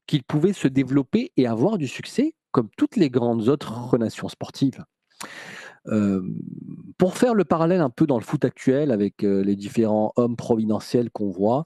qu'il 0.07 0.23
pouvait 0.23 0.53
se 0.53 0.67
développer 0.67 1.31
et 1.37 1.47
avoir 1.47 1.77
du 1.77 1.87
succès 1.87 2.33
comme 2.51 2.69
toutes 2.77 2.95
les 2.95 3.09
grandes 3.09 3.49
autres 3.49 3.97
nations 3.97 4.29
sportives 4.29 4.83
pour 6.97 7.15
faire 7.15 7.35
le 7.35 7.45
parallèle 7.45 7.81
un 7.81 7.91
peu 7.91 8.07
dans 8.07 8.17
le 8.17 8.23
foot 8.23 8.43
actuel 8.43 8.91
avec 8.91 9.21
les 9.21 9.55
différents 9.55 10.13
hommes 10.15 10.35
providentiels 10.35 11.11
qu'on 11.11 11.29
voit, 11.29 11.65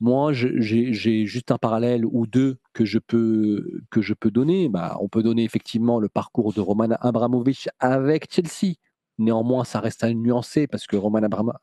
moi 0.00 0.32
j'ai 0.32 0.92
juste 0.92 1.52
un 1.52 1.58
parallèle 1.58 2.04
ou 2.04 2.26
deux 2.26 2.56
que 2.72 2.84
je 2.84 2.98
peux, 2.98 3.80
que 3.90 4.02
je 4.02 4.14
peux 4.14 4.32
donner. 4.32 4.68
Bah, 4.68 4.96
on 5.00 5.08
peut 5.08 5.22
donner 5.22 5.44
effectivement 5.44 6.00
le 6.00 6.08
parcours 6.08 6.52
de 6.52 6.60
Roman 6.60 6.96
Abramovich 7.00 7.68
avec 7.78 8.32
Chelsea. 8.32 8.74
Néanmoins, 9.18 9.64
ça 9.64 9.78
reste 9.78 10.02
à 10.02 10.12
nuancer 10.12 10.66
parce 10.66 10.86
que 10.86 10.96
Roman 10.96 11.20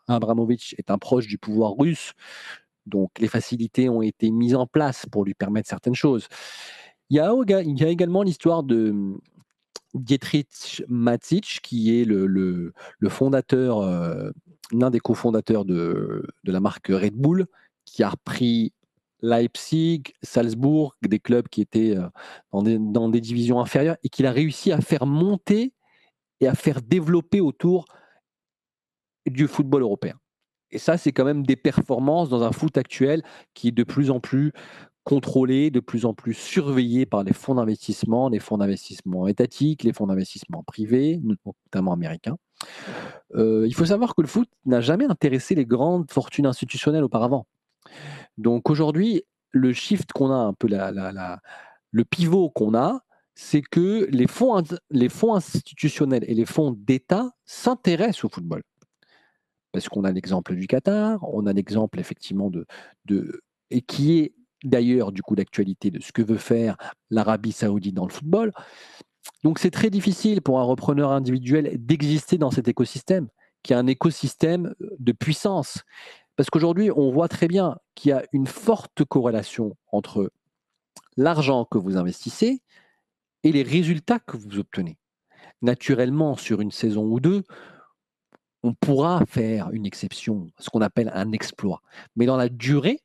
Abramovich 0.08 0.74
est 0.78 0.90
un 0.90 0.98
proche 0.98 1.28
du 1.28 1.38
pouvoir 1.38 1.74
russe. 1.78 2.14
Donc 2.86 3.12
les 3.20 3.28
facilités 3.28 3.90
ont 3.90 4.02
été 4.02 4.32
mises 4.32 4.56
en 4.56 4.68
place 4.68 5.06
pour 5.12 5.26
lui 5.26 5.34
permettre 5.34 5.70
certaines 5.70 5.96
choses. 5.96 6.28
Il 7.10 7.18
y 7.18 7.20
a, 7.20 7.90
également 7.90 8.24
l'histoire 8.24 8.64
de, 8.64 8.94
Dietrich 9.94 10.84
Matic, 10.88 11.60
qui 11.62 12.00
est 12.00 12.06
le, 12.06 12.74
fondateur, 13.10 13.80
euh, 13.80 14.32
l'un 14.72 14.90
des 14.90 15.00
cofondateurs 15.00 15.66
de, 15.66 16.26
de, 16.44 16.52
la 16.52 16.60
marque 16.60 16.88
Red 16.88 17.14
Bull, 17.14 17.48
qui 17.86 18.04
a 18.04 18.10
repris 18.10 18.74
Leipzig, 19.22 20.04
Salzbourg, 20.24 20.96
des 21.02 21.20
clubs 21.20 21.48
qui 21.50 21.62
étaient 21.62 21.98
euh, 21.98 22.08
dans 22.52 22.64
des, 22.64 22.80
dans 22.80 23.10
des 23.10 23.22
divisions 23.22 23.60
inférieures, 23.60 23.98
et 24.04 24.10
qu'il 24.10 24.26
a 24.26 24.32
réussi 24.32 24.72
à 24.72 24.80
faire 24.82 25.06
monter 25.06 25.74
et 26.40 26.48
à 26.48 26.56
faire 26.56 26.82
développer 26.82 27.42
autour 27.42 27.86
du 29.28 29.48
football 29.48 29.84
européen. 29.84 30.16
Et 30.72 30.78
ça, 30.78 30.98
c'est 30.98 31.12
quand 31.12 31.26
même 31.26 31.46
des 31.46 31.56
performances 31.56 32.30
dans 32.30 32.44
un 32.44 32.52
foot 32.52 32.78
actuel 32.78 33.24
qui 33.54 33.70
est 33.70 33.72
de 33.72 33.84
plus 33.84 34.10
en 34.10 34.20
plus 34.20 34.54
contrôlé, 35.04 35.72
de 35.72 35.80
plus 35.80 36.06
en 36.06 36.14
plus 36.14 36.34
surveillé 36.34 37.06
par 37.06 37.24
les 37.24 37.34
fonds 37.34 37.56
d'investissement, 37.56 38.30
les 38.30 38.40
fonds 38.40 38.58
d'investissement 38.58 39.28
étatiques, 39.28 39.84
les 39.84 39.94
fonds 39.94 40.08
d'investissement 40.08 40.64
privés, 40.64 41.20
notamment 41.24 41.94
américains. 41.94 42.38
Euh, 43.36 43.66
il 43.68 43.74
faut 43.74 43.86
savoir 43.86 44.14
que 44.14 44.22
le 44.22 44.28
foot 44.28 44.48
n'a 44.66 44.82
jamais 44.82 45.06
intéressé 45.06 45.56
les 45.56 45.66
grandes 45.66 46.12
fortunes 46.12 46.46
institutionnelles 46.46 47.04
auparavant. 47.04 47.48
Donc 48.38 48.70
aujourd'hui, 48.70 49.24
le 49.52 49.74
shift 49.74 50.12
qu'on 50.14 50.32
a, 50.32 50.54
le 51.92 52.04
pivot 52.04 52.50
qu'on 52.50 52.76
a, 52.76 53.02
c'est 53.34 53.62
que 53.62 54.08
les 54.12 54.28
fonds, 54.28 54.62
les 54.92 55.10
fonds 55.10 55.34
institutionnels 55.34 56.24
et 56.28 56.36
les 56.36 56.46
fonds 56.46 56.72
d'État 56.72 57.32
s'intéressent 57.46 58.26
au 58.26 58.30
football. 58.30 58.62
Parce 59.72 59.88
qu'on 59.90 60.04
a 60.04 60.12
l'exemple 60.12 60.56
du 60.56 60.68
Qatar, 60.68 61.20
on 61.34 61.46
a 61.46 61.54
l'exemple 61.54 62.00
effectivement 62.00 62.52
de, 62.52 63.42
et 63.70 63.82
qui 63.82 64.20
est 64.20 64.34
d'ailleurs 64.64 65.12
du 65.12 65.22
coup 65.22 65.36
d'actualité 65.36 65.92
de 65.92 66.02
ce 66.02 66.12
que 66.12 66.22
veut 66.22 66.38
faire 66.38 66.78
l'Arabie 67.10 67.52
saoudite 67.52 67.96
dans 67.96 68.06
le 68.06 68.12
football. 68.12 68.52
Donc 69.44 69.60
c'est 69.60 69.72
très 69.72 69.90
difficile 69.90 70.42
pour 70.42 70.60
un 70.60 70.64
repreneur 70.64 71.12
individuel 71.12 71.72
d'exister 71.80 72.38
dans 72.38 72.52
cet 72.52 72.68
écosystème, 72.68 73.28
qui 73.64 73.74
est 73.74 73.76
un 73.76 73.88
écosystème 73.88 74.74
euh, 74.82 74.96
de 75.00 75.12
puissance. 75.12 75.84
Parce 76.36 76.50
qu'aujourd'hui, 76.50 76.92
on 76.96 77.12
voit 77.12 77.28
très 77.28 77.48
bien 77.48 77.78
qu'il 77.96 78.10
y 78.10 78.14
a 78.14 78.24
une 78.34 78.48
forte 78.48 79.04
corrélation 79.06 79.76
entre 79.92 80.32
l'argent 81.18 81.66
que 81.66 81.78
vous 81.78 81.98
investissez 81.98 82.62
et 83.44 83.52
les 83.52 83.64
résultats 83.64 84.20
que 84.20 84.38
vous 84.38 84.60
obtenez. 84.60 84.98
Naturellement, 85.62 86.36
sur 86.36 86.62
une 86.62 86.72
saison 86.72 87.04
ou 87.06 87.20
deux, 87.20 87.44
on 88.64 88.74
pourra 88.74 89.24
faire 89.28 89.72
une 89.72 89.86
exception, 89.86 90.48
ce 90.60 90.70
qu'on 90.70 90.82
appelle 90.82 91.12
un 91.14 91.32
exploit. 91.32 91.82
Mais 92.16 92.26
dans 92.26 92.38
la 92.38 92.50
durée, 92.50 93.00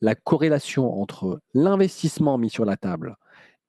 la 0.00 0.14
corrélation 0.14 1.00
entre 1.00 1.40
l'investissement 1.54 2.38
mis 2.38 2.50
sur 2.50 2.64
la 2.64 2.76
table 2.76 3.16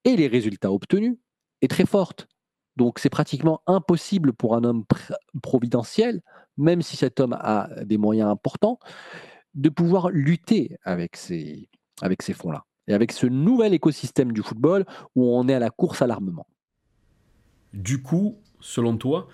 et 0.03 0.15
les 0.15 0.27
résultats 0.27 0.71
obtenus 0.71 1.17
est 1.61 1.69
très 1.69 1.85
forte. 1.85 2.27
Donc 2.75 2.99
c'est 2.99 3.09
pratiquement 3.09 3.61
impossible 3.65 4.33
pour 4.33 4.55
un 4.55 4.63
homme 4.63 4.85
providentiel, 5.41 6.21
même 6.57 6.81
si 6.81 6.95
cet 6.95 7.19
homme 7.19 7.33
a 7.39 7.69
des 7.83 7.97
moyens 7.97 8.29
importants, 8.29 8.79
de 9.55 9.69
pouvoir 9.69 10.09
lutter 10.09 10.77
avec 10.83 11.17
ces, 11.17 11.69
fonds-là. 12.33 12.65
Et 12.87 12.93
avec 12.93 13.11
ce 13.11 13.25
nouvel 13.25 13.73
écosystème 13.73 14.31
du 14.31 14.41
football 14.41 14.85
où 15.15 15.25
on 15.25 15.47
est 15.47 15.53
à 15.53 15.59
la 15.59 15.71
course 15.71 16.01
à 16.01 16.07
l'armement. 16.07 16.47
Du 17.73 18.01
coup, 18.01 18.37
selon 18.59 18.95
toi, 18.97 19.27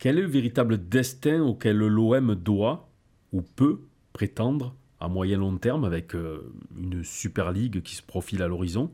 quel 0.00 0.18
est 0.18 0.22
le 0.22 0.28
véritable 0.28 0.88
destin 0.88 1.42
auquel 1.42 1.76
l'OM 1.76 2.34
doit 2.34 2.88
ou 3.32 3.42
peut 3.42 3.82
prétendre 4.12 4.74
à 4.98 5.08
moyen 5.08 5.38
long 5.38 5.56
terme 5.58 5.84
avec 5.84 6.14
euh, 6.14 6.52
une 6.76 7.04
Super 7.04 7.52
League 7.52 7.82
qui 7.82 7.94
se 7.94 8.02
profile 8.02 8.42
à 8.42 8.48
l'horizon, 8.48 8.90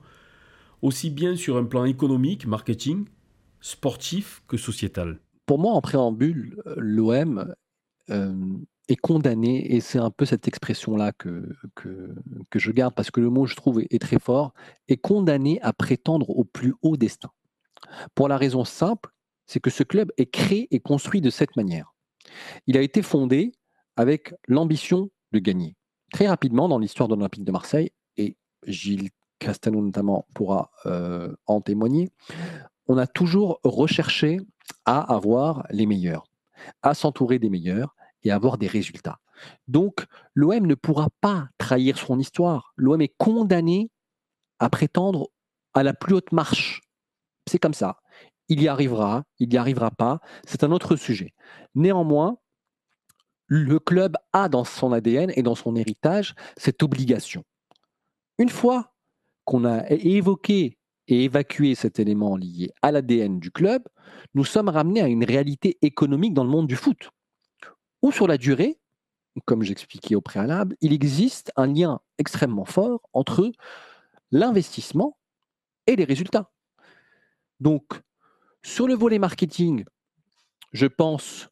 aussi 0.83 1.11
bien 1.11 1.37
sur 1.37 1.57
un 1.57 1.65
plan 1.65 1.85
économique, 1.85 2.47
marketing, 2.47 3.07
sportif 3.61 4.43
que 4.49 4.57
sociétal? 4.57 5.21
Pour 5.47 5.61
moi, 5.61 5.73
en 5.73 5.81
préambule, 5.81 6.61
l'OM 6.77 7.55
euh, 8.11 8.35
est 8.89 8.97
condamné, 8.97 9.75
et 9.75 9.81
c'est 9.81 9.99
un 9.99 10.11
peu 10.11 10.25
cette 10.25 10.49
expression-là 10.49 11.13
que, 11.13 11.49
je 12.55 12.71
garde, 12.73 12.95
parce 12.95 13.13
que 13.13 13.21
le 13.21 13.31
mot, 13.31 13.47
je 13.47 13.55
trouve, 13.55 13.81
est, 13.81 14.01
très 14.01 14.19
fort, 14.19 14.55
est 14.89 14.97
condamné 14.97 15.61
à 15.63 15.73
prétendre 15.73 16.31
au 16.31 16.45
plus 16.45 16.75
haut 16.83 16.97
destin. 16.97 17.31
Pour 18.17 18.27
la 18.27 18.37
raison 18.37 18.65
simple, 18.65 19.11
c'est 19.47 19.61
que 19.61 19.71
ce 19.71 19.83
club 19.83 20.13
est 20.17 20.31
créé 20.31 20.69
et 20.71 20.81
construit 20.81 21.21
de 21.21 21.31
cette 21.31 21.57
manière. 21.57 21.95
Il 22.67 22.77
a 22.77 22.83
été 22.83 23.03
fondé 23.03 23.53
avec 23.97 24.35
l'ambition 24.49 25.11
de 25.33 25.39
gagner 25.39 25.77
très 26.13 26.29
rapidement 26.29 26.69
dans 26.69 26.79
l'histoire 26.79 27.09
de 27.09 27.15
l'Olympique 27.15 27.45
de 27.45 27.53
Marseille, 27.53 27.91
et 28.17 28.37
Gilles 28.67 29.11
Castelnau 29.39 29.83
notamment 29.83 30.27
pourra 30.35 30.71
euh, 30.87 31.35
en 31.47 31.61
témoigner, 31.61 32.11
on 32.87 32.97
a 32.99 33.07
toujours 33.07 33.61
recherché 33.65 34.39
à 34.85 35.01
avoir 35.15 35.67
les 35.71 35.87
meilleurs, 35.87 36.25
à 36.83 36.95
s'entourer 36.95 37.39
des 37.39 37.51
meilleurs 37.51 37.95
et 38.23 38.31
à 38.31 38.37
avoir 38.37 38.59
des 38.59 38.67
résultats. 38.67 39.19
Donc 39.69 40.07
l'OM 40.35 40.67
ne 40.67 40.75
pourra 40.75 41.09
pas 41.21 41.49
trahir 41.59 41.99
son 41.99 42.19
histoire. 42.19 42.73
L'OM 42.77 43.01
est 43.03 43.15
condamné 43.19 43.91
à 44.59 44.71
prétendre 44.71 45.29
à 45.75 45.83
la 45.83 45.93
plus 45.93 46.15
haute 46.15 46.33
marche. 46.33 46.81
C'est 47.47 47.59
comme 47.59 47.75
ça. 47.75 47.99
Il 48.49 48.63
y 48.63 48.69
arrivera, 48.69 49.25
il 49.39 49.49
n'y 49.49 49.57
arrivera 49.57 49.91
pas, 49.91 50.21
c'est 50.47 50.63
un 50.63 50.71
autre 50.71 50.97
sujet. 50.97 51.35
Néanmoins, 51.75 52.39
le 53.47 53.79
club 53.79 54.17
a 54.33 54.49
dans 54.49 54.65
son 54.65 54.93
ADN 54.93 55.33
et 55.37 55.43
dans 55.43 55.55
son 55.55 55.77
héritage 55.77 56.35
cette 56.57 56.83
obligation. 56.83 57.45
Une 58.39 58.49
fois 58.49 58.93
qu'on 59.45 59.65
a 59.65 59.89
évoqué 59.91 60.79
et 61.09 61.25
évacué 61.25 61.75
cet 61.75 62.01
élément 62.01 62.37
lié 62.37 62.73
à 62.83 62.91
l'ADN 62.91 63.39
du 63.39 63.51
club, 63.51 63.83
nous 64.35 64.45
sommes 64.45 64.69
ramenés 64.69 65.01
à 65.01 65.09
une 65.09 65.25
réalité 65.25 65.79
économique 65.83 66.35
dans 66.35 66.45
le 66.45 66.51
monde 66.51 66.67
du 66.67 66.77
foot, 66.77 67.11
où 68.03 68.11
sur 68.11 68.27
la 68.27 68.39
durée, 68.39 68.79
comme 69.45 69.63
j'expliquais 69.63 70.15
au 70.15 70.21
préalable, 70.21 70.77
il 70.81 70.93
existe 70.93 71.53
un 71.57 71.67
lien 71.67 72.01
extrêmement 72.19 72.65
fort 72.65 73.09
entre 73.13 73.53
l'investissement 74.33 75.17
et 75.87 75.95
les 75.95 76.05
résultats. 76.05 76.51
Donc, 77.61 77.85
sur 78.67 78.89
le 78.89 78.95
volet 78.95 79.21
marketing, 79.21 79.85
je 80.73 80.87
pense 80.87 81.51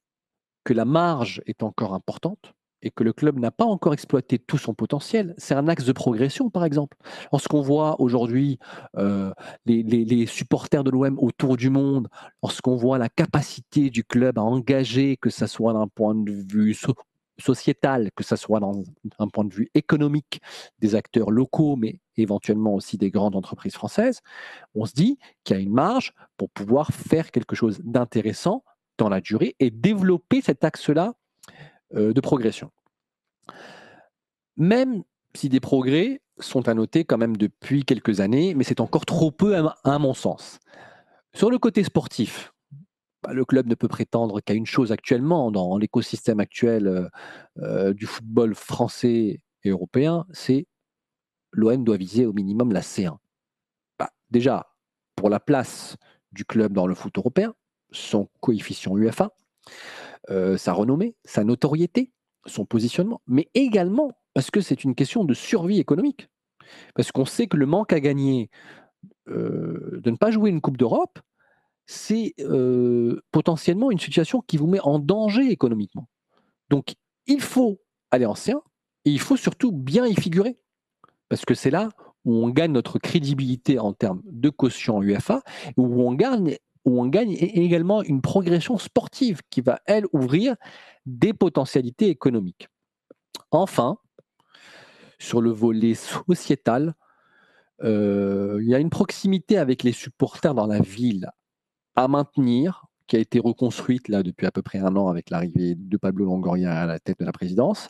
que 0.64 0.74
la 0.74 0.84
marge 0.84 1.42
est 1.46 1.62
encore 1.62 1.94
importante 1.94 2.54
et 2.82 2.90
que 2.90 3.04
le 3.04 3.12
club 3.12 3.38
n'a 3.38 3.52
pas 3.52 3.64
encore 3.64 3.94
exploité 3.94 4.40
tout 4.40 4.58
son 4.58 4.74
potentiel, 4.74 5.32
c'est 5.38 5.54
un 5.54 5.68
axe 5.68 5.84
de 5.84 5.92
progression, 5.92 6.50
par 6.50 6.64
exemple. 6.64 6.96
Lorsqu'on 7.30 7.60
voit 7.62 8.00
aujourd'hui 8.00 8.58
euh, 8.96 9.32
les, 9.64 10.26
supporters 10.26 10.82
de 10.82 10.90
l'OM 10.90 11.16
autour 11.20 11.56
du 11.56 11.70
monde, 11.70 12.08
lorsqu'on 12.42 12.74
voit 12.74 12.98
la 12.98 13.08
capacité 13.08 13.90
du 13.90 14.02
club 14.02 14.36
à 14.36 14.42
engager, 14.42 15.16
que 15.16 15.30
ce 15.30 15.46
soit 15.46 15.72
d'un 15.72 15.86
point 15.86 16.16
de 16.16 16.32
vue 16.52 16.74
sociétal, 17.38 18.10
que 18.14 18.24
ce 18.24 18.36
soit 18.36 18.60
d'un 18.60 19.28
point 19.28 19.44
de 19.44 19.52
vue 19.52 19.70
économique 19.74 20.40
des 20.78 20.94
acteurs 20.94 21.30
locaux, 21.30 21.76
mais 21.76 22.00
éventuellement 22.16 22.74
aussi 22.74 22.96
des 22.96 23.10
grandes 23.10 23.36
entreprises 23.36 23.74
françaises, 23.74 24.20
on 24.74 24.84
se 24.84 24.94
dit 24.94 25.18
qu'il 25.42 25.56
y 25.56 25.58
a 25.58 25.62
une 25.62 25.72
marge 25.72 26.12
pour 26.36 26.50
pouvoir 26.50 26.92
faire 26.92 27.30
quelque 27.30 27.56
chose 27.56 27.80
d'intéressant 27.82 28.64
dans 28.98 29.08
la 29.08 29.20
durée 29.20 29.56
et 29.58 29.70
développer 29.70 30.40
cet 30.40 30.64
axe-là 30.64 31.14
euh, 31.94 32.12
de 32.12 32.20
progression. 32.20 32.70
Même 34.56 35.02
si 35.34 35.48
des 35.48 35.60
progrès 35.60 36.20
sont 36.38 36.68
à 36.68 36.74
noter 36.74 37.04
quand 37.04 37.18
même 37.18 37.36
depuis 37.36 37.84
quelques 37.84 38.20
années, 38.20 38.54
mais 38.54 38.64
c'est 38.64 38.80
encore 38.80 39.06
trop 39.06 39.30
peu 39.30 39.56
à, 39.56 39.98
mon 39.98 40.14
sens. 40.14 40.58
Sur 41.32 41.50
le 41.50 41.58
côté 41.58 41.84
sportif, 41.84 42.53
le 43.32 43.44
club 43.44 43.66
ne 43.66 43.74
peut 43.74 43.88
prétendre 43.88 44.40
qu'à 44.40 44.54
une 44.54 44.66
chose 44.66 44.92
actuellement 44.92 45.50
dans 45.50 45.78
l'écosystème 45.78 46.40
actuel 46.40 46.86
euh, 46.86 47.08
euh, 47.58 47.94
du 47.94 48.06
football 48.06 48.54
français 48.54 49.40
et 49.62 49.70
européen, 49.70 50.26
c'est 50.32 50.66
l'OM 51.52 51.84
doit 51.84 51.96
viser 51.96 52.26
au 52.26 52.32
minimum 52.32 52.72
la 52.72 52.80
C1. 52.80 53.16
Bah, 53.98 54.10
déjà, 54.30 54.74
pour 55.16 55.30
la 55.30 55.40
place 55.40 55.96
du 56.32 56.44
club 56.44 56.72
dans 56.72 56.86
le 56.86 56.94
foot 56.94 57.16
européen, 57.16 57.54
son 57.92 58.28
coefficient 58.40 58.96
UFA, 58.96 59.30
euh, 60.30 60.56
sa 60.56 60.72
renommée, 60.72 61.14
sa 61.24 61.44
notoriété, 61.44 62.12
son 62.46 62.66
positionnement, 62.66 63.22
mais 63.26 63.48
également 63.54 64.12
parce 64.34 64.50
que 64.50 64.60
c'est 64.60 64.84
une 64.84 64.94
question 64.94 65.24
de 65.24 65.32
survie 65.32 65.78
économique. 65.78 66.28
Parce 66.94 67.12
qu'on 67.12 67.24
sait 67.24 67.46
que 67.46 67.56
le 67.56 67.66
manque 67.66 67.92
à 67.92 68.00
gagner 68.00 68.50
de 69.26 70.10
ne 70.10 70.16
pas 70.16 70.30
jouer 70.30 70.50
une 70.50 70.60
Coupe 70.60 70.76
d'Europe, 70.76 71.20
c'est 71.86 72.34
euh, 72.40 73.20
potentiellement 73.30 73.90
une 73.90 73.98
situation 73.98 74.40
qui 74.40 74.56
vous 74.56 74.66
met 74.66 74.80
en 74.80 74.98
danger 74.98 75.50
économiquement. 75.50 76.08
Donc 76.70 76.94
il 77.26 77.40
faut 77.40 77.80
aller 78.10 78.26
ancien 78.26 78.62
et 79.04 79.10
il 79.10 79.20
faut 79.20 79.36
surtout 79.36 79.72
bien 79.72 80.06
y 80.06 80.14
figurer. 80.14 80.58
Parce 81.28 81.44
que 81.44 81.54
c'est 81.54 81.70
là 81.70 81.90
où 82.24 82.34
on 82.34 82.48
gagne 82.48 82.72
notre 82.72 82.98
crédibilité 82.98 83.78
en 83.78 83.92
termes 83.92 84.22
de 84.24 84.48
quotient 84.48 85.02
UFA, 85.02 85.42
où 85.76 86.02
on 86.02 86.14
gagne 86.14 86.56
où 86.84 87.00
on 87.00 87.06
gagne 87.06 87.32
également 87.32 88.02
une 88.02 88.20
progression 88.20 88.76
sportive 88.76 89.40
qui 89.48 89.62
va, 89.62 89.80
elle, 89.86 90.04
ouvrir 90.12 90.54
des 91.06 91.32
potentialités 91.32 92.08
économiques. 92.08 92.68
Enfin, 93.50 93.96
sur 95.18 95.40
le 95.40 95.50
volet 95.50 95.94
sociétal, 95.94 96.94
euh, 97.82 98.58
il 98.60 98.68
y 98.68 98.74
a 98.74 98.78
une 98.78 98.90
proximité 98.90 99.56
avec 99.56 99.82
les 99.82 99.92
supporters 99.92 100.54
dans 100.54 100.66
la 100.66 100.80
ville 100.80 101.30
à 101.96 102.08
maintenir, 102.08 102.86
qui 103.06 103.16
a 103.16 103.18
été 103.18 103.38
reconstruite 103.38 104.08
là 104.08 104.22
depuis 104.22 104.46
à 104.46 104.50
peu 104.50 104.62
près 104.62 104.78
un 104.78 104.96
an 104.96 105.08
avec 105.08 105.30
l'arrivée 105.30 105.74
de 105.74 105.96
Pablo 105.96 106.24
Longoria 106.24 106.82
à 106.82 106.86
la 106.86 106.98
tête 106.98 107.18
de 107.20 107.24
la 107.24 107.32
présidence, 107.32 107.88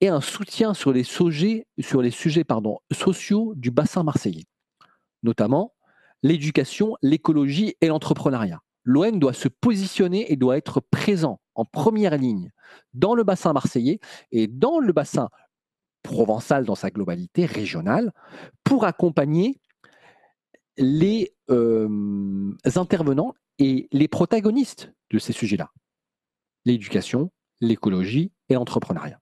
et 0.00 0.08
un 0.08 0.20
soutien 0.20 0.74
sur 0.74 0.92
les 0.92 1.04
sujets, 1.04 1.66
sociaux 2.92 3.54
du 3.56 3.70
bassin 3.70 4.02
marseillais, 4.02 4.44
notamment 5.22 5.74
l'éducation, 6.22 6.96
l'écologie 7.02 7.76
et 7.80 7.88
l'entrepreneuriat. 7.88 8.60
L'OM 8.84 9.18
doit 9.18 9.32
se 9.32 9.48
positionner 9.48 10.30
et 10.30 10.36
doit 10.36 10.56
être 10.56 10.80
présent 10.80 11.40
en 11.54 11.64
première 11.64 12.16
ligne 12.16 12.52
dans 12.94 13.14
le 13.14 13.24
bassin 13.24 13.52
marseillais 13.52 13.98
et 14.30 14.46
dans 14.46 14.78
le 14.78 14.92
bassin 14.92 15.28
provençal 16.02 16.64
dans 16.64 16.76
sa 16.76 16.90
globalité 16.90 17.46
régionale 17.46 18.12
pour 18.64 18.84
accompagner 18.84 19.60
les 20.78 21.34
euh, 21.50 22.52
intervenants 22.76 23.34
et 23.58 23.88
les 23.92 24.08
protagonistes 24.08 24.92
de 25.10 25.18
ces 25.18 25.32
sujets-là. 25.32 25.70
L'éducation, 26.64 27.30
l'écologie 27.60 28.32
et 28.48 28.54
l'entrepreneuriat. 28.54 29.20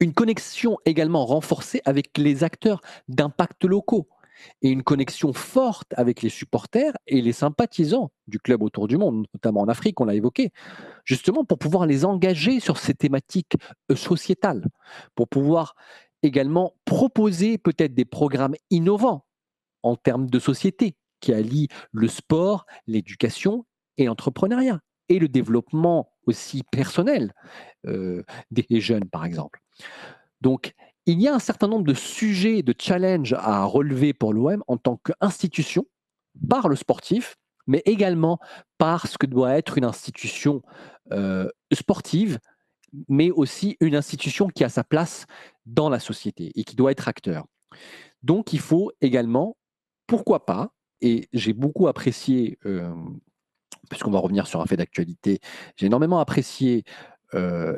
Une 0.00 0.12
connexion 0.12 0.78
également 0.84 1.24
renforcée 1.24 1.80
avec 1.84 2.18
les 2.18 2.42
acteurs 2.42 2.80
d'impact 3.08 3.64
locaux, 3.64 4.08
et 4.62 4.68
une 4.68 4.82
connexion 4.82 5.32
forte 5.32 5.92
avec 5.96 6.22
les 6.22 6.28
supporters 6.28 6.92
et 7.06 7.20
les 7.20 7.32
sympathisants 7.32 8.10
du 8.26 8.38
club 8.38 8.62
autour 8.62 8.88
du 8.88 8.96
monde, 8.96 9.26
notamment 9.34 9.60
en 9.60 9.68
Afrique, 9.68 10.00
on 10.00 10.04
l'a 10.04 10.14
évoqué, 10.14 10.50
justement 11.04 11.44
pour 11.44 11.58
pouvoir 11.58 11.86
les 11.86 12.04
engager 12.04 12.60
sur 12.60 12.78
ces 12.78 12.94
thématiques 12.94 13.56
euh, 13.90 13.96
sociétales, 13.96 14.66
pour 15.14 15.28
pouvoir 15.28 15.74
également 16.22 16.74
proposer 16.84 17.58
peut-être 17.58 17.94
des 17.94 18.04
programmes 18.04 18.54
innovants 18.70 19.24
en 19.84 19.96
termes 19.96 20.28
de 20.28 20.38
société 20.38 20.96
qui 21.20 21.32
allient 21.32 21.68
le 21.92 22.08
sport, 22.08 22.66
l'éducation 22.86 23.64
et 23.96 24.06
l'entrepreneuriat 24.06 24.80
et 25.08 25.18
le 25.18 25.28
développement 25.28 26.10
aussi 26.26 26.62
personnel 26.70 27.32
euh, 27.86 28.22
des 28.50 28.80
jeunes, 28.80 29.08
par 29.08 29.24
exemple. 29.24 29.60
Donc, 30.40 30.74
il 31.06 31.20
y 31.20 31.28
a 31.28 31.34
un 31.34 31.38
certain 31.38 31.68
nombre 31.68 31.84
de 31.84 31.94
sujets, 31.94 32.62
de 32.62 32.74
challenges 32.78 33.34
à 33.38 33.64
relever 33.64 34.14
pour 34.14 34.32
l'OM 34.32 34.64
en 34.66 34.78
tant 34.78 34.96
qu'institution, 34.96 35.86
par 36.48 36.68
le 36.68 36.76
sportif, 36.76 37.36
mais 37.66 37.82
également 37.84 38.38
par 38.78 39.06
ce 39.06 39.18
que 39.18 39.26
doit 39.26 39.52
être 39.56 39.78
une 39.78 39.84
institution 39.84 40.62
euh, 41.12 41.48
sportive, 41.72 42.38
mais 43.08 43.30
aussi 43.30 43.76
une 43.80 43.96
institution 43.96 44.48
qui 44.48 44.64
a 44.64 44.68
sa 44.68 44.84
place 44.84 45.26
dans 45.66 45.88
la 45.88 45.98
société 45.98 46.52
et 46.54 46.64
qui 46.64 46.76
doit 46.76 46.92
être 46.92 47.08
acteur. 47.08 47.46
Donc 48.22 48.52
il 48.52 48.60
faut 48.60 48.92
également, 49.00 49.56
pourquoi 50.06 50.44
pas, 50.46 50.72
et 51.00 51.28
j'ai 51.32 51.52
beaucoup 51.52 51.86
apprécié, 51.88 52.58
puisqu'on 53.90 54.10
va 54.10 54.18
revenir 54.18 54.46
sur 54.46 54.60
un 54.60 54.66
fait 54.66 54.76
d'actualité, 54.76 55.40
j'ai 55.76 55.86
énormément 55.86 56.18
apprécié 56.18 56.84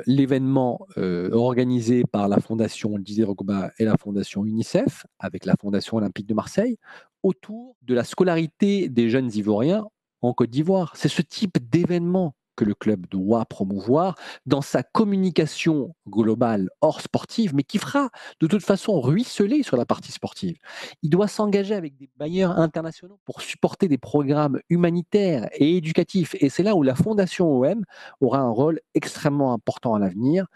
l'événement 0.05 0.87
organisé 1.31 2.03
par 2.03 2.27
la 2.27 2.39
Fondation 2.39 2.97
Didier 2.99 3.23
Drogba 3.25 3.71
et 3.79 3.85
la 3.85 3.97
Fondation 3.97 4.45
UNICEF, 4.45 5.05
avec 5.19 5.45
la 5.45 5.55
Fondation 5.59 5.97
Olympique 5.97 6.27
de 6.27 6.33
Marseille, 6.33 6.77
autour 7.23 7.75
de 7.81 7.95
la 7.95 8.03
scolarité 8.03 8.87
des 8.87 9.09
jeunes 9.09 9.31
Ivoiriens 9.33 9.85
en 10.21 10.33
Côte 10.33 10.49
d'Ivoire. 10.49 10.95
C'est 10.95 11.09
ce 11.09 11.21
type 11.21 11.57
d'événement 11.69 12.35
que 12.57 12.65
le 12.65 12.73
club 12.73 13.05
doit 13.07 13.45
promouvoir 13.45 14.15
dans 14.45 14.61
sa 14.61 14.83
communication 14.83 15.95
globale 16.07 16.69
hors 16.81 16.99
sportive, 16.99 17.55
mais 17.55 17.63
qui 17.63 17.77
fera 17.77 18.09
de 18.41 18.47
toute 18.47 18.63
façon 18.63 18.99
ruisseler 18.99 19.63
sur 19.63 19.77
la 19.77 19.85
partie 19.85 20.11
sportive. 20.11 20.57
Il 21.03 21.09
doit 21.09 21.29
s'engager 21.29 21.75
avec 21.75 21.95
des 21.95 22.09
bailleurs 22.17 22.57
internationaux 22.59 23.19
pour 23.23 23.41
supporter 23.41 23.87
des 23.87 23.97
programmes 23.97 24.59
humanitaires 24.69 25.47
et 25.53 25.77
éducatifs. 25.77 26.35
Et 26.39 26.49
c'est 26.49 26.63
là 26.63 26.75
où 26.75 26.83
la 26.83 26.95
Fondation 26.95 27.59
OM 27.59 27.83
aura 28.19 28.39
un 28.39 28.49
rôle 28.49 28.81
extrêmement 28.93 29.53
important 29.53 29.93
à 29.93 29.99
l'avenir. 29.99 30.47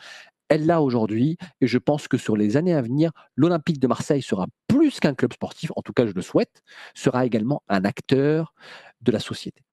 Elle 0.50 0.66
l'a 0.66 0.82
aujourd'hui, 0.82 1.38
et 1.62 1.68
je 1.68 1.78
pense 1.78 2.10
que 2.10 2.18
sur 2.18 2.36
les 2.36 2.58
années 2.58 2.74
à 2.74 2.82
venir, 2.82 3.12
l'Olympique 3.38 3.80
de 3.80 3.88
Marseille 3.88 4.22
sera 4.22 4.48
plus 4.68 5.00
qu'un 5.00 5.14
club 5.14 5.32
sportif, 5.32 5.72
en 5.78 5.82
tout 5.82 5.94
cas 5.94 6.06
je 6.06 6.12
le 6.12 6.22
souhaite, 6.22 6.62
sera 6.94 7.26
également 7.26 7.64
un 7.70 7.86
acteur 7.86 8.54
de 9.00 9.14
la 9.14 9.20
société. 9.20 9.64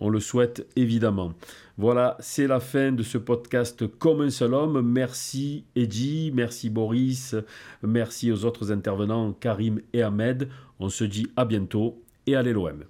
On 0.00 0.08
le 0.08 0.18
souhaite 0.18 0.66
évidemment. 0.76 1.34
Voilà, 1.76 2.16
c'est 2.20 2.46
la 2.46 2.58
fin 2.58 2.90
de 2.90 3.02
ce 3.02 3.18
podcast 3.18 3.86
Comme 3.86 4.22
un 4.22 4.30
seul 4.30 4.54
homme. 4.54 4.80
Merci 4.80 5.64
Edgy, 5.76 6.32
merci 6.34 6.70
Boris, 6.70 7.36
merci 7.82 8.32
aux 8.32 8.44
autres 8.44 8.72
intervenants 8.72 9.32
Karim 9.32 9.80
et 9.92 10.02
Ahmed. 10.02 10.48
On 10.78 10.88
se 10.88 11.04
dit 11.04 11.28
à 11.36 11.44
bientôt 11.44 12.02
et 12.26 12.34
allez 12.34 12.52
l'OM. 12.52 12.84